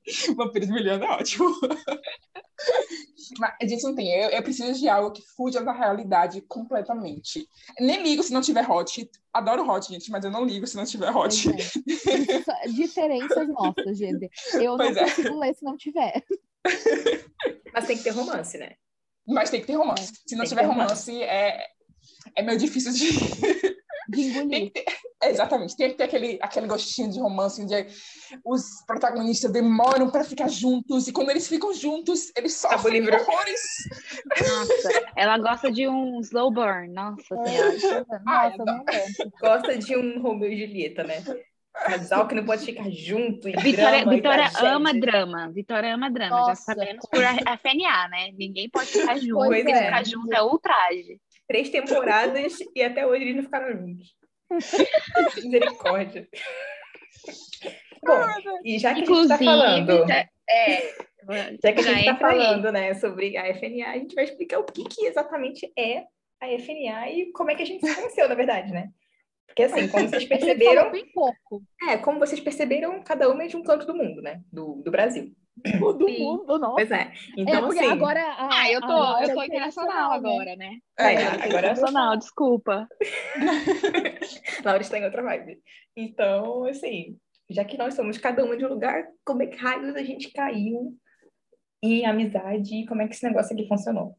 Vampiros 0.36 0.68
brilhando 0.68 1.04
é 1.04 1.10
ótimo. 1.10 1.50
Mas 3.38 3.54
a 3.60 3.66
gente 3.66 3.82
não 3.82 3.94
tem. 3.94 4.08
Eu, 4.12 4.30
eu, 4.30 4.42
preciso 4.42 4.78
de 4.78 4.88
algo 4.88 5.10
que 5.10 5.22
fuja 5.22 5.62
da 5.62 5.72
realidade 5.72 6.40
completamente. 6.42 7.48
Nem 7.80 8.02
ligo 8.02 8.22
se 8.22 8.32
não 8.32 8.40
tiver 8.40 8.68
hot. 8.68 9.08
Adoro 9.32 9.68
hot, 9.68 9.88
gente, 9.90 10.10
mas 10.10 10.24
eu 10.24 10.30
não 10.30 10.44
ligo 10.44 10.66
se 10.66 10.76
não 10.76 10.84
tiver 10.84 11.10
hot. 11.10 11.48
É. 11.48 12.68
Diferenças 12.68 13.48
nossas, 13.48 13.96
gente. 13.96 14.28
Eu 14.54 14.76
pois 14.76 14.94
não 14.94 15.02
é. 15.02 15.04
consigo 15.08 15.38
ler 15.38 15.54
se 15.54 15.64
não 15.64 15.76
tiver. 15.76 16.22
Mas 17.72 17.86
tem 17.86 17.96
que 17.96 18.04
ter 18.04 18.10
romance, 18.10 18.58
né? 18.58 18.74
Mas 19.26 19.50
tem 19.50 19.60
que 19.60 19.66
ter 19.66 19.76
romance. 19.76 20.12
Se 20.26 20.36
não 20.36 20.44
tem 20.44 20.50
tiver 20.50 20.62
romance, 20.66 21.10
romance, 21.10 21.22
é, 21.22 21.66
é 22.36 22.42
meio 22.42 22.58
difícil 22.58 22.92
de 22.92 23.08
de 24.08 24.22
engolir. 24.22 24.72
Ter, 24.72 24.84
exatamente, 25.30 25.76
tem 25.76 25.90
que 25.90 25.96
ter 25.96 26.04
aquele, 26.04 26.38
aquele 26.40 26.66
gostinho 26.66 27.10
de 27.10 27.20
romance 27.20 27.62
onde 27.62 27.74
os 28.44 28.84
protagonistas 28.86 29.52
demoram 29.52 30.10
para 30.10 30.24
ficar 30.24 30.48
juntos 30.48 31.08
e 31.08 31.12
quando 31.12 31.30
eles 31.30 31.48
ficam 31.48 31.72
juntos, 31.72 32.32
eles 32.36 32.54
sofrem 32.54 33.02
horrores. 33.08 33.60
Nossa, 34.40 35.12
ela 35.16 35.38
gosta 35.38 35.70
de 35.70 35.88
um 35.88 36.20
slow 36.20 36.50
burn, 36.50 36.88
nossa 36.92 37.36
senhora. 37.44 38.06
Nossa, 38.24 38.64
não 38.64 38.84
Gosta 39.40 39.78
de 39.78 39.96
um 39.96 40.20
Romeu 40.20 40.50
e 40.50 40.66
Julieta, 40.66 41.04
né? 41.04 41.22
Casal 41.72 42.28
que 42.28 42.34
não 42.34 42.44
pode 42.44 42.66
ficar 42.66 42.90
junto 42.90 43.48
e 43.48 43.52
Vitória, 43.52 44.04
drama 44.04 44.14
Vitória 44.14 44.50
ama 44.60 44.92
drama. 44.92 45.50
Vitória 45.52 45.94
ama 45.94 46.10
drama. 46.10 46.36
Nossa. 46.36 46.50
Já 46.50 46.56
sabemos 46.56 47.06
por 47.10 47.24
a 47.24 47.56
FNA, 47.56 48.08
né? 48.08 48.30
Ninguém 48.36 48.68
pode 48.68 48.88
ficar 48.88 49.16
junto. 49.18 49.46
Pois 49.46 49.64
é. 49.64 49.84
Ficar 49.84 50.06
junto 50.06 50.34
é 50.34 50.42
ultraje 50.42 51.18
três 51.52 51.68
temporadas 51.68 52.58
e 52.74 52.82
até 52.82 53.06
hoje 53.06 53.24
eles 53.24 53.36
não 53.36 53.42
ficaram 53.42 53.78
juntos. 53.78 54.14
Misericórdia. 55.36 56.28
Bom, 58.04 58.20
e 58.64 58.78
já 58.78 58.94
que 58.94 59.02
Inclusive, 59.02 59.32
a 59.32 59.36
gente 59.36 59.44
está 59.44 59.52
falando. 59.52 60.10
É, 60.50 60.92
já 61.62 61.72
que 61.72 61.80
a 61.80 61.82
gente 61.82 62.00
está 62.00 62.16
falando 62.18 62.72
né, 62.72 62.94
sobre 62.94 63.36
a 63.36 63.54
FNA, 63.54 63.88
a 63.88 63.98
gente 63.98 64.14
vai 64.14 64.24
explicar 64.24 64.58
o 64.58 64.64
que, 64.64 64.84
que 64.84 65.06
exatamente 65.06 65.72
é 65.76 66.04
a 66.40 66.48
FNA 66.58 67.10
e 67.10 67.32
como 67.32 67.50
é 67.50 67.54
que 67.54 67.62
a 67.62 67.66
gente 67.66 67.86
se 67.86 67.94
conheceu, 67.94 68.28
na 68.28 68.34
verdade, 68.34 68.72
né? 68.72 68.90
Porque 69.46 69.62
assim, 69.64 69.86
como 69.88 70.08
vocês 70.08 70.24
perceberam. 70.26 70.90
Bem 70.90 71.06
pouco. 71.12 71.62
É, 71.88 71.96
como 71.96 72.18
vocês 72.18 72.40
perceberam, 72.40 73.02
cada 73.02 73.28
uma 73.28 73.44
é 73.44 73.46
de 73.46 73.56
um 73.56 73.62
canto 73.62 73.86
do 73.86 73.94
mundo, 73.94 74.20
né? 74.20 74.40
Do, 74.52 74.82
do 74.82 74.90
Brasil. 74.90 75.32
Do 75.56 76.06
Sim. 76.06 76.24
mundo, 76.24 76.58
nossa. 76.58 76.74
Pois 76.74 76.90
é. 76.90 77.12
Então, 77.36 77.72
é, 77.72 77.78
assim... 77.78 77.90
agora... 77.90 78.20
A, 78.20 78.60
ah, 78.60 78.72
eu 78.72 78.80
tô, 78.80 79.18
eu 79.20 79.34
tô 79.34 79.42
internacional 79.42 80.10
né? 80.10 80.16
agora, 80.16 80.56
né? 80.56 80.78
É, 80.98 81.14
é 81.14 81.26
agora 81.26 81.46
internacional, 81.46 82.16
desculpa. 82.16 82.88
Laura 84.64 84.80
está 84.80 84.98
em 84.98 85.04
outra 85.04 85.22
vibe. 85.22 85.60
Então, 85.96 86.64
assim, 86.64 87.18
já 87.50 87.64
que 87.64 87.76
nós 87.76 87.94
somos 87.94 88.18
cada 88.18 88.44
uma 88.44 88.56
de 88.56 88.64
um 88.64 88.68
lugar, 88.68 89.04
como 89.24 89.42
é 89.42 89.46
que 89.46 89.56
raios 89.56 89.94
a 89.94 90.02
gente 90.02 90.32
caiu 90.32 90.96
em 91.82 92.06
amizade 92.06 92.74
e 92.74 92.86
como 92.86 93.02
é 93.02 93.08
que 93.08 93.14
esse 93.14 93.26
negócio 93.26 93.52
aqui 93.54 93.66
funcionou? 93.68 94.16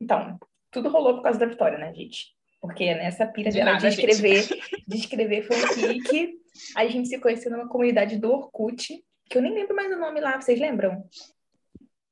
Então, 0.00 0.38
tudo 0.70 0.88
rolou 0.88 1.16
por 1.16 1.22
causa 1.22 1.38
da 1.38 1.46
Vitória, 1.46 1.78
né, 1.78 1.92
gente? 1.92 2.34
Porque 2.60 2.94
nessa 2.94 3.26
pira 3.26 3.50
de 3.50 3.62
nada, 3.62 3.78
de 3.78 3.88
escrever, 3.88 4.46
de 4.86 4.96
escrever 4.96 5.42
fanfic, 5.42 6.34
a 6.76 6.86
gente 6.86 7.08
se 7.08 7.18
conheceu 7.18 7.50
numa 7.50 7.68
comunidade 7.68 8.18
do 8.18 8.30
Orkut, 8.30 9.02
que 9.30 9.38
eu 9.38 9.42
nem 9.42 9.54
lembro 9.54 9.76
mais 9.76 9.90
o 9.92 9.98
nome 9.98 10.20
lá, 10.20 10.40
vocês 10.40 10.58
lembram? 10.58 11.08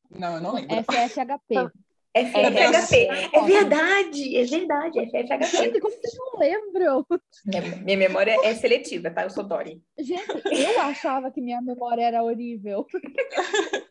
Não, 0.09 0.37
eu 0.37 0.41
não 0.41 0.55
lembro. 0.55 0.77
FFHP. 0.77 1.71
FFHP. 2.15 3.09
É 3.35 3.43
verdade, 3.43 4.37
é 4.37 4.45
verdade, 4.45 5.11
FFHP. 5.11 5.57
Gente, 5.57 5.81
como 5.81 5.95
vocês 5.95 6.15
não 6.17 6.39
lembram? 6.39 7.07
Minha, 7.45 7.63
minha 7.83 7.97
memória 7.97 8.37
é 8.45 8.55
seletiva, 8.55 9.11
tá? 9.11 9.25
Eu 9.25 9.31
sou 9.31 9.45
Dori. 9.45 9.83
Gente, 9.99 10.43
eu 10.45 10.81
achava 10.81 11.31
que 11.31 11.41
minha 11.41 11.61
memória 11.61 12.03
era 12.03 12.23
horrível. 12.23 12.87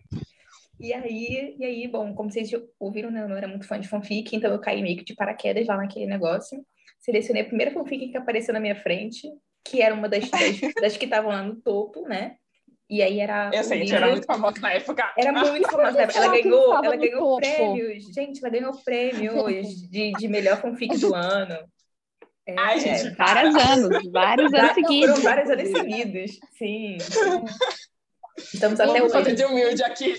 E 0.80 0.94
aí, 0.94 1.56
e 1.58 1.66
aí, 1.66 1.88
bom, 1.88 2.14
como 2.14 2.32
vocês 2.32 2.52
ouviram, 2.80 3.10
né, 3.10 3.24
eu 3.24 3.28
não 3.28 3.36
era 3.36 3.48
muito 3.48 3.66
fã 3.66 3.80
de 3.80 3.88
fanfic, 3.88 4.36
então 4.36 4.52
eu 4.52 4.62
caí 4.62 4.84
meio 4.84 4.96
que 4.96 5.04
de 5.04 5.16
paraquedas 5.16 5.66
lá 5.66 5.76
naquele 5.76 6.06
negócio. 6.06 6.64
Selecionei 7.00 7.42
a 7.42 7.48
primeira 7.48 7.72
fanfic 7.72 8.10
que 8.10 8.16
apareceu 8.16 8.54
na 8.54 8.60
minha 8.60 8.76
frente, 8.76 9.28
que 9.64 9.82
era 9.82 9.96
uma 9.96 10.08
das, 10.08 10.30
das, 10.30 10.74
das 10.80 10.96
que 10.96 11.06
estavam 11.06 11.32
lá 11.32 11.42
no 11.42 11.56
topo, 11.56 12.08
né? 12.08 12.38
E 12.90 13.02
aí 13.02 13.20
era. 13.20 13.52
Eu 13.54 13.64
sei, 13.64 13.82
livro... 13.82 13.96
era 13.98 14.08
muito 14.08 14.26
famosa 14.26 14.60
na 14.62 14.74
época. 14.74 15.14
Era 15.18 15.32
muito 15.34 15.70
famosa 15.70 15.92
na 15.92 16.02
época. 16.04 16.20
Ela 16.20 16.42
ganhou, 16.42 16.74
ela 16.74 16.96
ganhou 16.96 17.38
prêmios. 17.38 18.04
Gente, 18.14 18.40
ela 18.40 18.50
ganhou 18.50 18.74
prêmios 18.84 19.90
de, 19.90 20.12
de 20.14 20.28
melhor 20.28 20.62
fanfic 20.62 20.98
do 20.98 21.14
ano. 21.14 21.58
É, 22.46 22.56
Ai, 22.58 22.80
gente, 22.80 23.10
vários 23.16 23.56
anos, 23.56 24.10
vários 24.10 24.54
anos 24.54 24.74
seguidos. 24.74 25.10
Foram 25.10 25.22
vários 25.22 25.50
anos 25.50 25.70
seguidos, 25.70 26.40
sim. 26.58 26.98
Estamos 28.38 28.80
até 28.80 29.00
Vamos 29.00 29.12
fazer 29.12 29.36
de 29.36 29.44
humilde 29.44 29.84
aqui. 29.84 30.14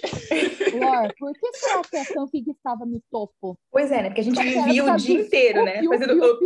Lor, 0.75 1.15
por 1.19 1.33
que 1.33 1.53
será 1.55 1.83
que 1.83 1.97
a 1.97 2.05
fanfic 2.05 2.51
estava 2.51 2.85
no 2.85 3.01
topo? 3.11 3.57
Pois 3.71 3.91
é, 3.91 4.03
né? 4.03 4.09
Porque 4.09 4.21
a 4.21 4.25
gente 4.25 4.43
vivia 4.43 4.85
o 4.85 4.97
dia 4.97 5.21
inteiro, 5.21 5.65
né? 5.65 5.83
Fazendo 5.85 6.33
up. 6.33 6.45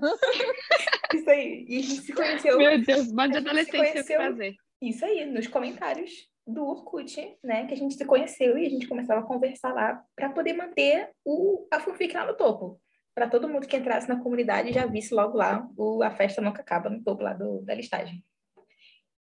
Isso 1.14 1.30
aí. 1.30 1.64
E 1.68 1.78
a 1.78 1.82
gente 1.82 2.02
se 2.02 2.12
conheceu. 2.12 2.58
Meu 2.58 2.82
Deus, 2.82 3.12
mas 3.12 3.30
de 3.30 3.36
adolescente 3.38 4.04
que 4.04 4.16
fazer. 4.16 4.54
Isso 4.82 5.04
aí, 5.04 5.24
nos 5.24 5.46
comentários 5.46 6.10
do 6.46 6.64
Orkut, 6.64 7.16
né? 7.42 7.66
Que 7.66 7.74
a 7.74 7.76
gente 7.76 7.94
se 7.94 8.04
conheceu 8.04 8.56
e 8.56 8.66
a 8.66 8.70
gente 8.70 8.86
começava 8.86 9.20
a 9.20 9.26
conversar 9.26 9.72
lá 9.72 10.02
para 10.14 10.30
poder 10.30 10.52
manter 10.52 11.10
o, 11.24 11.66
a 11.72 11.80
fanfic 11.80 12.14
lá 12.14 12.26
no 12.26 12.36
topo. 12.36 12.80
Para 13.14 13.28
todo 13.28 13.48
mundo 13.48 13.66
que 13.66 13.76
entrasse 13.76 14.08
na 14.08 14.20
comunidade 14.22 14.72
já 14.72 14.86
visse 14.86 15.14
logo 15.14 15.36
lá 15.36 15.66
o 15.76 16.02
A 16.02 16.10
Festa 16.10 16.42
Nunca 16.42 16.60
Acaba 16.60 16.90
no 16.90 17.02
topo 17.02 17.22
lá 17.22 17.32
do, 17.32 17.62
da 17.62 17.74
listagem. 17.74 18.22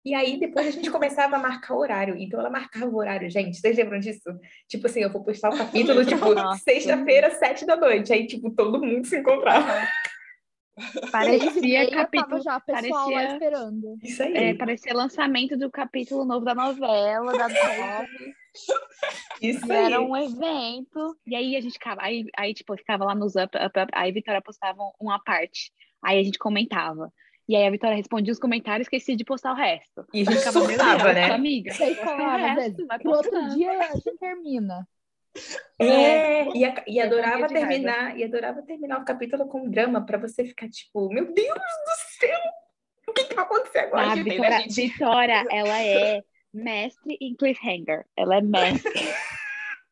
E 0.03 0.13
aí, 0.13 0.39
depois 0.39 0.67
a 0.67 0.71
gente 0.71 0.91
começava 0.91 1.35
a 1.35 1.39
marcar 1.39 1.73
o 1.73 1.79
horário. 1.79 2.15
Então, 2.15 2.39
ela 2.39 2.49
marcava 2.49 2.85
o 2.85 2.95
horário, 2.95 3.27
gente. 3.27 3.57
Vocês 3.57 3.75
lembram 3.75 3.99
disso? 3.99 4.21
Tipo 4.67 4.85
assim, 4.85 4.99
eu 4.99 5.11
vou 5.11 5.23
postar 5.23 5.49
o 5.49 5.57
capítulo, 5.57 6.05
tipo, 6.05 6.57
sexta-feira, 6.59 7.31
sete 7.31 7.65
da 7.65 7.75
noite. 7.75 8.13
Aí, 8.13 8.27
tipo, 8.27 8.51
todo 8.51 8.79
mundo 8.79 9.07
se 9.07 9.17
encontrava. 9.17 9.87
Parecia 11.11 11.89
capítulo. 11.89 12.41
Já 12.41 12.59
pessoal 12.59 13.05
parecia, 13.05 13.15
lá 13.15 13.33
esperando. 13.33 13.97
Isso 14.03 14.23
aí. 14.23 14.33
É, 14.35 14.53
parecia 14.53 14.93
lançamento 14.93 15.57
do 15.57 15.71
capítulo 15.71 16.25
novo 16.25 16.43
da 16.43 16.53
novela, 16.53 17.31
da 17.31 17.47
nove. 17.47 18.33
Isso 19.41 19.71
aí. 19.71 19.85
Era 19.85 20.01
um 20.01 20.15
evento. 20.15 21.17
E 21.25 21.35
aí 21.35 21.55
a 21.55 21.61
gente 21.61 21.73
ficava, 21.73 22.01
aí, 22.01 22.25
aí 22.37 22.53
tipo, 22.53 22.75
ficava 22.75 23.05
lá 23.05 23.15
nos 23.15 23.35
up, 23.35 23.55
up, 23.57 23.79
up, 23.79 23.91
aí 23.93 24.09
a 24.09 24.13
Vitória 24.13 24.41
postava 24.41 24.79
uma 24.99 25.19
parte. 25.23 25.71
Aí 26.03 26.19
a 26.19 26.23
gente 26.23 26.37
comentava. 26.37 27.11
E 27.47 27.55
aí 27.55 27.67
a 27.67 27.71
Vitória 27.71 27.95
respondia 27.95 28.33
os 28.33 28.39
comentários, 28.39 28.87
esquecia 28.87 29.15
de 29.15 29.23
postar 29.23 29.53
o 29.53 29.55
resto. 29.55 30.05
E 30.13 30.21
a 30.21 30.23
gente 30.25 30.39
Ficava, 30.39 30.59
surtava, 30.59 31.13
né? 31.13 31.31
Amiga, 31.31 31.73
Você 31.73 31.95
posta 31.95 32.01
o 32.01 32.17
falava, 32.17 32.37
resto, 32.37 32.87
vai 32.87 32.99
que 32.99 33.07
outro 33.07 33.49
dia 33.55 33.71
a 33.71 33.93
gente 33.93 34.17
termina. 34.17 34.87
É, 35.79 36.47
e, 36.55 36.63
a- 36.63 36.83
e 36.87 36.99
Eu 36.99 37.05
adorava 37.05 37.47
de 37.47 37.53
raiva. 37.53 37.67
terminar, 37.67 38.17
e 38.17 38.23
adorava 38.23 38.61
terminar 38.61 39.01
o 39.01 39.05
capítulo 39.05 39.47
com 39.47 39.69
drama 39.69 40.05
pra 40.05 40.17
você 40.17 40.45
ficar 40.45 40.69
tipo, 40.69 41.09
meu 41.09 41.25
Deus 41.33 41.47
do 41.57 42.19
céu, 42.19 42.39
o 43.07 43.13
que, 43.13 43.25
que 43.25 43.35
vai 43.35 43.43
acontecer 43.43 43.79
agora? 43.79 44.11
A 44.11 44.13
que 44.15 44.23
tem, 44.23 44.39
né, 44.39 44.47
Vitória, 44.49 44.59
gente? 44.59 44.87
Vitória, 44.93 45.45
ela 45.51 45.81
é 45.81 46.23
mestre 46.53 47.17
em 47.19 47.35
cliffhanger. 47.35 48.05
Ela 48.15 48.37
é 48.37 48.41
mestre. 48.41 48.91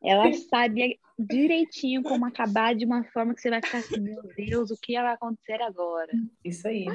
Ela 0.02 0.32
sabe 0.50 0.98
direitinho 1.18 2.02
como 2.02 2.26
acabar 2.26 2.74
de 2.74 2.84
uma 2.84 3.04
forma 3.04 3.34
que 3.34 3.40
você 3.40 3.50
vai 3.50 3.60
ficar 3.62 3.78
assim, 3.78 4.00
meu 4.00 4.22
Deus, 4.36 4.70
o 4.70 4.76
que 4.80 4.94
vai 5.00 5.12
acontecer 5.14 5.60
agora? 5.62 6.12
Isso 6.44 6.66
aí, 6.66 6.86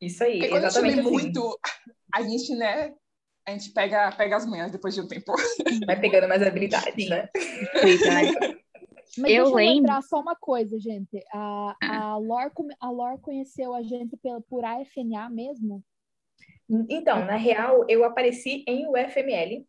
isso 0.00 0.22
aí, 0.24 0.32
Porque 0.38 0.48
quando 0.48 0.64
a 0.64 0.68
gente 0.70 0.80
lê 0.82 0.88
exatamente 0.88 1.00
assim. 1.00 1.10
muito, 1.10 1.58
a 2.12 2.22
gente, 2.22 2.54
né? 2.56 2.94
A 3.48 3.52
gente 3.52 3.70
pega, 3.70 4.12
pega 4.12 4.36
as 4.36 4.44
manhas 4.44 4.70
depois 4.70 4.94
de 4.94 5.00
um 5.00 5.08
tempo. 5.08 5.32
Vai 5.86 5.98
pegando 5.98 6.28
mais 6.28 6.42
habilidades, 6.42 7.08
né? 7.08 7.30
Mas 9.16 9.16
Eu 9.16 9.24
deixa 9.24 9.40
eu 9.40 9.54
lembro. 9.54 9.74
lembrar 9.74 10.02
só 10.02 10.20
uma 10.20 10.36
coisa, 10.36 10.78
gente. 10.78 11.24
A, 11.32 11.76
a, 11.82 12.16
Lor, 12.18 12.50
come- 12.50 12.76
a 12.78 12.90
Lor 12.90 13.18
conheceu 13.20 13.74
a 13.74 13.82
gente 13.82 14.18
pela, 14.18 14.38
por 14.42 14.66
AFNA 14.66 15.30
mesmo? 15.30 15.82
Então, 16.90 17.24
na 17.24 17.36
real, 17.36 17.86
eu 17.88 18.04
apareci 18.04 18.64
em 18.68 18.86
UFML, 18.86 19.66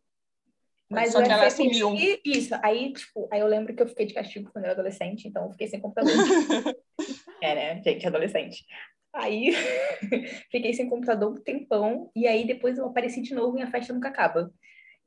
mas 0.90 1.14
Só 1.14 1.20
o 1.20 1.24
que 1.24 1.32
ela 1.32 1.50
FML 1.50 1.74
sumiu. 1.74 2.20
Isso, 2.26 2.54
aí, 2.62 2.92
tipo, 2.92 3.30
aí 3.32 3.40
eu 3.40 3.48
lembro 3.48 3.74
que 3.74 3.82
eu 3.82 3.88
fiquei 3.88 4.06
de 4.06 4.14
castigo 4.14 4.52
quando 4.52 4.66
eu 4.66 4.72
era 4.72 4.80
adolescente, 4.82 5.26
então 5.26 5.46
eu 5.46 5.52
fiquei 5.52 5.68
sem 5.68 5.80
computador. 5.80 6.12
É, 7.42 7.56
né, 7.56 7.82
gente, 7.82 8.06
adolescente. 8.06 8.66
Aí 9.14 9.52
fiquei 10.52 10.74
sem 10.74 10.90
computador 10.90 11.32
um 11.32 11.42
tempão, 11.42 12.12
e 12.16 12.28
aí 12.28 12.46
depois 12.46 12.78
eu 12.78 12.86
apareci 12.86 13.22
de 13.22 13.34
novo 13.34 13.58
em 13.58 13.64
A 13.64 13.72
Festa 13.72 13.94
Nunca 13.94 14.10
Acaba. 14.10 14.52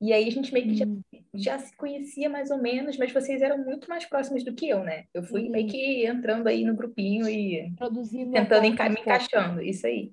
E 0.01 0.13
aí 0.13 0.27
a 0.27 0.31
gente 0.33 0.53
meio 0.53 0.67
que 0.67 0.75
já, 0.75 0.85
Hum, 0.85 1.03
já 1.35 1.59
se 1.61 1.77
conhecia 1.77 2.29
mais 2.29 2.51
ou 2.51 2.59
menos, 2.61 2.97
mas 2.99 3.13
vocês 3.13 3.41
eram 3.41 3.65
muito 3.65 3.89
mais 3.89 4.05
próximos 4.05 4.45
do 4.45 4.53
que 4.53 4.69
eu, 4.69 4.83
né? 4.83 5.05
Eu 5.15 5.23
fui 5.23 5.49
meio 5.49 5.69
que 5.69 6.05
entrando 6.05 6.49
aí 6.49 6.65
no 6.65 6.75
grupinho 6.75 7.29
e 7.29 7.73
Produzindo 7.77 8.33
tentando 8.33 8.67
enca 8.67 8.89
me 8.89 9.01
encaixando, 9.01 9.63
isso 9.63 9.87
aí. 9.87 10.13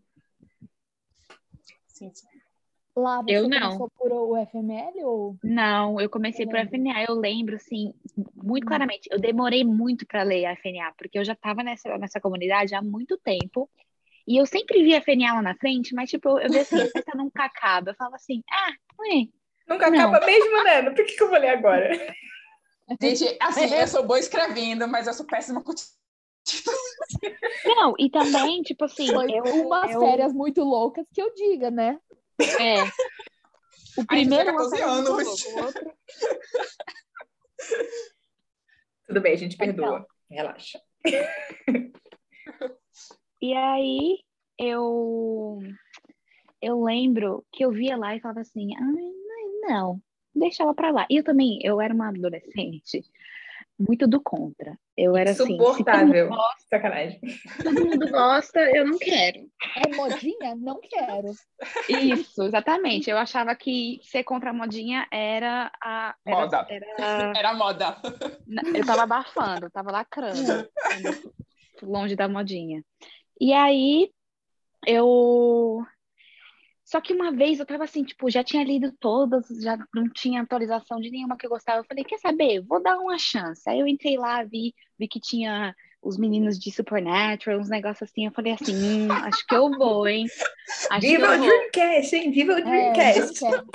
Sim, 1.87 2.11
sim. 2.13 2.27
Lá 2.95 3.21
você 3.21 3.33
Eu 3.33 3.47
não. 3.47 3.59
começou 3.59 3.89
por 3.97 4.11
o 4.11 4.35
FML 4.37 5.03
ou 5.05 5.37
Não, 5.43 5.99
eu 5.99 6.09
comecei 6.09 6.45
por. 6.45 6.57
FNA. 6.57 7.05
Eu 7.07 7.15
lembro, 7.15 7.55
assim, 7.55 7.93
muito 8.35 8.65
Hum. 8.65 8.67
claramente. 8.67 9.07
Eu 9.11 9.19
demorei 9.19 9.63
muito 9.63 10.05
para 10.05 10.23
ler 10.23 10.45
a 10.45 10.53
FNA, 10.53 10.93
porque 10.97 11.17
eu 11.17 11.23
já 11.23 11.33
estava 11.33 11.63
nessa, 11.63 11.97
nessa 11.97 12.19
comunidade 12.19 12.75
há 12.75 12.81
muito 12.81 13.17
tempo. 13.17 13.69
E 14.27 14.37
eu 14.39 14.45
sempre 14.45 14.83
via 14.83 14.97
a 14.97 15.01
FNA 15.01 15.33
lá 15.35 15.41
na 15.41 15.55
frente, 15.55 15.95
mas, 15.95 16.09
tipo, 16.09 16.37
eu 16.39 16.49
via 16.51 16.61
assim, 16.61 16.81
a 16.81 16.87
festa 16.87 17.17
nunca 17.17 17.45
acaba. 17.45 17.91
Eu 17.91 17.95
falava 17.95 18.15
assim, 18.15 18.43
ah, 18.51 18.73
ué, 18.99 19.27
Nunca 19.67 19.89
Não. 19.89 19.99
acaba 19.99 20.25
mesmo, 20.25 20.63
né? 20.63 20.81
Por 20.83 20.93
que, 20.95 21.03
que 21.15 21.23
eu 21.23 21.29
vou 21.29 21.39
ler 21.39 21.49
agora? 21.49 21.89
Gente, 23.01 23.37
assim, 23.39 23.73
eu 23.73 23.87
sou 23.87 24.05
boa 24.05 24.19
escrevendo, 24.19 24.87
mas 24.87 25.05
eu 25.07 25.13
sou 25.13 25.25
péssima 25.25 25.63
com 25.63 25.71
Não, 27.65 27.93
e 27.99 28.09
também, 28.09 28.61
tipo 28.63 28.85
assim, 28.85 29.07
foi 29.07 29.31
eu, 29.31 29.45
umas 29.45 29.91
eu- 29.91 29.99
férias 29.99 30.33
muito 30.33 30.63
loucas 30.63 31.05
que 31.13 31.21
eu 31.21 31.33
diga, 31.35 31.69
né? 31.69 31.99
É. 32.39 32.83
O 33.99 34.05
primeiro 34.05 34.43
tinha 34.43 34.55
14 34.55 34.81
uma 34.83 35.05
coisa 35.05 35.11
muito 35.11 35.11
anos. 35.11 35.45
louca, 35.45 35.61
o 35.61 35.65
outro- 35.65 35.93
Tudo 39.07 39.21
bem, 39.21 39.33
a 39.33 39.37
gente 39.37 39.55
Então. 39.55 39.65
perdoa. 39.65 40.05
Relaxa. 40.29 40.79
E 43.41 43.53
aí 43.53 44.19
eu 44.57 45.59
eu 46.61 46.83
lembro 46.83 47.45
que 47.53 47.63
eu 47.63 47.71
via 47.71 47.95
lá 47.95 48.13
e 48.13 48.19
falava 48.19 48.41
assim, 48.41 48.67
não, 48.77 49.13
não, 49.61 50.01
deixa 50.35 50.61
ela 50.63 50.73
pra 50.75 50.91
lá. 50.91 51.07
E 51.09 51.15
eu 51.17 51.23
também, 51.23 51.57
eu 51.63 51.79
era 51.79 51.93
uma 51.93 52.09
adolescente 52.09 53.01
muito 53.79 54.05
do 54.05 54.19
contra. 54.21 54.77
Eu 55.01 55.15
era 55.15 55.31
assim, 55.31 55.43
se 55.45 55.47
todo 55.57 55.57
mundo 55.59 55.77
Suportável. 55.77 56.29
Sacanagem. 56.69 57.21
todo 57.63 57.85
mundo 57.85 58.11
gosta, 58.11 58.59
eu 58.59 58.85
não 58.85 58.97
quero. 58.97 59.39
É 59.77 59.95
modinha? 59.95 60.55
Não 60.57 60.79
quero. 60.81 61.31
Isso, 61.87 62.43
exatamente. 62.43 63.09
Eu 63.09 63.17
achava 63.17 63.55
que 63.55 63.99
ser 64.03 64.23
contra 64.25 64.49
a 64.49 64.53
modinha 64.53 65.07
era 65.09 65.71
a. 65.81 66.13
Era, 66.25 66.35
Moda. 66.41 66.67
era- 66.69 67.33
Era 67.37 67.53
moda. 67.53 67.97
eu 68.75 68.85
tava 68.85 69.03
abafando, 69.03 69.69
tava 69.71 69.89
lacrando, 69.89 70.35
longe 71.81 72.15
da 72.17 72.27
modinha. 72.27 72.83
E 73.39 73.53
aí 73.53 74.11
eu. 74.85 75.81
Só 76.89 76.99
que 76.99 77.13
uma 77.13 77.31
vez 77.31 77.59
eu 77.59 77.67
tava 77.67 77.83
assim, 77.83 78.03
tipo, 78.03 78.31
já 78.31 78.43
tinha 78.43 78.63
lido 78.63 78.91
todas, 78.99 79.45
já 79.61 79.77
não 79.93 80.09
tinha 80.09 80.41
atualização 80.41 80.99
de 80.99 81.11
nenhuma 81.11 81.37
que 81.37 81.45
eu 81.45 81.49
gostava. 81.51 81.81
Eu 81.81 81.83
falei, 81.83 82.03
quer 82.03 82.17
saber? 82.17 82.61
Vou 82.61 82.81
dar 82.81 82.97
uma 82.97 83.15
chance. 83.19 83.61
Aí 83.69 83.79
eu 83.79 83.85
entrei 83.87 84.17
lá, 84.17 84.43
vi, 84.43 84.73
vi 84.97 85.07
que 85.07 85.19
tinha 85.19 85.75
os 86.01 86.17
meninos 86.17 86.57
de 86.57 86.71
Supernatural, 86.71 87.59
uns 87.59 87.69
negócios 87.69 88.09
assim. 88.09 88.25
Eu 88.25 88.31
falei 88.31 88.53
assim, 88.53 88.73
hum, 88.73 89.11
acho 89.11 89.45
que 89.45 89.53
eu 89.53 89.69
vou, 89.69 90.07
hein? 90.07 90.25
Acho 90.89 91.01
Viva 91.01 91.35
o. 91.35 91.37
Dreamcast, 91.37 92.15
hein? 92.15 92.31
Viva 92.31 92.53
o 92.53 92.57
É, 92.57 92.61
Dreamcast. 92.63 93.39
quero. 93.39 93.67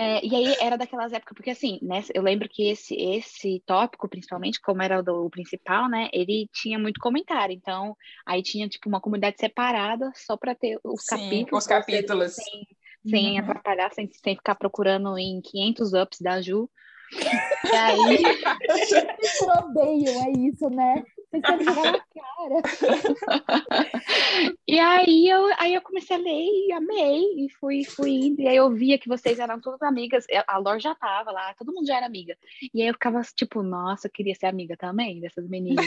É, 0.00 0.24
e 0.24 0.32
aí 0.32 0.54
era 0.60 0.78
daquelas 0.78 1.12
épocas, 1.12 1.34
porque 1.34 1.50
assim, 1.50 1.80
nessa, 1.82 2.12
eu 2.14 2.22
lembro 2.22 2.48
que 2.48 2.70
esse, 2.70 2.94
esse 2.94 3.60
tópico, 3.66 4.08
principalmente, 4.08 4.60
como 4.60 4.80
era 4.80 5.00
o 5.00 5.02
do 5.02 5.28
principal, 5.28 5.88
né, 5.88 6.08
ele 6.12 6.48
tinha 6.52 6.78
muito 6.78 7.00
comentário. 7.00 7.52
Então, 7.52 7.96
aí 8.24 8.40
tinha, 8.40 8.68
tipo, 8.68 8.88
uma 8.88 9.00
comunidade 9.00 9.38
separada 9.40 10.12
só 10.14 10.36
para 10.36 10.54
ter 10.54 10.78
os 10.84 11.02
Sim, 11.02 11.16
capítulos. 11.16 11.64
os 11.64 11.66
capítulos. 11.66 12.32
Sem, 12.34 12.66
sem 13.10 13.40
Uhum. 13.40 13.44
atrapalhar, 13.44 13.92
sem, 13.92 14.08
sem 14.12 14.36
ficar 14.36 14.54
procurando 14.54 15.18
em 15.18 15.40
500 15.40 15.92
ups 15.92 16.20
da 16.20 16.40
Ju. 16.40 16.70
E 17.70 17.76
aí, 17.76 18.24
Vocês 18.66 19.40
odeiam, 19.40 20.22
é 20.22 20.30
isso, 20.30 20.70
né? 20.70 21.04
Vocês 21.30 21.42
querem 21.42 21.64
jogar 21.64 21.92
na 21.92 21.98
cara. 22.00 22.62
e 24.66 24.78
aí, 24.78 25.28
eu, 25.28 25.46
aí 25.58 25.74
eu 25.74 25.82
comecei 25.82 26.16
a 26.16 26.18
ler 26.18 26.30
e 26.66 26.72
amei, 26.72 27.20
e 27.44 27.48
fui, 27.60 27.84
fui 27.84 28.10
indo. 28.12 28.40
E 28.40 28.48
aí 28.48 28.56
eu 28.56 28.70
via 28.70 28.98
que 28.98 29.08
vocês 29.08 29.38
eram 29.38 29.60
todas 29.60 29.82
amigas. 29.82 30.24
A 30.46 30.56
Lor 30.58 30.80
já 30.80 30.94
tava 30.94 31.30
lá, 31.30 31.54
todo 31.58 31.72
mundo 31.72 31.86
já 31.86 31.96
era 31.98 32.06
amiga. 32.06 32.36
E 32.72 32.80
aí 32.80 32.88
eu 32.88 32.94
ficava 32.94 33.20
tipo, 33.36 33.62
nossa, 33.62 34.06
eu 34.06 34.10
queria 34.12 34.34
ser 34.34 34.46
amiga 34.46 34.76
também 34.76 35.20
dessas 35.20 35.46
meninas. 35.48 35.84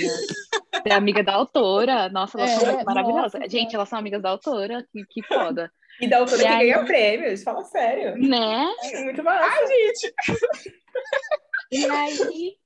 ser 0.83 0.93
amiga 0.93 1.23
da 1.23 1.33
autora. 1.33 2.09
Nossa, 2.09 2.37
elas 2.37 2.51
são 2.51 2.69
É, 2.69 2.73
muito 2.73 2.85
maravilhosas. 2.85 3.33
nossa, 3.33 3.49
Gente, 3.49 3.75
elas 3.75 3.89
são 3.89 3.97
amigas 3.99 4.21
da 4.21 4.29
autora, 4.29 4.85
que, 4.91 5.03
que 5.09 5.23
foda. 5.23 5.71
E 5.99 6.07
da 6.07 6.19
autora 6.19 6.37
E 6.41 6.45
que 6.45 6.47
aí- 6.47 6.71
ganha 6.71 6.85
prêmios, 6.85 7.43
fala 7.43 7.63
sério. 7.63 8.15
Né? 8.17 8.67
Muito 9.03 9.23
massa. 9.23 9.45
Ai, 9.51 9.67
gente. 9.67 10.13
E 11.71 11.85
aí. 11.85 12.60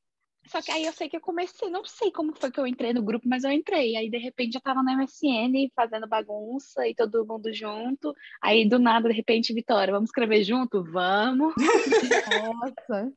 Só 0.48 0.62
que 0.62 0.72
aí 0.72 0.86
eu 0.86 0.94
sei 0.94 1.10
que 1.10 1.18
eu 1.18 1.22
comecei, 1.22 1.70
não 1.70 1.84
sei 1.86 2.12
como 2.12 2.34
foi 2.36 2.52
que 2.52 2.60
eu 2.60 2.68
entrei 2.68 2.94
no 2.94 3.02
grupo, 3.02 3.28
mas 3.28 3.44
eu 3.44 3.52
entrei. 3.52 3.96
Aí 3.96 4.10
de 4.10 4.18
repente 4.18 4.56
eu 4.56 4.62
tava 4.62 4.84
na 4.84 4.96
MSN 4.96 5.70
fazendo 5.76 6.08
bagunça 6.08 6.88
e 6.88 6.94
todo 6.94 7.26
mundo 7.26 7.54
junto. 7.54 8.14
Aí 8.42 8.68
do 8.68 8.80
nada, 8.80 9.10
de 9.10 9.16
repente, 9.16 9.54
Vitória, 9.54 9.94
vamos 9.94 10.10
escrever 10.10 10.44
junto? 10.44 10.84
Vamos. 10.84 11.54
Nossa. 11.58 13.14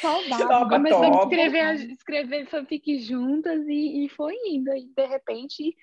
Saudade. 0.00 0.42
Topa, 0.42 0.68
Começamos 0.68 1.18
a 1.18 1.22
escrever, 1.22 1.90
escrever 1.90 2.46
fanfic 2.46 2.98
juntas 3.00 3.66
e, 3.66 4.04
e 4.04 4.08
foi 4.08 4.34
indo. 4.46 4.72
E 4.74 4.86
de 4.86 5.06
repente, 5.06 5.76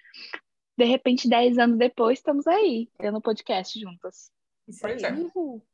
de 0.78 0.86
repente, 0.86 1.30
10 1.30 1.58
anos 1.60 1.78
depois, 1.78 2.20
estamos 2.20 2.48
aí, 2.48 2.90
tendo 2.98 3.22
podcast 3.22 3.80
juntas. 3.80 4.32
Isso 4.68 4.80
Pois 4.82 5.04
aí. 5.04 5.14
é. 5.14 5.69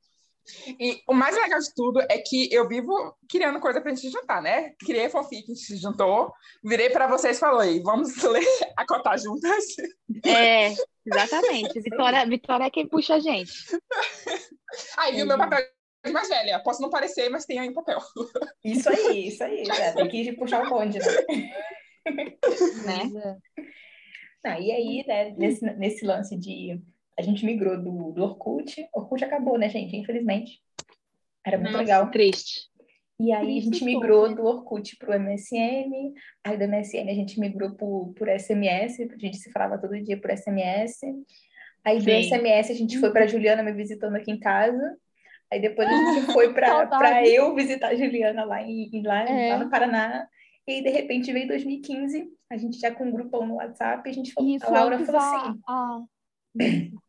E 0.80 1.02
o 1.08 1.14
mais 1.14 1.36
legal 1.36 1.60
de 1.60 1.74
tudo 1.74 2.02
é 2.02 2.18
que 2.18 2.54
eu 2.54 2.68
vivo 2.68 3.16
criando 3.30 3.60
coisa 3.60 3.82
pra 3.82 3.90
gente 3.90 4.02
se 4.02 4.10
juntar, 4.10 4.42
né? 4.42 4.74
Criei 4.80 5.10
fanfic, 5.10 5.44
a 5.44 5.48
gente 5.48 5.60
se 5.60 5.78
juntou, 5.78 6.32
virei 6.64 6.90
pra 6.90 7.08
vocês 7.08 7.38
e 7.38 7.40
falei, 7.40 7.82
vamos 7.82 8.16
ler 8.24 8.46
a 8.78 8.86
cotar 8.86 9.18
juntas. 9.18 9.66
É, 10.26 10.74
exatamente. 11.06 11.80
Vitória, 11.82 12.26
Vitória 12.26 12.66
é 12.66 12.70
quem 12.70 12.88
puxa 12.88 13.16
a 13.16 13.20
gente. 13.20 13.54
Aí 14.98 15.16
viu 15.16 15.26
meu 15.26 15.38
papel 15.38 15.60
de 16.06 16.12
mais 16.12 16.30
velha. 16.30 16.60
Posso 16.60 16.82
não 16.82 16.90
parecer, 16.90 17.30
mas 17.30 17.46
tem 17.46 17.60
aí 17.60 17.70
um 17.70 17.74
papel. 17.74 18.00
Isso 18.64 18.90
aí, 18.90 19.28
isso 19.28 19.44
aí. 19.44 19.64
né? 19.64 19.92
Tem 19.94 20.08
que 20.08 20.34
puxar 20.34 20.66
o 20.66 20.70
bonde, 20.70 21.00
né? 21.00 21.06
Né? 22.86 23.38
É. 24.46 24.62
E 24.62 24.72
aí, 24.72 25.04
né, 25.08 25.32
nesse, 25.32 25.66
nesse 25.76 26.06
lance 26.06 26.38
de. 26.38 26.80
A 27.18 27.22
gente 27.22 27.46
migrou 27.46 27.78
do, 27.82 28.12
do 28.12 28.24
Orkut. 28.24 28.88
Orkut 28.94 29.24
acabou, 29.24 29.58
né, 29.58 29.70
gente? 29.70 29.96
Infelizmente. 29.96 30.62
Era 31.46 31.58
muito 31.58 31.72
Nossa, 31.72 31.84
legal. 31.84 32.12
Triste. 32.12 32.68
E 33.20 33.32
aí 33.32 33.38
a 33.38 33.42
Triste 33.46 33.64
gente 33.66 33.74
estou, 33.76 33.88
migrou 33.88 34.30
né? 34.30 34.36
do 34.36 34.44
Orkut 34.46 34.98
pro 34.98 35.14
MSN. 35.20 36.14
Aí 36.44 36.58
do 36.58 36.68
MSN 36.68 37.10
a 37.10 37.14
gente 37.14 37.40
migrou 37.40 37.72
por, 37.76 38.14
por 38.14 38.28
SMS. 38.28 39.00
A 39.02 39.18
gente 39.18 39.38
se 39.38 39.52
falava 39.52 39.78
todo 39.78 40.02
dia 40.02 40.20
por 40.20 40.30
SMS. 40.32 41.00
Aí 41.84 42.00
do 42.00 42.04
Sim. 42.04 42.24
SMS 42.24 42.72
a 42.72 42.76
gente 42.76 42.98
foi 43.00 43.12
pra 43.12 43.28
Juliana 43.28 43.64
me 43.64 43.72
visitando 43.72 44.16
aqui 44.16 44.32
em 44.32 44.40
casa. 44.40 44.98
Aí 45.52 45.62
depois 45.62 45.88
a 45.88 45.92
gente 45.92 46.26
foi 46.34 46.52
pra 46.54 47.26
eu 47.28 47.54
visitar 47.56 47.90
a 47.90 47.96
Juliana 47.96 48.44
lá, 48.44 48.62
em, 48.64 48.90
lá, 49.06 49.24
É. 49.30 49.56
lá 49.56 49.64
no 49.64 49.70
Paraná. 49.70 50.28
E 50.68 50.72
aí, 50.74 50.82
de 50.84 50.90
repente, 50.90 51.32
veio 51.32 51.48
2015, 51.48 52.28
a 52.52 52.58
gente 52.58 52.80
já 52.80 52.90
com 52.92 53.06
um 53.06 53.12
grupão 53.12 53.46
no 53.46 53.56
WhatsApp, 53.58 54.10
a 54.10 54.12
gente 54.12 54.34
falou, 54.34 54.50
Isso, 54.50 54.66
a 54.66 54.70
Laura 54.72 54.98
falou 55.06 55.22
a- 55.22 55.38
assim, 55.42 55.60
a- 55.68 56.02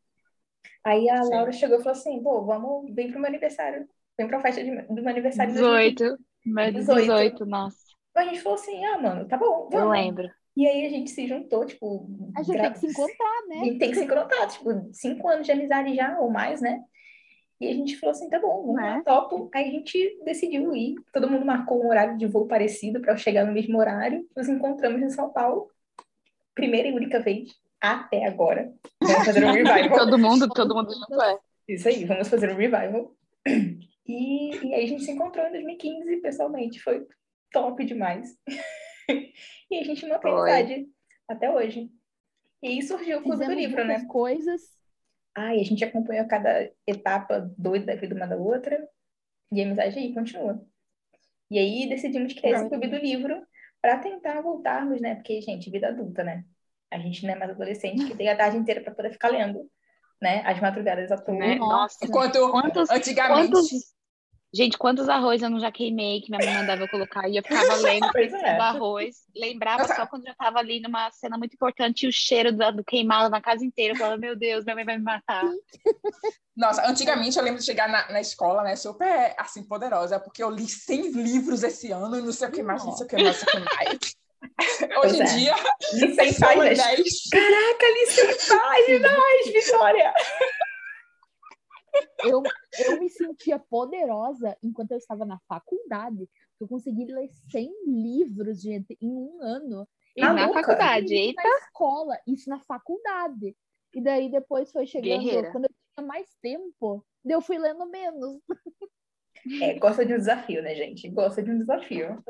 Aí 0.87 1.11
a 1.11 1.23
Sim. 1.23 1.31
Laura 1.31 1.53
chegou 1.53 1.79
e 1.79 1.83
falou 1.83 1.99
assim, 1.99 2.23
pô, 2.23 2.45
vamos, 2.45 2.95
vem 2.95 3.11
pro 3.11 3.19
meu 3.21 3.29
aniversário. 3.29 3.89
Vem 4.17 4.29
pra 4.29 4.41
festa 4.41 4.63
de, 4.63 4.71
do 4.71 4.95
meu 5.03 5.09
aniversário. 5.09 5.53
de 5.53 5.59
18. 5.59 6.17
Mas 6.45 6.73
18. 6.75 7.01
18, 7.03 7.47
nossa. 7.47 7.77
A 8.15 8.25
gente 8.25 8.41
falou 8.41 8.59
assim, 8.59 8.85
ah, 8.85 8.99
mano, 8.99 9.27
tá 9.27 9.37
bom, 9.37 9.69
Eu 9.73 9.81
vamos. 9.81 9.91
lembro. 9.91 10.29
E 10.57 10.67
aí 10.67 10.87
a 10.87 10.89
gente 10.89 11.11
se 11.11 11.27
juntou, 11.27 11.67
tipo... 11.67 12.09
A 12.35 12.43
gente 12.43 12.57
gra- 12.57 12.63
tem 12.71 12.73
que 12.73 12.79
se 12.79 12.87
encontrar, 12.87 13.43
A 13.43 13.47
né? 13.49 13.65
gente 13.65 13.79
tem 13.79 13.91
que 13.91 13.97
se 13.97 14.05
encontrar, 14.05 14.47
tipo, 14.49 14.89
cinco 14.93 15.29
anos 15.29 15.45
de 15.45 15.53
amizade 15.53 15.95
já, 15.95 16.19
ou 16.19 16.31
mais, 16.31 16.63
né? 16.63 16.83
E 17.61 17.69
a 17.69 17.75
gente 17.75 17.97
falou 17.99 18.13
assim, 18.13 18.29
tá 18.31 18.39
bom, 18.39 18.63
vamos 18.63 18.77
lá, 18.77 18.97
Né? 18.97 19.03
topo. 19.05 19.51
Aí 19.55 19.69
a 19.69 19.71
gente 19.71 20.19
decidiu 20.25 20.75
ir. 20.75 20.95
Todo 21.13 21.29
mundo 21.29 21.45
marcou 21.45 21.83
um 21.85 21.89
horário 21.89 22.17
de 22.17 22.27
voo 22.27 22.47
parecido 22.47 23.01
para 23.01 23.13
eu 23.13 23.17
chegar 23.19 23.45
no 23.45 23.53
mesmo 23.53 23.77
horário. 23.79 24.27
Nos 24.37 24.49
encontramos 24.49 25.03
em 25.03 25.11
São 25.11 25.31
Paulo. 25.31 25.69
Primeira 26.55 26.89
e 26.89 26.93
única 26.93 27.21
vez, 27.21 27.51
até 27.81 28.27
agora. 28.27 28.73
Vamos 29.03 29.25
fazer 29.25 29.45
um 29.45 29.53
revival. 29.53 29.99
Todo 29.99 30.19
mundo, 30.19 30.49
todo 30.49 30.75
mundo 30.75 30.93
junto 30.93 31.23
é. 31.23 31.39
Isso 31.69 31.89
aí, 31.89 32.05
vamos 32.05 32.29
fazer 32.29 32.51
um 32.51 32.57
revival. 32.57 33.15
E, 34.07 34.57
e 34.57 34.75
aí 34.75 34.85
a 34.85 34.87
gente 34.87 35.05
se 35.05 35.11
encontrou 35.11 35.47
em 35.47 35.53
2015 35.53 36.17
pessoalmente. 36.19 36.81
Foi 36.81 37.07
top 37.53 37.85
demais. 37.85 38.37
E 39.69 39.79
a 39.79 39.85
gente 39.85 40.07
mantém 40.07 40.33
amizade 40.33 40.89
até 41.29 41.51
hoje. 41.51 41.91
E 42.63 42.69
aí 42.69 42.83
surgiu 42.83 43.19
o 43.19 43.23
Clube 43.23 43.47
do 43.47 43.53
Livro, 43.53 43.85
né? 43.85 44.05
coisas. 44.07 44.63
Ai, 45.35 45.61
a 45.61 45.65
gente 45.65 45.85
acompanhou 45.85 46.27
cada 46.27 46.71
etapa 46.87 47.53
doida 47.59 47.87
da 47.87 47.97
vida 47.97 48.15
uma 48.15 48.27
da 48.27 48.37
outra. 48.37 48.89
E 49.53 49.61
a 49.61 49.65
amizade 49.65 49.99
aí 49.99 50.15
continua. 50.15 50.65
E 51.51 51.59
aí 51.59 51.89
decidimos 51.89 52.33
criar 52.33 52.59
esse 52.59 52.69
clube 52.69 52.89
do 52.89 52.97
livro 52.97 53.45
para 53.81 53.99
tentar 53.99 54.41
voltarmos, 54.41 55.01
né? 55.01 55.15
Porque, 55.15 55.41
gente, 55.41 55.71
vida 55.71 55.89
adulta, 55.89 56.25
né? 56.25 56.45
A 56.93 56.99
gente 56.99 57.25
não 57.25 57.35
é 57.35 57.39
mais 57.39 57.51
adolescente 57.51 58.05
que 58.05 58.17
tem 58.17 58.29
a 58.29 58.37
tarde 58.37 58.57
inteira 58.57 58.81
para 58.81 58.95
poder 58.95 59.11
ficar 59.11 59.29
lendo, 59.29 59.69
né? 60.21 60.43
As 60.45 60.61
madrugadas 60.61 61.11
à 61.11 61.17
toa. 61.17 61.35
Né? 61.35 61.57
Nossa. 61.57 62.05
Enquanto 62.05 62.51
Quantos, 62.51 62.91
antigamente. 62.91 63.51
quantos... 63.51 63.97
Gente, 64.55 64.79
quantos 64.79 65.09
arroz 65.09 65.43
eu 65.43 65.51
não 65.51 65.61
já 65.61 65.71
queimei 65.71 66.23
que 66.23 66.31
minha 66.31 66.43
mãe 66.43 66.55
mandava 66.55 66.83
eu 66.83 66.89
colocar 66.89 67.29
e 67.29 67.37
eu 67.37 67.43
ficava 67.43 67.75
lendo 67.83 68.11
do 68.11 68.37
é. 68.37 68.59
arroz. 68.59 69.17
Lembrava 69.35 69.83
Nossa. 69.83 69.97
só 69.97 70.07
quando 70.07 70.25
já 70.25 70.35
tava 70.35 70.59
ali 70.59 70.81
numa 70.81 71.11
cena 71.11 71.37
muito 71.37 71.53
importante 71.55 72.07
e 72.07 72.09
o 72.09 72.13
cheiro 72.13 72.53
do, 72.53 72.73
do 72.73 72.85
queimado 72.85 73.29
na 73.29 73.41
casa 73.41 73.65
inteira. 73.65 73.93
Eu 73.93 73.99
falava, 73.99 74.17
meu 74.17 74.35
Deus, 74.35 74.65
minha 74.65 74.77
mãe 74.77 74.85
vai 74.85 74.97
me 74.97 75.05
matar. 75.05 75.43
Nossa, 76.57 76.89
antigamente 76.89 77.37
eu 77.37 77.45
lembro 77.45 77.61
de 77.61 77.67
chegar 77.67 77.87
na, 77.87 78.11
na 78.11 78.21
escola, 78.21 78.63
né, 78.63 78.77
super, 78.77 79.35
assim, 79.37 79.63
poderosa, 79.63 80.19
porque 80.19 80.43
eu 80.43 80.49
li 80.49 80.67
100 80.67 81.11
livros 81.11 81.63
esse 81.63 81.93
ano, 81.93 82.17
e 82.17 82.23
não 82.23 82.33
sei 82.33 82.49
o 82.49 82.53
que 82.53 82.63
mais, 82.63 82.83
não 82.83 82.93
sei 82.93 83.05
o 83.05 83.09
que 83.11 83.23
mais, 83.23 83.27
não 83.27 83.35
sei 83.35 83.61
o 83.61 83.65
que 83.65 83.77
mais. 83.77 84.17
Hoje 85.05 85.17
em 85.17 85.23
é. 85.23 85.25
dia, 85.25 85.55
Li 85.95 86.15
100 86.15 86.33
são 86.33 86.49
páginas. 86.49 86.79
10. 86.79 87.31
Caraca, 87.31 87.87
li 87.87 88.07
100 88.07 88.27
páginas, 88.59 89.53
Vitória! 89.53 90.15
Eu, 92.25 92.43
eu 92.85 93.01
me 93.01 93.09
sentia 93.09 93.59
poderosa 93.59 94.57
enquanto 94.63 94.93
eu 94.93 94.99
estava 94.99 95.25
na 95.25 95.39
faculdade. 95.49 96.29
Eu 96.61 96.69
consegui 96.69 97.07
ler 97.07 97.31
100 97.51 97.71
livros, 97.87 98.61
gente, 98.61 98.97
em 99.01 99.11
um 99.11 99.39
ano. 99.43 99.89
Na 100.17 100.33
louca. 100.33 100.63
faculdade, 100.63 101.15
Isso 101.15 101.15
eita. 101.15 101.43
na 101.43 101.59
escola, 101.59 102.19
isso 102.27 102.49
na 102.49 102.61
faculdade. 102.61 103.55
E 103.95 104.01
daí 104.01 104.31
depois 104.31 104.73
foi 104.73 104.87
chegando, 104.87 105.23
Guerreira. 105.23 105.53
quando 105.53 105.65
eu 105.65 105.71
tinha 105.95 106.07
mais 106.07 106.27
tempo, 106.43 107.05
eu 107.25 107.41
fui 107.41 107.59
lendo 107.59 107.87
menos. 107.87 108.41
É, 109.63 109.79
gosta 109.79 110.05
de 110.05 110.15
um 110.15 110.19
desafio, 110.19 110.63
né, 110.63 110.75
gente? 110.75 111.09
Gosta 111.09 111.43
de 111.43 111.51
um 111.51 111.59
desafio. 111.59 112.23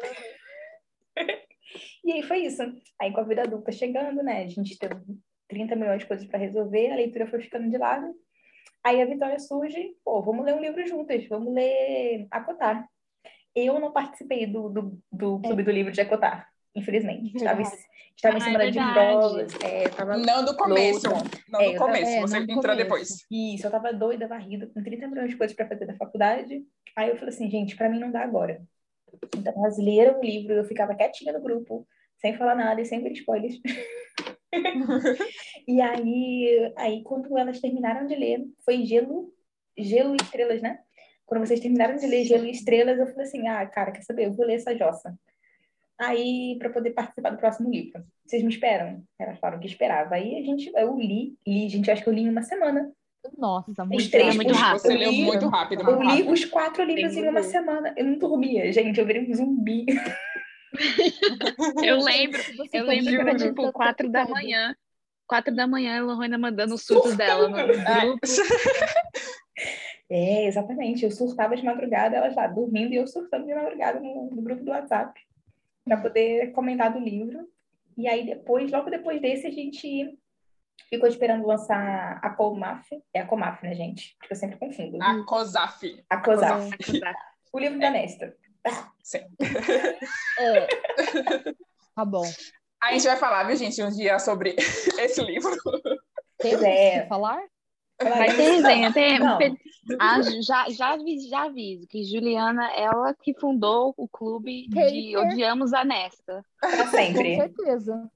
E 2.05 2.13
aí 2.13 2.23
foi 2.23 2.39
isso. 2.41 2.63
Aí 3.01 3.13
com 3.13 3.21
a 3.21 3.25
vida 3.25 3.43
adulta 3.43 3.73
chegando, 3.73 4.23
né? 4.23 4.45
A 4.45 4.49
gente 4.49 4.79
teve 4.79 4.95
30 5.49 5.77
milhões 5.77 6.01
de 6.01 6.07
coisas 6.07 6.27
para 6.27 6.39
resolver, 6.39 6.91
a 6.93 6.97
leitura 6.97 7.27
foi 7.27 7.41
ficando 7.41 7.71
de 7.71 7.79
lado. 7.79 8.07
Aí 8.85 9.01
a 9.03 9.07
Vitória 9.07 9.39
surge, 9.39 9.95
pô, 10.05 10.23
vamos 10.23 10.45
ler 10.45 10.55
um 10.55 10.61
livro 10.61 10.87
juntas, 10.87 11.27
vamos 11.29 11.53
ler 11.53 12.27
Acotar. 12.31 12.87
Eu 13.55 13.81
não 13.81 13.91
participei 13.93 14.47
do, 14.47 14.69
do, 14.69 14.99
do 15.11 15.41
Clube 15.41 15.63
do 15.63 15.71
Livro 15.73 15.91
de 15.91 16.01
Acotar, 16.01 16.47
infelizmente. 16.75 17.35
Estava, 17.37 17.63
estava 17.63 18.37
em 18.37 18.41
Ah, 18.41 18.45
cima 18.45 18.63
é 18.63 18.71
da. 18.71 18.93
Douglas, 19.17 19.55
é, 19.65 19.89
tava 19.89 20.17
Não 20.19 20.45
do 20.45 20.57
começo. 20.57 21.09
louca. 21.09 21.25
Não 21.49 21.61
É, 21.61 21.67
do 21.67 21.73
tava- 21.73 21.87
começo. 21.87 22.11
é, 22.11 22.21
Você 22.21 22.37
entrou 22.39 22.57
começo. 22.61 22.77
depois. 22.77 23.09
Isso, 23.31 23.67
eu 23.67 23.71
tava 23.71 23.93
doida, 23.93 24.29
varrida, 24.29 24.67
com 24.69 24.83
30 24.83 25.09
milhões 25.09 25.31
de 25.31 25.37
coisas 25.37 25.57
para 25.57 25.67
fazer 25.69 25.87
da 25.87 25.97
faculdade. 25.97 26.63
Aí 26.95 27.09
eu 27.09 27.17
falei 27.17 27.35
assim, 27.35 27.51
gente, 27.51 27.75
para 27.77 27.89
mim 27.89 27.99
não 27.99 28.11
dá 28.13 28.21
agora. 28.23 28.63
Então, 29.37 29.53
elas 29.57 29.79
leram 29.79 30.19
o 30.19 30.25
livro, 30.25 30.55
eu 30.55 30.65
ficava 30.65 30.95
quietinha 30.95 31.33
no 31.33 31.43
grupo, 31.43 31.87
sem 32.19 32.37
falar 32.37 32.55
nada 32.55 32.81
e 32.81 32.85
sem 32.85 33.07
spoilers. 33.13 33.61
e 35.69 35.81
aí, 35.81 36.73
aí, 36.77 37.03
quando 37.03 37.37
elas 37.37 37.61
terminaram 37.61 38.07
de 38.07 38.15
ler, 38.15 38.45
foi 38.65 38.85
Gelo, 38.85 39.33
Gelo 39.77 40.15
e 40.15 40.23
Estrelas, 40.23 40.63
né? 40.63 40.79
Quando 41.25 41.47
vocês 41.47 41.61
terminaram 41.61 41.97
de 41.97 42.07
ler 42.07 42.25
Gelo 42.25 42.47
e 42.47 42.51
Estrelas, 42.51 42.99
eu 42.99 43.07
falei 43.09 43.27
assim, 43.27 43.49
ah, 43.49 43.67
cara, 43.67 43.93
quer 43.93 44.03
saber? 44.03 44.27
Eu 44.27 44.33
vou 44.33 44.47
ler 44.47 44.55
essa 44.55 44.77
jossa. 44.77 45.19
Aí, 45.99 46.57
para 46.59 46.71
poder 46.71 46.91
participar 46.91 47.31
do 47.31 47.39
próximo 47.39 47.71
livro. 47.71 48.05
Vocês 48.25 48.43
me 48.43 48.51
esperam? 48.51 49.03
Elas 49.19 49.39
falaram 49.39 49.61
que 49.61 49.67
esperava. 49.67 50.15
Aí 50.15 50.39
a 50.39 50.43
gente, 50.43 50.71
eu 50.75 50.97
li, 50.97 51.37
li, 51.47 51.69
gente, 51.69 51.91
acho 51.91 52.03
que 52.03 52.09
eu 52.09 52.13
li 52.13 52.23
em 52.23 52.29
uma 52.29 52.43
semana. 52.43 52.93
Nossa, 53.37 53.85
muito 53.85 54.11
três 54.11 54.29
É 54.29 54.35
muito 54.35 54.51
os- 54.53 54.57
rápido. 54.61 54.83
Você 54.83 54.93
eu 54.95 54.99
leu 54.99 55.11
li- 55.11 55.25
muito 55.25 55.47
rápido, 55.49 55.83
Eu 55.91 56.01
li 56.03 56.07
rápido. 56.09 56.33
os 56.33 56.45
quatro 56.45 56.85
livros 56.85 57.17
em 57.17 57.29
uma 57.29 57.43
semana. 57.43 57.95
Eu 57.97 58.05
não 58.05 58.19
dormia, 58.19 58.73
gente. 58.73 58.99
Eu 59.01 59.07
virei 59.07 59.31
um 59.31 59.35
zumbi. 59.35 59.87
Eu 61.83 62.01
lembro, 62.01 62.39
Você 62.57 62.69
eu 62.79 62.85
lembro 62.85 63.11
que 63.11 63.17
era 63.21 63.37
tipo 63.37 63.73
quatro 63.73 64.09
da 64.11 64.27
manhã. 64.27 64.77
Quatro 65.27 65.55
da 65.55 65.67
manhã, 65.67 65.99
a 66.01 66.05
Lohana 66.05 66.37
mandando 66.39 66.75
os 66.75 66.85
surtos 66.85 67.17
dela 67.17 67.49
no 67.49 67.57
grupo. 67.57 68.21
É, 70.11 70.47
exatamente. 70.47 71.05
Eu 71.05 71.11
surtava 71.11 71.57
de 71.57 71.65
madrugada, 71.65 72.17
elas 72.17 72.35
lá 72.35 72.47
dormindo 72.47 72.93
e 72.93 72.97
eu 72.97 73.07
surtando 73.07 73.47
de 73.47 73.55
madrugada 73.55 73.99
no, 74.01 74.31
no 74.31 74.43
grupo 74.43 74.63
do 74.65 74.71
WhatsApp 74.71 75.19
para 75.85 75.97
poder 75.97 76.53
comentar 76.53 76.93
do 76.93 76.99
livro. 77.01 77.49
E 77.97 78.07
aí 78.07 78.25
depois, 78.27 78.71
logo 78.71 78.91
depois 78.91 79.21
desse, 79.21 79.47
a 79.47 79.51
gente 79.51 80.17
ficou 80.89 81.09
esperando 81.09 81.47
lançar 81.47 82.19
a 82.23 82.31
Comaf. 82.31 82.87
É 83.15 83.21
a 83.21 83.27
Comaf, 83.27 83.63
né, 83.63 83.75
gente? 83.75 84.17
Porque 84.19 84.35
eu 84.35 84.37
sempre 84.37 84.59
confundo. 84.59 85.03
A 85.03 85.25
COSAF. 85.25 86.05
A 86.09 86.17
COSAF. 86.19 86.71
O 87.53 87.59
livro 87.59 87.79
da 87.79 87.91
Nesta. 87.91 88.35
É. 90.41 90.67
Tá 91.95 92.05
bom. 92.05 92.25
A 92.83 92.93
gente 92.93 93.07
vai 93.07 93.17
falar, 93.17 93.45
viu, 93.45 93.57
gente, 93.57 93.81
um 93.83 93.91
dia 93.91 94.19
sobre 94.19 94.57
esse 94.59 95.23
livro. 95.23 95.57
Temos 96.39 96.63
é. 96.63 97.03
que 97.03 97.09
falar? 97.09 97.41
Vai 98.03 98.37
ter 98.37 98.51
resenha, 98.51 98.93
tem. 98.93 99.19
Ah, 99.99 100.21
já, 100.43 100.69
já, 100.69 100.93
aviso, 100.93 101.31
já 101.31 101.45
aviso 101.45 101.87
que 101.87 102.05
Juliana, 102.05 102.71
ela 102.73 103.15
que 103.15 103.33
fundou 103.39 103.95
o 103.97 104.07
clube 104.07 104.69
de 104.69 104.79
Hater. 104.79 105.21
Odiamos 105.21 105.73
a 105.73 105.85
Nesta. 105.85 106.45
Pra 106.61 106.85
Com 106.85 106.91
sempre. 106.91 107.37
certeza. 107.37 108.11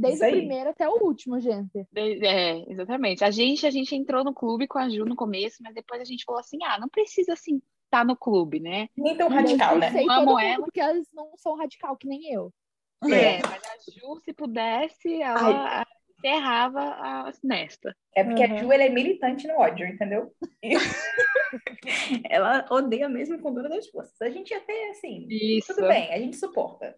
Desde 0.00 0.24
o 0.24 0.30
primeiro 0.30 0.70
até 0.70 0.88
o 0.88 1.02
último, 1.04 1.40
gente. 1.40 1.86
De- 1.92 2.24
É, 2.26 2.64
exatamente. 2.70 3.24
A 3.24 3.30
gente, 3.30 3.66
a 3.66 3.70
gente 3.70 3.94
entrou 3.96 4.22
no 4.24 4.32
clube 4.34 4.66
com 4.66 4.78
a 4.78 4.88
Ju 4.88 5.04
no 5.04 5.16
começo, 5.16 5.62
mas 5.62 5.74
depois 5.74 6.00
a 6.00 6.04
gente 6.04 6.24
falou 6.24 6.40
assim: 6.40 6.58
ah, 6.64 6.78
não 6.78 6.88
precisa 6.88 7.32
assim 7.32 7.60
estar 7.84 8.04
no 8.04 8.16
clube, 8.16 8.60
né? 8.60 8.88
Nem 8.96 9.16
tão 9.16 9.28
radical, 9.28 9.74
eu 9.74 9.80
né? 9.80 9.90
sei 9.90 10.06
Amo 10.08 10.38
ela. 10.38 10.64
porque 10.64 10.80
elas 10.80 11.06
não 11.12 11.36
são 11.36 11.56
radical 11.56 11.96
que 11.96 12.06
nem 12.06 12.32
eu. 12.32 12.52
É. 13.10 13.36
É, 13.38 13.42
mas 13.42 13.62
a 13.64 13.76
Ju, 13.90 14.20
se 14.24 14.32
pudesse, 14.32 15.22
ela 15.22 15.86
enterrava 16.18 16.80
a 16.80 17.32
Nesta. 17.44 17.96
É 18.14 18.24
porque 18.24 18.44
Uhum. 18.44 18.54
a 18.54 18.56
Ju 18.58 18.72
ela 18.72 18.82
é 18.82 18.88
militante 18.88 19.46
no 19.46 19.54
ódio, 19.54 19.86
entendeu? 19.86 20.32
Ela 22.28 22.66
odeia 22.70 23.08
mesmo 23.08 23.38
com 23.40 23.54
todas 23.54 23.72
as 23.72 23.88
forças. 23.88 24.20
A 24.20 24.28
gente 24.30 24.52
até, 24.52 24.90
assim, 24.90 25.26
Isso. 25.30 25.74
tudo 25.74 25.88
bem, 25.88 26.12
a 26.12 26.18
gente 26.18 26.36
suporta. 26.36 26.94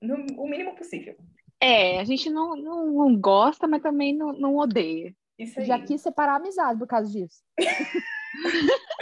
No, 0.00 0.16
o 0.42 0.48
mínimo 0.48 0.74
possível. 0.74 1.16
É, 1.62 2.00
a 2.00 2.04
gente 2.04 2.28
não, 2.28 2.56
não, 2.56 2.92
não 2.92 3.16
gosta, 3.16 3.68
mas 3.68 3.80
também 3.80 4.12
não, 4.12 4.32
não 4.32 4.56
odeia. 4.56 5.14
Isso 5.38 5.60
aí. 5.60 5.66
Já 5.66 5.78
quis 5.78 6.00
separar 6.00 6.32
a 6.32 6.36
amizade 6.36 6.76
por 6.76 6.88
causa 6.88 7.08
disso. 7.08 7.40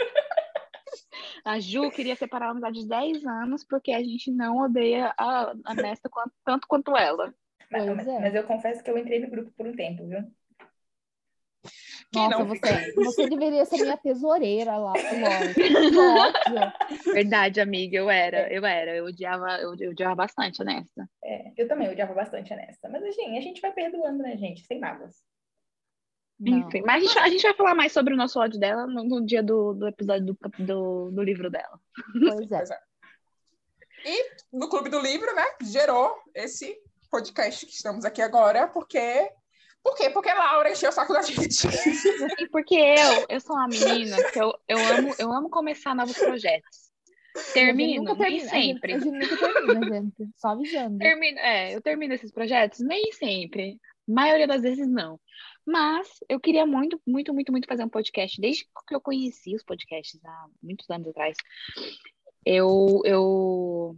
A 1.43 1.59
Ju 1.59 1.89
queria 1.89 2.15
separar 2.15 2.49
a 2.49 2.51
amizade 2.51 2.81
de 2.81 2.87
10 2.87 3.25
anos 3.25 3.63
porque 3.63 3.91
a 3.91 4.03
gente 4.03 4.29
não 4.29 4.59
odeia 4.59 5.11
a, 5.17 5.55
a 5.65 5.73
Nesta 5.73 6.07
quanto- 6.07 6.35
tanto 6.45 6.67
quanto 6.67 6.95
ela. 6.95 7.33
Mas, 7.71 8.07
é. 8.07 8.19
mas 8.19 8.35
eu 8.35 8.43
confesso 8.43 8.83
que 8.83 8.91
eu 8.91 8.97
entrei 8.97 9.19
no 9.19 9.27
grupo 9.27 9.51
por 9.57 9.65
um 9.65 9.75
tempo, 9.75 10.07
viu? 10.07 10.23
Nossa, 12.13 12.39
não? 12.39 12.45
você, 12.45 12.93
você 12.93 13.29
deveria 13.29 13.63
ser 13.65 13.77
minha 13.77 13.95
tesoureira 13.95 14.75
lá. 14.75 14.93
Verdade, 17.13 17.61
amiga, 17.61 17.97
eu 17.97 18.09
era, 18.09 18.51
eu 18.51 18.65
era, 18.65 18.95
eu 18.95 19.05
odiava, 19.05 19.47
eu, 19.61 19.73
eu 19.79 19.91
odiava 19.91 20.15
bastante 20.15 20.61
a 20.61 20.65
Nesta. 20.65 21.09
É, 21.31 21.53
eu 21.55 21.65
também 21.65 21.89
odiava 21.89 22.13
bastante 22.13 22.51
a 22.51 22.57
Nesta. 22.57 22.89
Mas, 22.89 23.03
assim, 23.03 23.37
a 23.37 23.41
gente 23.41 23.61
vai 23.61 23.71
perdoando, 23.71 24.21
né, 24.21 24.35
gente? 24.35 24.65
Sem 24.65 24.79
mágoas. 24.79 25.23
Enfim, 26.43 26.81
mas 26.85 27.03
a 27.03 27.05
gente, 27.05 27.19
a 27.19 27.29
gente 27.29 27.43
vai 27.43 27.53
falar 27.53 27.75
mais 27.75 27.91
sobre 27.91 28.13
o 28.13 28.17
nosso 28.17 28.39
ódio 28.39 28.59
dela 28.59 28.87
no, 28.87 29.03
no 29.03 29.25
dia 29.25 29.43
do, 29.43 29.73
do 29.73 29.87
episódio 29.87 30.25
do, 30.25 30.65
do, 30.65 31.11
do 31.11 31.23
livro 31.23 31.49
dela. 31.49 31.79
Pois 32.13 32.51
é. 32.51 32.57
Pois 32.57 32.71
é. 32.71 32.79
E 34.03 34.31
no 34.51 34.67
Clube 34.67 34.89
do 34.89 34.99
Livro, 34.99 35.33
né, 35.35 35.45
gerou 35.61 36.15
esse 36.33 36.75
podcast 37.11 37.63
que 37.65 37.71
estamos 37.71 38.03
aqui 38.03 38.21
agora, 38.21 38.67
porque 38.67 39.31
Por 39.83 39.95
quê? 39.95 40.09
Porque 40.09 40.33
Laura 40.33 40.71
encheu 40.71 40.89
o 40.89 40.91
saco 40.91 41.13
da 41.13 41.21
gente. 41.21 41.67
E 42.39 42.49
porque 42.49 42.75
eu, 42.75 43.25
eu 43.29 43.39
sou 43.39 43.55
uma 43.55 43.67
menina 43.67 44.17
que 44.31 44.41
eu, 44.41 44.51
eu, 44.67 44.79
amo, 44.79 45.15
eu 45.19 45.31
amo 45.31 45.49
começar 45.49 45.93
novos 45.93 46.17
projetos. 46.17 46.90
Termino, 47.53 48.03
nem 48.03 48.15
termina, 48.15 48.25
a 48.27 48.29
gente- 48.29 48.49
sempre. 48.49 48.93
A 48.93 48.99
gente 48.99 49.11
nunca 49.11 49.37
termina, 49.37 49.79
gente. 50.01 50.29
Só 50.37 50.49
avisando. 50.49 50.97
Termino, 50.97 51.39
é, 51.39 51.75
eu 51.75 51.81
termino 51.81 52.13
esses 52.13 52.31
projetos? 52.31 52.79
Nem 52.79 53.11
sempre. 53.13 53.77
maioria 54.07 54.47
das 54.47 54.61
vezes 54.61 54.87
não. 54.87 55.19
Mas 55.65 56.07
eu 56.27 56.39
queria 56.39 56.65
muito, 56.65 56.99
muito, 57.07 57.33
muito, 57.33 57.51
muito 57.51 57.67
fazer 57.67 57.83
um 57.83 57.89
podcast. 57.89 58.39
Desde 58.41 58.65
que 58.87 58.95
eu 58.95 58.99
conheci 58.99 59.55
os 59.55 59.63
podcasts 59.63 60.19
há 60.25 60.45
muitos 60.61 60.89
anos 60.89 61.07
atrás, 61.07 61.37
eu, 62.45 63.01
eu, 63.05 63.95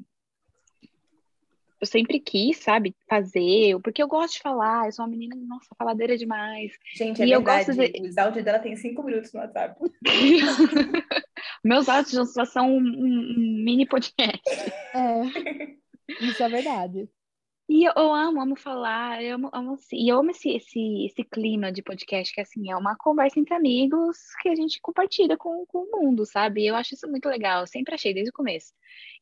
eu 1.82 1.88
sempre 1.88 2.20
quis, 2.20 2.58
sabe, 2.58 2.94
fazer, 3.10 3.80
porque 3.82 4.04
eu 4.04 4.08
gosto 4.08 4.34
de 4.36 4.42
falar, 4.42 4.88
eu 4.88 4.92
sou 4.92 5.06
uma 5.06 5.12
menina, 5.12 5.36
nossa, 5.38 5.74
faladeira 5.78 6.18
demais. 6.18 6.74
Gente, 6.96 7.22
é 7.22 7.26
E 7.26 7.32
eu 7.32 7.40
verdade. 7.42 7.66
gosto 7.76 7.92
de- 7.94 8.08
Os 8.10 8.18
áudios 8.18 8.46
dela 8.46 8.60
tem 8.60 8.76
cinco 8.76 9.02
minutos 9.02 9.32
no 9.34 9.40
WhatsApp. 9.40 9.80
Meus 11.64 11.88
áudios 11.88 12.34
só 12.34 12.44
são 12.46 12.70
um, 12.70 12.80
um- 12.80 13.34
um 13.38 13.64
mini 13.64 13.86
podcast. 13.88 14.42
É, 14.94 15.22
isso 16.22 16.44
é 16.44 16.50
verdade. 16.50 17.10
E 17.70 17.86
eu, 17.86 18.14
amo, 18.14 18.42
amo 18.42 18.56
falar, 18.58 19.24
eu 19.24 19.36
amo, 19.36 19.50
amo 19.54 19.74
assim, 19.74 19.96
e 19.96 20.10
eu 20.10 20.20
amo 20.20 20.32
esse, 20.32 20.50
esse, 20.50 21.06
esse 21.06 21.24
clima 21.24 21.72
de 21.72 21.82
podcast, 21.82 22.34
que 22.34 22.42
assim, 22.42 22.70
é 22.70 22.76
uma 22.76 22.96
conversa 22.98 23.40
entre 23.40 23.54
amigos 23.54 24.18
que 24.42 24.50
a 24.50 24.56
gente 24.56 24.82
compartilha 24.82 25.38
com, 25.38 25.66
com 25.66 25.80
o 25.80 25.92
mundo, 25.92 26.26
sabe? 26.26 26.66
Eu 26.66 26.76
acho 26.76 26.94
isso 26.94 27.10
muito 27.10 27.28
legal, 27.30 27.62
eu 27.62 27.68
sempre 27.68 27.96
achei 27.96 28.14
desde 28.14 28.32
o 28.32 28.34
começo. 28.34 28.74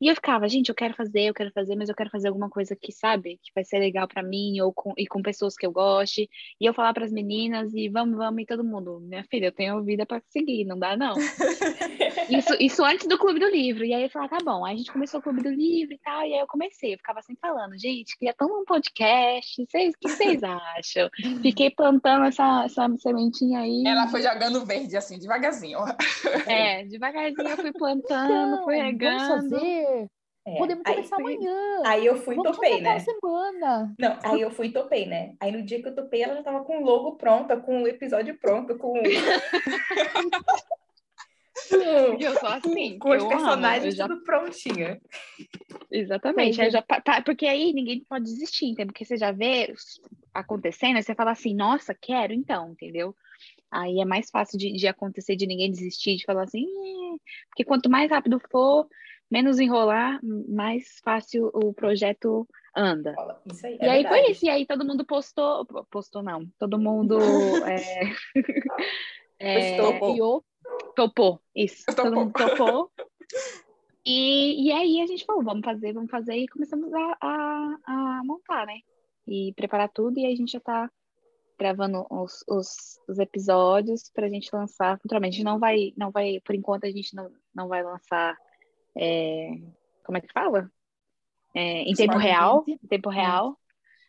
E 0.01 0.07
eu 0.07 0.15
ficava, 0.15 0.49
gente, 0.49 0.69
eu 0.69 0.75
quero 0.75 0.95
fazer, 0.95 1.29
eu 1.29 1.33
quero 1.33 1.51
fazer, 1.51 1.75
mas 1.75 1.87
eu 1.87 1.95
quero 1.95 2.09
fazer 2.09 2.29
alguma 2.29 2.49
coisa 2.49 2.75
que, 2.75 2.91
sabe, 2.91 3.39
que 3.43 3.51
vai 3.53 3.63
ser 3.63 3.77
legal 3.77 4.07
pra 4.07 4.23
mim, 4.23 4.59
ou 4.59 4.73
com, 4.73 4.93
e 4.97 5.05
com 5.05 5.21
pessoas 5.21 5.55
que 5.55 5.65
eu 5.65 5.71
goste. 5.71 6.27
E 6.59 6.65
eu 6.65 6.73
falar 6.73 6.93
pras 6.93 7.11
meninas, 7.11 7.71
e 7.75 7.87
vamos, 7.87 8.17
vamos, 8.17 8.41
e 8.41 8.45
todo 8.47 8.63
mundo, 8.63 8.99
minha 8.99 9.23
filha, 9.25 9.45
eu 9.45 9.51
tenho 9.51 9.83
vida 9.83 10.03
pra 10.03 10.19
seguir, 10.29 10.65
não 10.65 10.79
dá 10.79 10.97
não. 10.97 11.13
Isso, 12.29 12.55
isso 12.59 12.83
antes 12.83 13.07
do 13.07 13.17
Clube 13.17 13.39
do 13.39 13.47
Livro. 13.47 13.83
E 13.83 13.93
aí 13.93 14.03
eu 14.03 14.09
falava, 14.09 14.37
tá 14.37 14.43
bom. 14.43 14.63
Aí 14.63 14.75
a 14.75 14.77
gente 14.77 14.91
começou 14.91 15.19
o 15.19 15.23
Clube 15.23 15.41
do 15.41 15.49
Livro 15.49 15.93
e 15.93 15.97
tal. 15.97 16.21
E 16.21 16.33
aí 16.33 16.39
eu 16.39 16.47
comecei, 16.47 16.93
eu 16.93 16.97
ficava 16.97 17.21
sempre 17.21 17.41
falando, 17.41 17.77
gente, 17.77 18.17
queria 18.17 18.30
tanto 18.37 18.53
um 18.53 18.65
podcast. 18.65 19.65
Vocês, 19.65 19.93
o 19.93 19.99
que 19.99 20.09
vocês 20.09 20.41
acham? 20.43 21.09
Fiquei 21.41 21.69
plantando 21.71 22.25
essa, 22.25 22.63
essa 22.65 22.87
sementinha 22.97 23.59
aí. 23.61 23.83
Ela 23.85 24.07
foi 24.07 24.21
jogando 24.21 24.65
verde, 24.65 24.95
assim, 24.97 25.17
devagarzinho. 25.19 25.79
É, 26.47 26.83
devagarzinho 26.85 27.47
eu 27.49 27.57
fui 27.57 27.71
plantando, 27.73 28.31
Então, 28.31 28.63
fui 28.63 28.75
vamos 28.77 28.91
regando. 28.91 29.27
fazer. 29.49 30.07
É, 30.43 30.57
Podemos 30.57 30.83
aí, 30.87 30.95
começar 30.95 31.15
fui- 31.17 31.35
amanhã. 31.35 31.81
aí 31.85 32.03
eu 32.03 32.15
fui 32.15 32.33
e 32.33 32.37
Vamos 32.37 32.53
topei, 32.57 32.81
né? 32.81 32.97
semana. 32.99 33.93
Não, 33.99 34.17
aí 34.23 34.41
eu 34.41 34.49
fui 34.49 34.67
e 34.67 34.71
topei, 34.73 35.05
né? 35.05 35.35
Aí 35.39 35.51
no 35.51 35.61
dia 35.61 35.79
que 35.83 35.87
eu 35.87 35.93
topei, 35.93 36.23
ela 36.23 36.33
já 36.33 36.41
tava 36.41 36.63
com 36.63 36.79
o 36.79 36.83
logo 36.83 37.15
pronta, 37.15 37.57
com 37.57 37.83
o 37.83 37.87
episódio 37.87 38.35
pronto, 38.39 38.75
com, 38.75 38.93
com, 41.71 42.17
eu 42.23 42.35
sou 42.37 42.49
assim, 42.49 42.99
com 42.99 43.09
os 43.09 43.21
amo, 43.21 43.29
personagens 43.29 43.95
já 43.95 44.07
tudo 44.07 44.23
prontinho. 44.23 44.99
Exatamente. 45.91 46.61
É. 46.61 46.69
já, 46.69 46.81
pa- 46.81 47.01
porque 47.25 47.45
aí 47.45 47.73
ninguém 47.73 48.03
pode 48.07 48.25
desistir, 48.25 48.65
entendeu? 48.67 48.87
Porque 48.87 49.05
você 49.05 49.17
já 49.17 49.31
vê 49.31 49.73
acontecendo, 50.33 50.95
aí 50.97 51.03
você 51.03 51.13
fala 51.15 51.31
assim, 51.31 51.53
nossa, 51.55 51.93
quero 51.93 52.33
então, 52.33 52.71
entendeu? 52.71 53.15
Aí 53.69 53.99
é 53.99 54.05
mais 54.05 54.29
fácil 54.29 54.57
de, 54.57 54.71
de 54.73 54.87
acontecer, 54.87 55.35
de 55.35 55.47
ninguém 55.47 55.71
desistir, 55.71 56.17
de 56.17 56.25
falar 56.25 56.43
assim, 56.43 56.65
porque 57.49 57.63
quanto 57.63 57.89
mais 57.89 58.09
rápido 58.09 58.39
for, 58.51 58.87
menos 59.29 59.59
enrolar, 59.59 60.19
mais 60.49 60.99
fácil 61.03 61.49
o 61.53 61.73
projeto 61.73 62.47
anda. 62.75 63.15
Isso 63.51 63.65
aí, 63.65 63.77
E 63.81 63.85
é 63.85 63.89
aí 63.89 64.01
foi 64.03 64.11
verdade. 64.17 64.31
isso, 64.33 64.45
e 64.45 64.49
aí 64.49 64.65
todo 64.65 64.85
mundo 64.85 65.05
postou, 65.05 65.65
postou 65.89 66.21
não, 66.21 66.45
todo 66.59 66.77
mundo 66.79 67.17
é, 67.65 68.01
é, 69.39 69.75
Postou. 69.77 70.43
Topou, 70.95 71.39
isso. 71.55 71.85
Topou. 71.85 72.03
Todo 72.03 72.15
mundo 72.15 72.33
topou. 72.33 72.91
E, 74.03 74.67
e 74.67 74.71
aí 74.71 74.99
a 74.99 75.05
gente 75.05 75.25
falou, 75.25 75.43
vamos 75.43 75.63
fazer, 75.63 75.93
vamos 75.93 76.09
fazer, 76.09 76.35
e 76.35 76.47
começamos 76.47 76.91
a, 76.91 77.17
a, 77.21 77.77
a 77.85 78.21
montar, 78.23 78.65
né? 78.65 78.79
E 79.27 79.53
preparar 79.55 79.89
tudo, 79.89 80.17
e 80.17 80.25
aí 80.25 80.33
a 80.33 80.35
gente 80.35 80.53
já 80.53 80.59
tá 80.59 80.89
gravando 81.57 82.07
os, 82.09 82.43
os, 82.47 82.99
os 83.07 83.19
episódios 83.19 84.09
pra 84.11 84.27
gente 84.27 84.49
lançar 84.51 84.99
futuramente. 84.99 85.35
A 85.35 85.37
gente 85.37 85.45
não 85.45 85.59
vai, 85.59 85.93
não 85.95 86.09
vai, 86.09 86.39
por 86.43 86.55
enquanto 86.55 86.85
a 86.85 86.89
gente 86.89 87.15
não, 87.15 87.31
não 87.53 87.67
vai 87.67 87.83
lançar, 87.83 88.35
é, 88.97 89.51
como 90.03 90.17
é 90.17 90.21
que 90.21 90.33
fala? 90.33 90.67
É, 91.53 91.83
em 91.83 91.93
tempo 91.93 92.17
real, 92.17 92.63
em 92.67 92.87
tempo 92.87 93.09
real, 93.09 93.55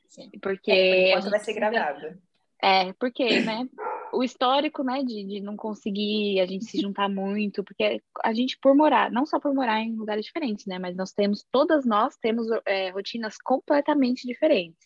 Sim. 0.09 0.31
porque 0.41 0.71
É, 0.71 0.91
por 0.91 1.19
enquanto 1.19 1.31
vai 1.31 1.41
ser 1.41 1.53
gravado. 1.53 2.19
é, 2.63 2.95
porque, 2.95 3.41
né, 3.43 3.69
o 4.13 4.23
histórico, 4.23 4.83
né, 4.85 5.03
de, 5.05 5.25
de 5.25 5.41
não 5.41 5.57
conseguir 5.57 6.41
a 6.41 6.47
gente 6.47 6.65
se 6.67 6.81
juntar 6.81 7.09
muito, 7.09 7.65
porque 7.65 8.03
a 8.25 8.33
gente, 8.33 8.59
por 8.61 8.75
morar, 8.75 9.11
não 9.11 9.27
só 9.27 9.41
por 9.41 9.55
morar 9.55 9.81
em 9.81 9.95
lugares 9.97 10.25
diferentes, 10.27 10.67
né, 10.67 10.79
mas 10.79 10.97
nós 10.97 11.13
temos, 11.13 11.45
todas 11.51 11.85
nós 11.87 12.17
temos 12.17 12.47
é, 12.67 12.91
rotinas 12.91 13.37
completamente 13.39 14.27
diferentes. 14.27 14.79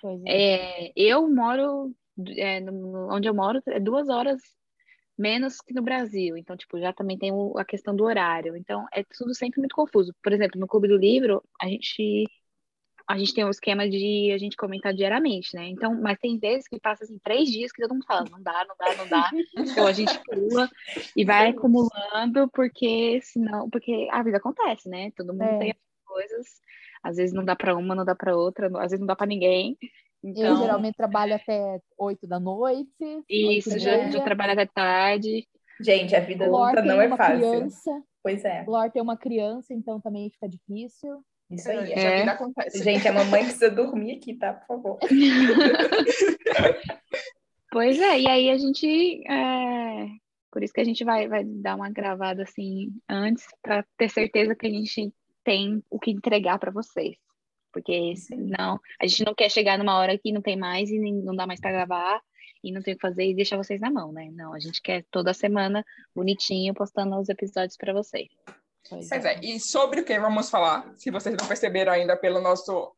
Pois 0.00 0.20
é. 0.24 0.88
É, 0.88 0.92
eu 0.96 1.28
moro, 1.28 1.94
é, 2.36 2.60
no- 2.60 3.12
onde 3.14 3.28
eu 3.28 3.34
moro, 3.34 3.60
é 3.68 3.80
duas 3.80 4.08
horas 4.08 4.40
menos 5.18 5.60
que 5.60 5.74
no 5.74 5.82
Brasil, 5.82 6.36
então, 6.36 6.56
tipo, 6.56 6.78
já 6.78 6.92
também 6.92 7.18
tem 7.18 7.32
o- 7.32 7.58
a 7.58 7.64
questão 7.64 7.94
do 7.94 8.04
horário, 8.04 8.56
então 8.56 8.86
é 8.92 9.02
tudo 9.18 9.34
sempre 9.34 9.60
muito 9.60 9.74
confuso. 9.74 10.14
Por 10.22 10.32
exemplo, 10.32 10.60
no 10.60 10.66
Clube 10.68 10.88
do 10.88 10.96
Livro, 10.96 11.42
a 11.60 11.66
gente 11.68 12.24
a 13.08 13.16
gente 13.16 13.32
tem 13.34 13.44
um 13.44 13.48
esquema 13.50 13.88
de 13.88 14.30
a 14.34 14.38
gente 14.38 14.56
comentar 14.56 14.92
diariamente, 14.92 15.56
né? 15.56 15.66
Então, 15.68 15.98
mas 16.00 16.18
tem 16.18 16.38
vezes 16.38 16.68
que 16.68 16.78
passa 16.78 17.04
assim 17.04 17.18
três 17.24 17.48
dias 17.50 17.72
que 17.72 17.80
todo 17.80 17.94
mundo 17.94 18.04
fala, 18.06 18.24
não 18.30 18.42
dá, 18.42 18.66
não 18.68 18.76
dá, 18.78 18.96
não 18.96 19.08
dá. 19.08 19.30
Então 19.56 19.86
a 19.86 19.92
gente 19.92 20.12
pula 20.24 20.68
e 21.16 21.24
vai 21.24 21.48
acumulando, 21.48 22.48
porque 22.52 23.18
senão, 23.22 23.70
porque 23.70 24.06
a 24.10 24.22
vida 24.22 24.36
acontece, 24.36 24.88
né? 24.88 25.10
Todo 25.16 25.32
mundo 25.32 25.42
É. 25.42 25.58
tem 25.58 25.70
as 25.70 25.76
coisas, 26.06 26.46
às 27.02 27.16
vezes 27.16 27.32
não 27.34 27.44
dá 27.44 27.56
para 27.56 27.74
uma, 27.76 27.94
não 27.94 28.04
dá 28.04 28.14
para 28.14 28.36
outra, 28.36 28.66
às 28.76 28.90
vezes 28.90 29.00
não 29.00 29.06
dá 29.06 29.16
para 29.16 29.26
ninguém. 29.26 29.76
Eu 30.22 30.30
Então, 30.30 30.56
geralmente 30.58 30.96
trabalho 30.96 31.34
até 31.34 31.80
8 31.96 32.26
da 32.26 32.38
noite. 32.38 32.90
isso, 33.28 33.70
oito 33.70 33.78
já, 33.78 34.10
já 34.10 34.20
trabalha 34.22 34.52
até 34.52 34.66
tarde. 34.66 35.46
Gente, 35.80 36.14
a 36.14 36.20
vida 36.20 36.44
adulta 36.44 36.82
tem 36.82 36.84
não 36.86 37.00
é 37.00 37.06
uma 37.06 37.16
fácil. 37.16 37.38
criança. 37.38 38.02
Pois 38.22 38.44
é, 38.44 38.64
O 38.66 38.70
Lor 38.72 38.90
tem 38.90 39.00
uma 39.00 39.16
criança, 39.16 39.72
então 39.72 40.00
também 40.00 40.28
fica 40.28 40.48
difícil. 40.48 41.22
Isso 41.50 41.70
aí. 41.70 41.86
Gente, 41.86 41.98
É. 41.98 42.14
a 42.16 42.18
vida 42.20 42.32
acontece. 42.32 42.82
Gente, 42.84 43.08
a 43.08 43.12
mamãe 43.12 43.42
precisa 43.44 43.70
dormir 43.70 44.16
aqui, 44.16 44.34
tá? 44.34 44.52
Por 44.52 44.66
favor. 44.66 44.98
Pois 47.70 47.98
é, 48.00 48.20
e 48.20 48.26
aí 48.28 48.50
a 48.50 48.56
gente. 48.56 49.22
é, 49.30 50.06
Por 50.50 50.62
isso 50.62 50.72
que 50.72 50.80
a 50.80 50.84
gente 50.84 51.04
vai, 51.04 51.28
vai 51.28 51.44
dar 51.44 51.76
uma 51.76 51.90
gravada 51.90 52.42
assim 52.42 52.88
antes, 53.08 53.44
para 53.62 53.84
ter 53.98 54.08
certeza 54.08 54.54
que 54.56 54.66
a 54.66 54.70
gente 54.70 55.12
tem 55.44 55.82
o 55.90 55.98
que 55.98 56.10
entregar 56.10 56.58
para 56.58 56.70
vocês. 56.70 57.16
Porque 57.70 58.16
senão 58.16 58.80
a 59.00 59.06
gente 59.06 59.24
não 59.24 59.34
quer 59.34 59.50
chegar 59.50 59.76
numa 59.78 59.98
hora 59.98 60.16
que 60.18 60.32
não 60.32 60.40
tem 60.40 60.56
mais 60.56 60.90
e 60.90 60.98
nem- 60.98 61.22
não 61.22 61.36
dá 61.36 61.46
mais 61.46 61.60
para 61.60 61.70
gravar 61.72 62.20
e 62.64 62.72
não 62.72 62.80
tem 62.80 62.94
o 62.94 62.96
que 62.96 63.02
fazer 63.06 63.26
e 63.30 63.34
deixar 63.34 63.58
vocês 63.58 63.80
na 63.82 63.90
mão, 63.90 64.10
né? 64.12 64.30
Não, 64.32 64.54
a 64.54 64.58
gente 64.58 64.80
quer 64.80 65.04
toda 65.10 65.34
semana 65.34 65.84
bonitinho 66.16 66.72
postando 66.72 67.16
os 67.20 67.28
episódios 67.28 67.76
para 67.76 67.92
vocês. 67.92 68.28
Pois 68.88 69.08
Pois 69.08 69.24
é, 69.24 69.40
e 69.40 69.60
sobre 69.60 70.00
o 70.00 70.04
que 70.04 70.18
vamos 70.18 70.48
falar, 70.50 70.92
se 70.96 71.10
vocês 71.10 71.36
não 71.36 71.46
perceberam 71.46 71.92
ainda 71.92 72.16
pelo 72.16 72.40
nosso 72.40 72.94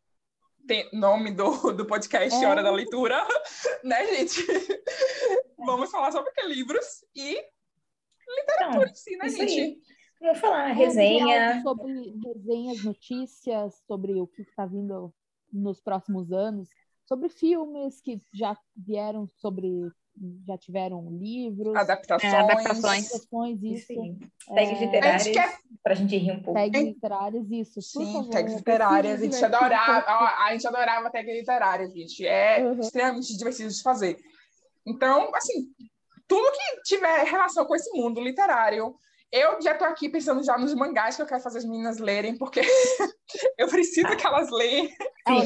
nome 0.93 1.32
do, 1.32 1.72
do 1.72 1.86
podcast 1.86 2.43
É. 2.43 2.49
Hora 2.49 2.62
da 2.62 2.70
Leitura, 2.70 3.16
né, 3.82 4.07
gente? 4.07 4.47
vamos 5.59 5.91
falar 5.91 6.12
sobre 6.12 6.30
o 6.30 6.34
que? 6.34 6.43
Livros 6.47 7.05
e 7.14 7.43
Então, 8.28 8.72
por 8.72 8.88
em 8.88 8.95
si, 8.95 9.16
né, 9.16 9.28
gente? 9.28 9.61
aí. 9.61 9.78
Vamos 10.20 10.38
falar, 10.38 10.70
É, 10.70 10.72
resenha. 10.72 11.62
sobre 11.62 12.14
resenhas, 12.24 12.84
notícias, 12.84 13.82
sobre 13.86 14.20
o 14.20 14.26
que 14.26 14.43
está 14.43 14.66
vindo 14.66 15.12
nos 15.53 15.80
próximos 15.80 16.30
anos, 16.30 16.68
sobre 17.07 17.28
filmes 17.28 18.01
que 18.01 18.20
já 18.32 18.57
vieram 18.76 19.26
sobre, 19.26 19.91
já 20.46 20.58
tiveram 20.58 21.08
livros, 21.18 21.74
Adaptações. 21.76 22.32
É, 22.32 22.36
adaptações. 22.38 23.06
adaptações, 23.11 23.62
Isso. 23.62 23.86
Tags 24.48 24.70
É, 24.70 24.84
literárias, 24.84 25.14
A 25.22 25.24
gente 25.24 25.34
quer- 25.34 25.58
pra 25.82 25.94
gente 25.94 26.16
rir 26.16 26.32
um 26.32 26.42
pouco. 26.42 26.61
tags 26.61 26.82
literárias, 26.82 27.50
isso, 27.50 27.74
por 27.74 27.82
Sim, 28.04 28.12
favor. 28.12 28.28
tags 28.30 28.54
literárias. 28.54 29.20
A 29.20 29.24
gente 29.24 29.44
adorava, 29.44 30.04
ó, 30.08 30.26
a 30.44 30.52
gente 30.52 30.66
adorava 30.66 31.11
tags 31.11 31.34
literárias, 31.34 31.92
gente. 31.92 32.26
É 32.26 32.62
Uhum. 32.66 32.80
extremamente 32.80 33.36
divertido 33.36 33.70
de 33.70 33.82
fazer. 33.82 34.16
Então, 34.86 35.34
assim, 35.34 35.68
tudo 36.28 36.52
que 36.52 36.82
tiver 36.82 37.24
relação 37.24 37.64
com 37.64 37.74
esse 37.74 37.90
mundo 37.96 38.20
literário, 38.20 38.94
eu 39.32 39.60
já 39.62 39.74
tô 39.74 39.84
aqui 39.84 40.08
pensando 40.08 40.42
já 40.44 40.58
nos 40.58 40.74
mangás 40.74 41.16
que 41.16 41.22
eu 41.22 41.26
quero 41.26 41.40
fazer 41.42 41.58
as 41.58 41.64
meninas 41.64 41.98
lerem, 41.98 42.36
porque 42.36 42.60
eu 43.58 43.68
preciso 43.68 44.08
que 44.16 44.26
elas 44.26 44.50
leiam. 44.50 44.86
Sim, 44.86 44.94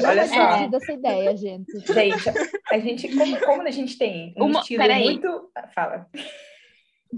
olha 0.05 0.25
vai 0.25 0.27
só. 0.27 0.45
desistir 0.47 0.69
dessa 0.71 0.91
ideia, 0.93 1.37
gente. 1.37 1.79
Gente, 1.93 2.29
a 2.71 2.79
gente, 2.79 3.15
como, 3.15 3.39
como 3.41 3.61
a 3.63 3.71
gente 3.71 3.97
tem 3.97 4.33
um 4.37 4.45
Uma- 4.45 4.59
estilo 4.61 4.81
peraí. 4.81 5.03
muito. 5.03 5.51
Fala. 5.73 6.07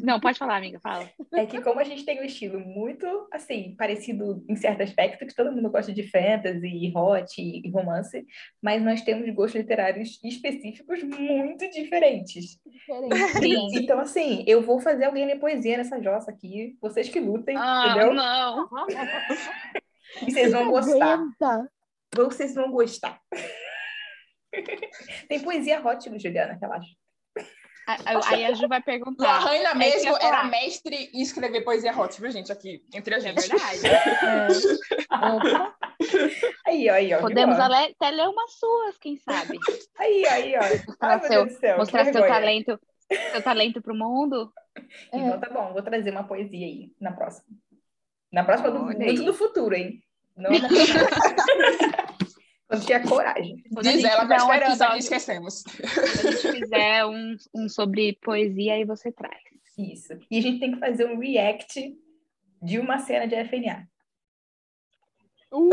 Não, 0.03 0.19
pode 0.19 0.37
falar, 0.37 0.57
amiga, 0.57 0.79
fala. 0.79 1.09
É 1.33 1.45
que 1.45 1.61
como 1.61 1.79
a 1.79 1.83
gente 1.83 2.05
tem 2.05 2.19
um 2.21 2.23
estilo 2.23 2.59
muito, 2.59 3.05
assim, 3.31 3.75
parecido 3.77 4.43
em 4.47 4.55
certo 4.55 4.83
aspecto, 4.83 5.25
que 5.25 5.35
todo 5.35 5.51
mundo 5.51 5.69
gosta 5.69 5.93
de 5.93 6.03
fantasy, 6.09 6.91
hot 6.95 7.41
e 7.41 7.69
romance, 7.69 8.25
mas 8.61 8.81
nós 8.81 9.01
temos 9.01 9.29
gostos 9.33 9.61
literários 9.61 10.19
específicos 10.23 11.03
muito 11.03 11.69
diferentes. 11.71 12.59
Diferente. 12.65 13.77
Então, 13.87 13.99
assim, 13.99 14.43
eu 14.47 14.61
vou 14.61 14.79
fazer 14.79 15.05
alguém 15.05 15.25
ler 15.25 15.39
poesia 15.39 15.77
nessa 15.77 16.01
jossa 16.01 16.31
aqui, 16.31 16.75
vocês 16.81 17.07
que 17.09 17.19
lutem, 17.19 17.55
Ah, 17.57 17.87
entendeu? 17.89 18.13
não. 18.13 18.67
E 20.25 20.31
vocês 20.31 20.51
vão 20.51 20.71
gostar. 20.71 21.19
Vocês 22.15 22.55
vão 22.55 22.71
gostar. 22.71 23.19
Tem 25.27 25.39
poesia 25.41 25.85
hot 25.85 26.09
no 26.09 26.17
Juliana, 26.19 26.57
relaxa. 26.59 26.89
Aí 28.27 28.43
a 28.45 28.53
Ju 28.53 28.67
vai 28.67 28.81
perguntar. 28.81 29.23
Lahaina 29.23 29.69
É 29.69 29.87
isso 29.89 29.97
mesmo 30.05 30.11
ia 30.21 30.27
era 30.27 30.43
mestre 30.43 31.09
em 31.13 31.21
escrever 31.21 31.61
poesia 31.61 31.97
hot, 31.97 32.19
viu, 32.19 32.29
gente? 32.29 32.51
Aqui, 32.51 32.83
entre 32.93 33.15
a 33.15 33.17
É 33.17 33.21
gente. 33.21 33.47
verdade. 33.47 33.87
É. 33.87 34.47
Opa. 35.35 35.75
Aí, 36.65 36.89
ó, 36.89 36.93
aí, 36.93 37.13
ó. 37.13 37.19
Podemos 37.21 37.57
até 37.59 38.11
ler 38.11 38.27
umas 38.27 38.51
suas, 38.53 38.97
quem 38.97 39.15
sabe? 39.17 39.57
Aí, 39.97 40.25
aí, 40.27 40.53
ó. 40.57 40.61
Mostrar 40.87 41.17
meu 41.19 41.27
seu- 41.27 41.49
céu, 41.59 41.77
Mostrar 41.77 42.03
seu 42.03 42.13
vergonha. 42.13 42.33
talento, 42.33 42.79
seu 43.31 43.41
talento 43.41 43.81
pro 43.81 43.95
mundo. 43.95 44.51
É. 44.75 45.17
Então 45.17 45.39
tá 45.39 45.49
bom, 45.49 45.71
vou 45.73 45.81
trazer 45.81 46.11
uma 46.11 46.23
poesia 46.23 46.65
aí 46.65 46.91
na 46.99 47.11
próxima. 47.13 47.45
Na 48.31 48.43
próxima 48.43 48.69
do, 48.69 48.79
muito 48.83 49.23
do 49.23 49.33
futuro, 49.33 49.73
hein? 49.73 50.03
Não 50.35 50.51
na 50.51 50.57
Quando 52.67 52.81
tiver 52.81 53.07
coragem. 53.07 53.63
Quando 53.73 53.87
a 53.87 53.91
Diz 53.91 54.03
ela 54.03 54.27
com 54.27 54.33
a 54.33 54.35
um 54.35 54.39
esperança 54.39 54.71
episódio- 54.71 54.97
esquecemos. 54.99 55.63
Quando 55.63 56.27
a 56.27 56.31
gente 56.31 56.51
fizer 56.59 57.05
um, 57.05 57.37
um 57.55 57.69
sobre 57.69 58.17
poesia, 58.21 58.73
aí 58.73 58.83
você 58.83 59.11
traz. 59.11 59.41
Isso. 59.77 60.13
E 60.29 60.39
a 60.39 60.41
gente 60.41 60.59
tem 60.59 60.71
que 60.73 60.79
fazer 60.79 61.05
um 61.05 61.17
react 61.19 61.95
de 62.61 62.79
uma 62.79 62.99
cena 62.99 63.27
de 63.27 63.35
FNA. 63.45 63.87
Uh, 65.51 65.69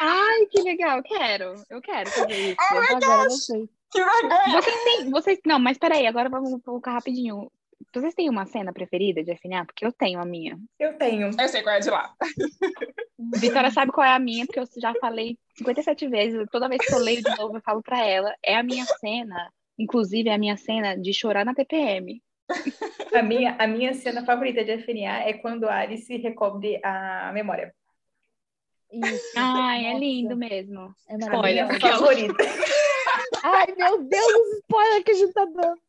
Ai, 0.00 0.46
que 0.46 0.62
legal, 0.62 1.02
quero. 1.02 1.54
Eu 1.68 1.82
quero 1.82 2.08
fazer 2.10 2.50
isso. 2.52 2.56
agora 2.94 3.24
eu 3.24 3.30
sei. 3.30 3.68
Que 3.90 4.02
vergonha! 4.02 4.60
Vocês 4.62 4.84
têm. 4.84 5.10
Vocês, 5.10 5.38
não, 5.44 5.58
mas 5.58 5.76
peraí, 5.76 6.06
agora 6.06 6.28
vamos 6.30 6.60
colocar 6.62 6.92
rapidinho. 6.92 7.50
Vocês 7.94 8.14
têm 8.14 8.28
uma 8.28 8.46
cena 8.46 8.72
preferida 8.72 9.22
de 9.22 9.34
FNA? 9.36 9.64
Porque 9.64 9.84
eu 9.86 9.92
tenho 9.92 10.20
a 10.20 10.24
minha. 10.24 10.58
Eu 10.78 10.96
tenho. 10.98 11.30
Eu 11.38 11.48
sei 11.48 11.62
qual 11.62 11.76
é 11.76 11.80
de 11.80 11.90
lá. 11.90 12.14
Vitória 13.40 13.70
sabe 13.70 13.92
qual 13.92 14.06
é 14.06 14.10
a 14.12 14.18
minha, 14.18 14.44
porque 14.46 14.60
eu 14.60 14.66
já 14.80 14.92
falei 15.00 15.38
57 15.56 16.08
vezes. 16.08 16.46
Toda 16.50 16.68
vez 16.68 16.84
que 16.84 16.92
eu 16.92 16.98
leio 16.98 17.22
de 17.22 17.36
novo, 17.36 17.56
eu 17.56 17.62
falo 17.62 17.82
pra 17.82 18.04
ela. 18.04 18.34
É 18.44 18.56
a 18.56 18.62
minha 18.62 18.84
cena. 18.84 19.52
Inclusive, 19.78 20.28
é 20.28 20.34
a 20.34 20.38
minha 20.38 20.56
cena 20.56 20.96
de 20.96 21.12
chorar 21.12 21.44
na 21.44 21.54
TPM. 21.54 22.22
A 23.14 23.22
minha, 23.22 23.56
a 23.58 23.66
minha 23.66 23.94
cena 23.94 24.24
favorita 24.24 24.64
de 24.64 24.78
FNA 24.78 25.22
é 25.28 25.32
quando 25.34 25.64
a 25.64 25.78
Alice 25.78 26.14
recobre 26.18 26.78
a 26.84 27.30
memória. 27.32 27.74
Isso. 28.92 29.32
Ai, 29.36 29.86
é 29.86 29.92
Nossa, 29.92 29.98
lindo 30.04 30.36
mesmo. 30.36 30.94
É 31.08 31.14
A 31.14 31.16
minha 31.16 31.30
maravilhoso. 31.30 31.80
favorita. 31.80 32.44
Ai, 33.42 33.66
meu 33.76 34.02
Deus, 34.04 34.26
os 34.26 34.58
spoiler 34.58 35.02
que 35.04 35.10
a 35.10 35.14
gente 35.14 35.32
tá 35.32 35.44
dando. 35.44 35.80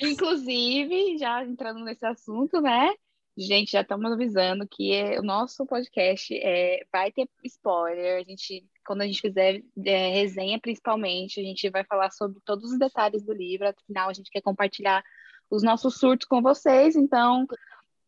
Inclusive, 0.00 1.18
já 1.18 1.44
entrando 1.44 1.80
nesse 1.84 2.04
assunto, 2.04 2.60
né? 2.60 2.92
Gente, 3.36 3.72
já 3.72 3.80
estamos 3.80 4.12
avisando 4.12 4.66
que 4.70 4.92
é- 4.92 5.18
o 5.18 5.22
nosso 5.22 5.64
podcast 5.66 6.34
é, 6.36 6.84
vai 6.92 7.10
ter 7.10 7.26
spoiler. 7.44 8.20
A 8.20 8.22
gente, 8.28 8.66
quando 8.84 9.00
a 9.02 9.06
gente 9.06 9.20
fizer 9.22 9.62
é, 9.86 10.08
resenha, 10.12 10.60
principalmente, 10.60 11.40
a 11.40 11.42
gente 11.42 11.70
vai 11.70 11.82
falar 11.84 12.10
sobre 12.10 12.40
todos 12.44 12.70
os 12.72 12.78
detalhes 12.78 13.22
do 13.24 13.32
livro. 13.32 13.66
Afinal, 13.68 14.10
a 14.10 14.12
gente 14.12 14.30
quer 14.30 14.42
compartilhar 14.42 15.02
os 15.50 15.62
nossos 15.62 15.94
surtos 15.98 16.26
com 16.26 16.42
vocês, 16.42 16.94
então 16.94 17.46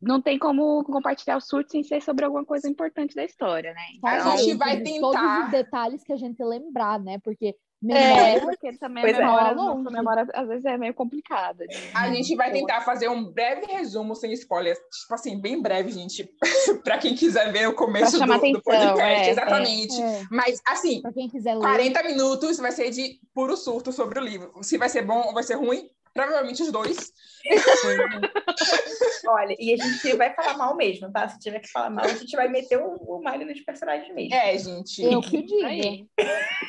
não 0.01 0.21
tem 0.21 0.39
como 0.39 0.85
compartilhar 0.85 1.39
os 1.39 1.47
surtos 1.47 1.73
sem 1.73 1.83
ser 1.83 2.03
sobre 2.03 2.27
alguma 2.27 2.45
coisa 2.45 2.69
importante 2.69 3.15
da 3.15 3.25
história, 3.25 3.73
né? 3.73 3.81
A 4.05 4.17
Então, 4.19 4.37
gente 4.37 4.55
vai 4.59 4.77
Todos 4.83 4.93
tentar- 4.93 5.45
os 5.47 5.51
detalhes 5.51 6.05
que 6.05 6.13
a 6.13 6.17
gente 6.17 6.43
lembrar, 6.45 7.01
né? 7.01 7.19
Porque 7.25 7.57
é, 7.91 8.41
porque 8.41 8.72
também 8.78 9.03
Pois 9.05 9.16
a 9.16 9.20
é. 9.20 9.24
memória, 9.24 9.53
Longe. 9.53 9.78
nossa 9.82 9.91
memória 9.91 10.26
às 10.35 10.49
vezes 10.49 10.64
é 10.64 10.78
meio 10.78 10.95
complicada. 10.95 11.66
de- 11.66 11.76
A 11.95 12.09
gente 12.12 12.35
vai 12.37 12.51
tentar 12.53 12.80
fazer 12.82 13.09
um 13.09 13.24
breve 13.24 13.66
resumo 13.66 14.14
sem 14.14 14.32
spoilers. 14.32 14.78
Tipo 14.78 15.14
assim, 15.14 15.41
bem 15.41 15.61
breve, 15.61 15.91
gente. 15.91 16.28
pra 16.85 16.99
quem 16.99 17.14
quiser 17.14 17.53
ver 17.53 17.68
o 17.68 17.74
começo 17.74 18.16
Pra 18.18 18.26
chamar 18.26 18.39
do, 18.39 18.41
do 18.53 18.59
atenção, 18.59 18.62
podcast. 18.95 19.28
é, 19.28 19.30
Exatamente. 19.30 20.03
é, 20.03 20.22
Mas, 20.30 20.61
assim, 20.66 21.03
pra 21.03 21.12
quem 21.12 21.28
quiser 21.28 21.55
ler. 21.55 21.61
40 21.61 22.03
minutos 22.05 22.57
vai 22.59 22.72
ser 22.72 22.91
de 22.91 23.18
puro 23.35 23.57
surto 23.57 23.93
sobre 23.93 24.18
o 24.18 24.22
livro. 24.22 24.53
Se 24.62 24.78
vai 24.78 24.89
ser 24.89 25.03
bom 25.03 25.20
ou 25.26 25.35
vai 25.35 25.43
ser 25.43 25.55
ruim, 25.55 25.89
provavelmente 26.15 26.62
os 26.62 26.71
dois. 26.73 27.12
Olha, 29.27 29.57
e 29.59 29.75
a 29.75 29.77
gente 29.77 30.17
vai 30.17 30.33
falar 30.35 30.57
mal 30.57 30.77
mesmo, 30.77 31.11
tá? 31.12 31.29
Se 31.29 31.39
tiver 31.39 31.59
que 31.59 31.69
falar 31.71 31.91
mal, 31.91 32.05
a 32.05 32.15
gente 32.15 32.35
vai 32.37 32.49
meter 32.49 32.79
o, 32.79 32.95
o 32.95 33.23
malho 33.23 33.47
nos 33.47 33.61
personagens 33.61 34.15
mesmo. 34.15 34.35
É, 34.35 34.57
gente. 34.57 35.03
Eu 35.03 35.21
que 35.21 35.43
digo 35.43 35.65
Aí. 35.67 36.07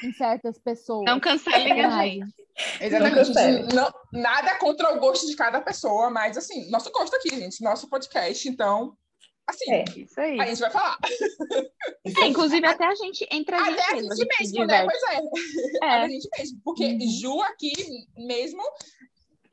em 0.03 0.13
certas 0.13 0.57
pessoas. 0.59 1.05
Não 1.05 1.19
cancelem 1.19 1.85
a 1.85 2.03
gente. 2.03 2.33
Exatamente. 2.81 3.73
Não. 3.75 3.83
Não, 3.83 3.93
nada 4.21 4.57
contra 4.57 4.93
o 4.93 4.99
gosto 4.99 5.27
de 5.27 5.35
cada 5.35 5.61
pessoa, 5.61 6.09
mas, 6.09 6.37
assim, 6.37 6.69
nosso 6.69 6.91
gosto 6.91 7.15
aqui, 7.15 7.29
gente. 7.29 7.61
Nosso 7.63 7.89
podcast, 7.89 8.47
então, 8.49 8.95
assim, 9.47 9.71
É. 9.71 9.83
Isso 9.95 10.19
aí. 10.19 10.39
a 10.39 10.45
gente 10.47 10.59
vai 10.59 10.71
falar. 10.71 10.97
É, 12.21 12.27
inclusive, 12.27 12.65
até 12.65 12.85
a 12.85 12.95
gente, 12.95 13.27
entre 13.31 13.55
a 13.55 13.63
gente 13.65 13.79
Até 13.79 13.91
a 13.91 13.95
gente 14.01 14.27
mesmo, 14.39 14.65
né? 14.65 14.85
diverte. 14.85 14.89
Pois 14.89 15.03
é. 15.03 15.85
É. 15.85 15.89
A 16.01 16.07
gente 16.07 16.27
mesmo. 16.37 16.59
Porque 16.63 16.85
Uhum. 16.85 16.99
Ju 17.19 17.41
aqui 17.41 17.73
mesmo, 18.17 18.63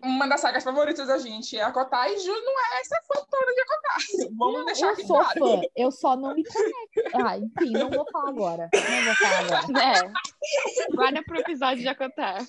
uma 0.02 0.26
das 0.26 0.40
sagas 0.40 0.64
favoritas 0.64 1.06
da 1.06 1.18
gente 1.18 1.56
é 1.56 1.62
a 1.62 1.70
Kotai, 1.70 2.14
e 2.14 2.18
Ju 2.18 2.32
não 2.32 2.60
é 2.60 2.80
essa 2.80 3.00
fã 3.06 3.24
toda 3.30 3.54
de 3.54 3.60
Akotai. 3.60 4.36
Vamos 4.36 4.66
deixar 4.66 4.86
Eu 4.86 4.92
aqui 4.92 5.06
sou 5.06 5.16
claro. 5.18 5.38
fã, 5.38 5.60
eu 5.76 5.90
só 5.92 6.16
não 6.16 6.34
me 6.34 6.44
conecto. 6.44 7.16
Ah, 7.24 7.38
enfim, 7.38 7.70
não 7.70 7.90
vou 7.90 8.04
falar 8.10 8.28
agora. 8.30 8.70
Não 8.74 9.04
vou 9.04 9.14
falar 9.14 9.58
agora. 9.60 9.84
É. 9.84 10.92
Guarda 10.94 11.22
pro 11.22 11.38
episódio 11.40 11.82
de 11.82 11.88
Acotar. 11.88 12.44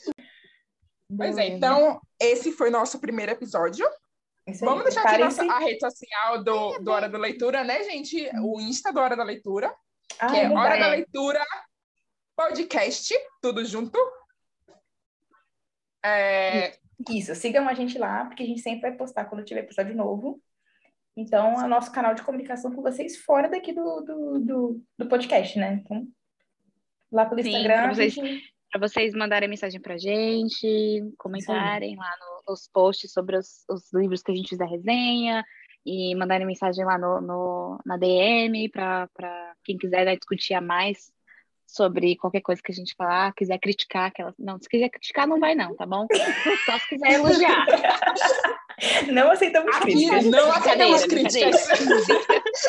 Pois 1.15 1.37
é, 1.37 1.47
então, 1.47 2.01
esse 2.19 2.51
foi 2.51 2.71
nosso 2.71 2.99
primeiro 2.99 3.31
episódio. 3.31 3.87
Vamos 4.59 4.83
deixar 4.83 5.05
aqui 5.05 5.19
nossa, 5.19 5.43
a 5.43 5.59
rede 5.59 5.79
social 5.79 6.43
do, 6.43 6.79
do 6.79 6.91
Hora 6.91 7.07
da 7.07 7.17
Leitura, 7.17 7.63
né, 7.63 7.83
gente? 7.83 8.29
O 8.41 8.59
Insta 8.59 8.91
do 8.91 8.99
Hora 8.99 9.15
da 9.15 9.23
Leitura, 9.23 9.73
Ah, 10.19 10.27
que 10.27 10.37
é 10.37 10.49
Hora 10.49 10.71
verdade. 10.71 10.81
da 10.81 10.87
Leitura 10.89 11.45
Podcast, 12.35 13.13
tudo 13.41 13.63
junto. 13.63 13.97
É, 16.03 16.77
Isso, 17.09 17.33
sigam 17.35 17.67
a 17.67 17.73
gente 17.73 17.97
lá, 17.97 18.25
porque 18.25 18.43
a 18.43 18.45
gente 18.45 18.61
sempre 18.61 18.81
vai 18.89 18.91
postar 18.93 19.25
quando 19.25 19.43
tiver 19.45 19.61
episódio 19.61 19.95
novo. 19.95 20.41
Então, 21.15 21.61
é 21.61 21.65
o 21.65 21.67
nosso 21.69 21.91
canal 21.91 22.15
de 22.15 22.23
comunicação 22.23 22.71
com 22.73 22.81
vocês 22.81 23.17
fora 23.17 23.47
daqui 23.47 23.71
do, 23.73 24.01
do, 24.01 24.39
do, 24.39 24.81
do 24.97 25.07
podcast, 25.07 25.57
né? 25.59 25.81
Então, 25.83 26.07
lá 27.11 27.25
pelo 27.25 27.41
Sim, 27.43 27.49
Instagram. 27.49 27.73
pra 27.75 27.89
a 27.89 27.93
vocês- 27.93 28.13
gente- 28.13 28.53
Para 28.71 28.87
vocês 28.87 29.13
mandarem 29.13 29.47
mensagem 29.47 29.79
pra 29.79 29.97
gente, 29.97 31.03
comentarem 31.17 31.95
lá 31.95 32.09
no- 32.19 32.51
nos 32.51 32.67
posts 32.67 33.11
sobre 33.13 33.37
os, 33.37 33.63
os 33.69 33.93
livros 33.93 34.23
que 34.23 34.31
a 34.31 34.35
gente 34.35 34.49
fizer 34.49 34.65
resenha, 34.65 35.45
e 35.85 36.15
mandarem 36.15 36.47
mensagem 36.47 36.83
lá 36.83 36.97
no, 36.97 37.21
no- 37.21 37.79
na 37.85 37.97
DM 37.97 38.67
para 38.69 39.07
quem 39.63 39.77
quiser 39.77 40.05
né, 40.05 40.15
discutir 40.15 40.53
a 40.55 40.61
mais 40.61 41.11
sobre 41.73 42.15
qualquer 42.15 42.41
coisa 42.41 42.61
que 42.61 42.71
a 42.71 42.75
gente 42.75 42.93
falar, 42.95 43.33
quiser 43.33 43.57
criticar 43.57 44.05
aquela. 44.05 44.33
Não, 44.37 44.59
se 44.61 44.69
quiser 44.69 44.89
criticar, 44.89 45.27
não 45.27 45.39
vai, 45.39 45.55
não, 45.55 45.75
tá 45.75 45.87
bom? 45.87 46.05
Só 46.65 46.77
se 46.77 46.89
quiser 46.89 47.13
elogiar. 47.13 47.65
Não 49.11 49.31
aceitamos 49.31 49.75
aqui 49.75 49.85
críticas. 49.85 50.25
não 50.25 50.51
aceitamos 50.51 51.05
críticas. 51.05 51.67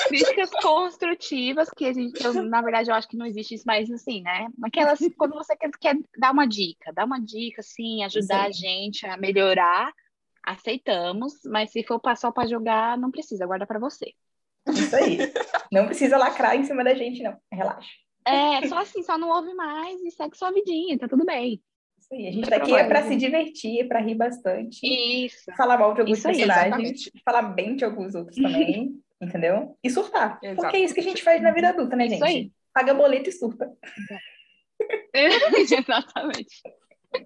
Críticas 0.08 0.50
construtivas, 0.62 1.68
que 1.76 1.84
a 1.84 1.92
gente, 1.92 2.24
eu, 2.24 2.32
na 2.44 2.62
verdade, 2.62 2.90
eu 2.90 2.94
acho 2.94 3.06
que 3.06 3.16
não 3.16 3.26
existe 3.26 3.54
isso, 3.56 3.64
mas 3.66 3.90
assim, 3.90 4.22
né? 4.22 4.48
Aquelas, 4.62 4.98
quando 5.18 5.34
você 5.34 5.54
quer, 5.54 5.70
quer 5.78 5.96
dar 6.18 6.32
uma 6.32 6.46
dica, 6.46 6.92
dar 6.92 7.04
uma 7.04 7.20
dica, 7.20 7.60
assim, 7.60 8.02
ajudar 8.04 8.46
a 8.46 8.50
gente 8.50 9.06
a 9.06 9.18
melhorar, 9.18 9.92
aceitamos, 10.42 11.34
mas 11.44 11.70
se 11.70 11.82
for 11.84 12.00
só 12.16 12.30
para 12.30 12.48
jogar, 12.48 12.96
não 12.96 13.10
precisa, 13.10 13.46
guarda 13.46 13.66
para 13.66 13.78
você. 13.78 14.12
Isso 14.68 14.96
aí. 14.96 15.18
Não 15.70 15.86
precisa 15.86 16.16
lacrar 16.16 16.56
em 16.56 16.64
cima 16.64 16.82
da 16.82 16.94
gente, 16.94 17.22
não. 17.22 17.36
Relaxa. 17.52 18.03
É, 18.26 18.66
só 18.68 18.78
assim, 18.78 19.02
só 19.02 19.18
não 19.18 19.28
ouve 19.28 19.52
mais 19.54 20.00
e 20.02 20.10
segue 20.10 20.36
sua 20.36 20.50
vidinha, 20.50 20.98
tá 20.98 21.06
tudo 21.08 21.24
bem. 21.24 21.60
Isso 21.98 22.14
aí. 22.14 22.28
A 22.28 22.32
gente 22.32 22.50
tá 22.50 22.56
aqui 22.56 22.74
é 22.74 22.84
para 22.84 23.02
se 23.02 23.16
divertir, 23.16 23.80
é 23.80 23.84
para 23.84 24.00
rir 24.00 24.14
bastante. 24.14 24.80
Isso. 24.82 25.44
Falar 25.56 25.78
mal 25.78 25.94
de 25.94 26.00
alguns 26.00 26.18
Isso 26.18 26.28
aí, 26.28 26.36
personagens, 26.36 26.90
exatamente. 26.90 27.12
falar 27.24 27.42
bem 27.42 27.76
de 27.76 27.84
alguns 27.84 28.14
outros 28.14 28.36
também, 28.36 29.00
entendeu? 29.20 29.76
E 29.82 29.90
surtar. 29.90 30.38
Exato. 30.42 30.62
Porque 30.62 30.76
é 30.76 30.80
isso 30.80 30.94
que 30.94 31.00
a 31.00 31.04
gente 31.04 31.22
faz 31.22 31.42
na 31.42 31.52
vida 31.52 31.68
adulta, 31.70 31.96
né, 31.96 32.06
Isso 32.06 32.14
gente? 32.16 32.24
aí. 32.24 32.52
Paga 32.72 32.94
boleto 32.94 33.28
e 33.28 33.32
surta. 33.32 33.72
Exatamente. 35.14 36.62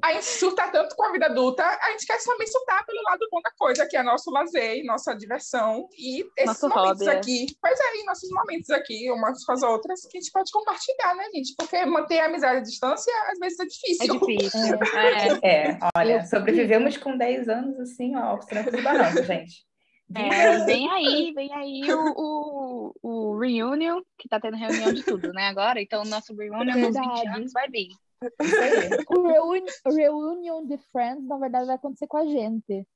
A 0.02 0.12
gente 0.12 0.24
surta 0.24 0.68
tanto 0.68 0.94
com 0.94 1.04
a 1.06 1.12
vida 1.12 1.26
adulta, 1.26 1.64
a 1.64 1.90
gente 1.92 2.06
quer 2.06 2.18
também 2.24 2.46
surtar 2.46 2.84
pelo 2.84 3.02
lado 3.02 3.26
bom 3.30 3.40
da 3.40 3.50
coisa, 3.58 3.86
que 3.86 3.96
é 3.96 4.02
nosso 4.02 4.30
lazer, 4.30 4.84
nossa 4.84 5.14
diversão. 5.14 5.88
E 5.96 6.20
esses 6.36 6.46
Nosso 6.46 6.68
momentos 6.68 7.00
hobby, 7.00 7.10
é. 7.10 7.18
aqui, 7.18 7.46
pois 7.60 7.78
é, 7.78 7.96
e 7.96 8.04
nossos 8.04 8.30
momentos 8.30 8.70
aqui, 8.70 9.10
umas 9.10 9.44
com 9.44 9.52
as 9.52 9.62
outras, 9.62 10.00
que 10.02 10.18
a 10.18 10.20
gente 10.20 10.32
pode 10.32 10.50
compartilhar, 10.52 11.14
né, 11.14 11.24
gente? 11.34 11.54
Porque 11.56 11.84
manter 11.86 12.20
a 12.20 12.26
amizade 12.26 12.58
à 12.58 12.62
distância, 12.62 13.12
às 13.30 13.38
vezes 13.38 13.58
é 13.58 13.62
É 13.62 13.66
difícil. 13.66 14.18
difícil. 14.18 14.78
É. 15.42 15.70
É, 15.70 15.78
olha, 15.96 16.24
sobrevivemos 16.26 16.96
com 16.96 17.16
10 17.16 17.48
anos 17.48 17.78
assim, 17.80 18.16
ó, 18.16 18.20
aos 18.20 18.46
trancos 18.46 18.74
e 18.74 18.82
barrancos, 18.82 19.26
gente. 19.26 19.66
É, 20.14 20.64
vem 20.64 20.90
aí, 20.90 21.32
vem 21.34 21.52
aí 21.52 21.82
o, 21.92 22.92
o, 23.02 23.32
o 23.32 23.38
reunion, 23.38 24.00
que 24.16 24.28
tá 24.28 24.40
tendo 24.40 24.56
reunião 24.56 24.92
de 24.92 25.02
tudo, 25.02 25.32
né, 25.32 25.48
agora? 25.48 25.80
Então, 25.82 26.02
o 26.02 26.06
nosso 26.06 26.34
reunion 26.34 26.64
nos 26.64 26.94
20 26.94 26.94
Verdade. 26.94 27.28
anos 27.28 27.52
vai 27.52 27.68
vir. 27.68 27.88
O 29.08 29.26
reuni- 29.26 29.70
reunion 29.86 30.66
de 30.66 30.78
Friends, 30.90 31.26
na 31.26 31.38
verdade, 31.38 31.66
vai 31.66 31.76
acontecer 31.76 32.06
com 32.06 32.16
a 32.18 32.26
gente. 32.26 32.86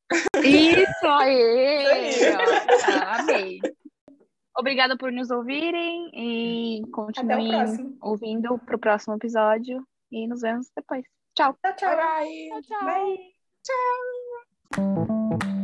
Isso 0.45 1.07
aí! 1.07 2.11
Isso 2.11 2.25
aí. 2.25 2.35
Ó, 2.37 3.21
amei. 3.21 3.61
Obrigada 4.57 4.97
por 4.99 5.11
nos 5.11 5.31
ouvirem 5.31 6.11
e 6.13 6.83
o 6.85 6.91
continuem 6.91 7.97
ouvindo 8.03 8.59
pro 8.59 8.79
próximo 8.79 9.15
episódio 9.15 9.83
e 10.11 10.27
nos 10.29 10.43
vemos 10.43 10.69
depois. 10.77 11.05
Tchau! 11.35 11.57
Tchau, 11.63 11.75
tchau. 11.77 11.97
Bye, 11.97 12.51
bye. 12.61 12.61
Tchau, 12.61 12.63
tchau. 12.63 12.85
Bye. 14.77 15.62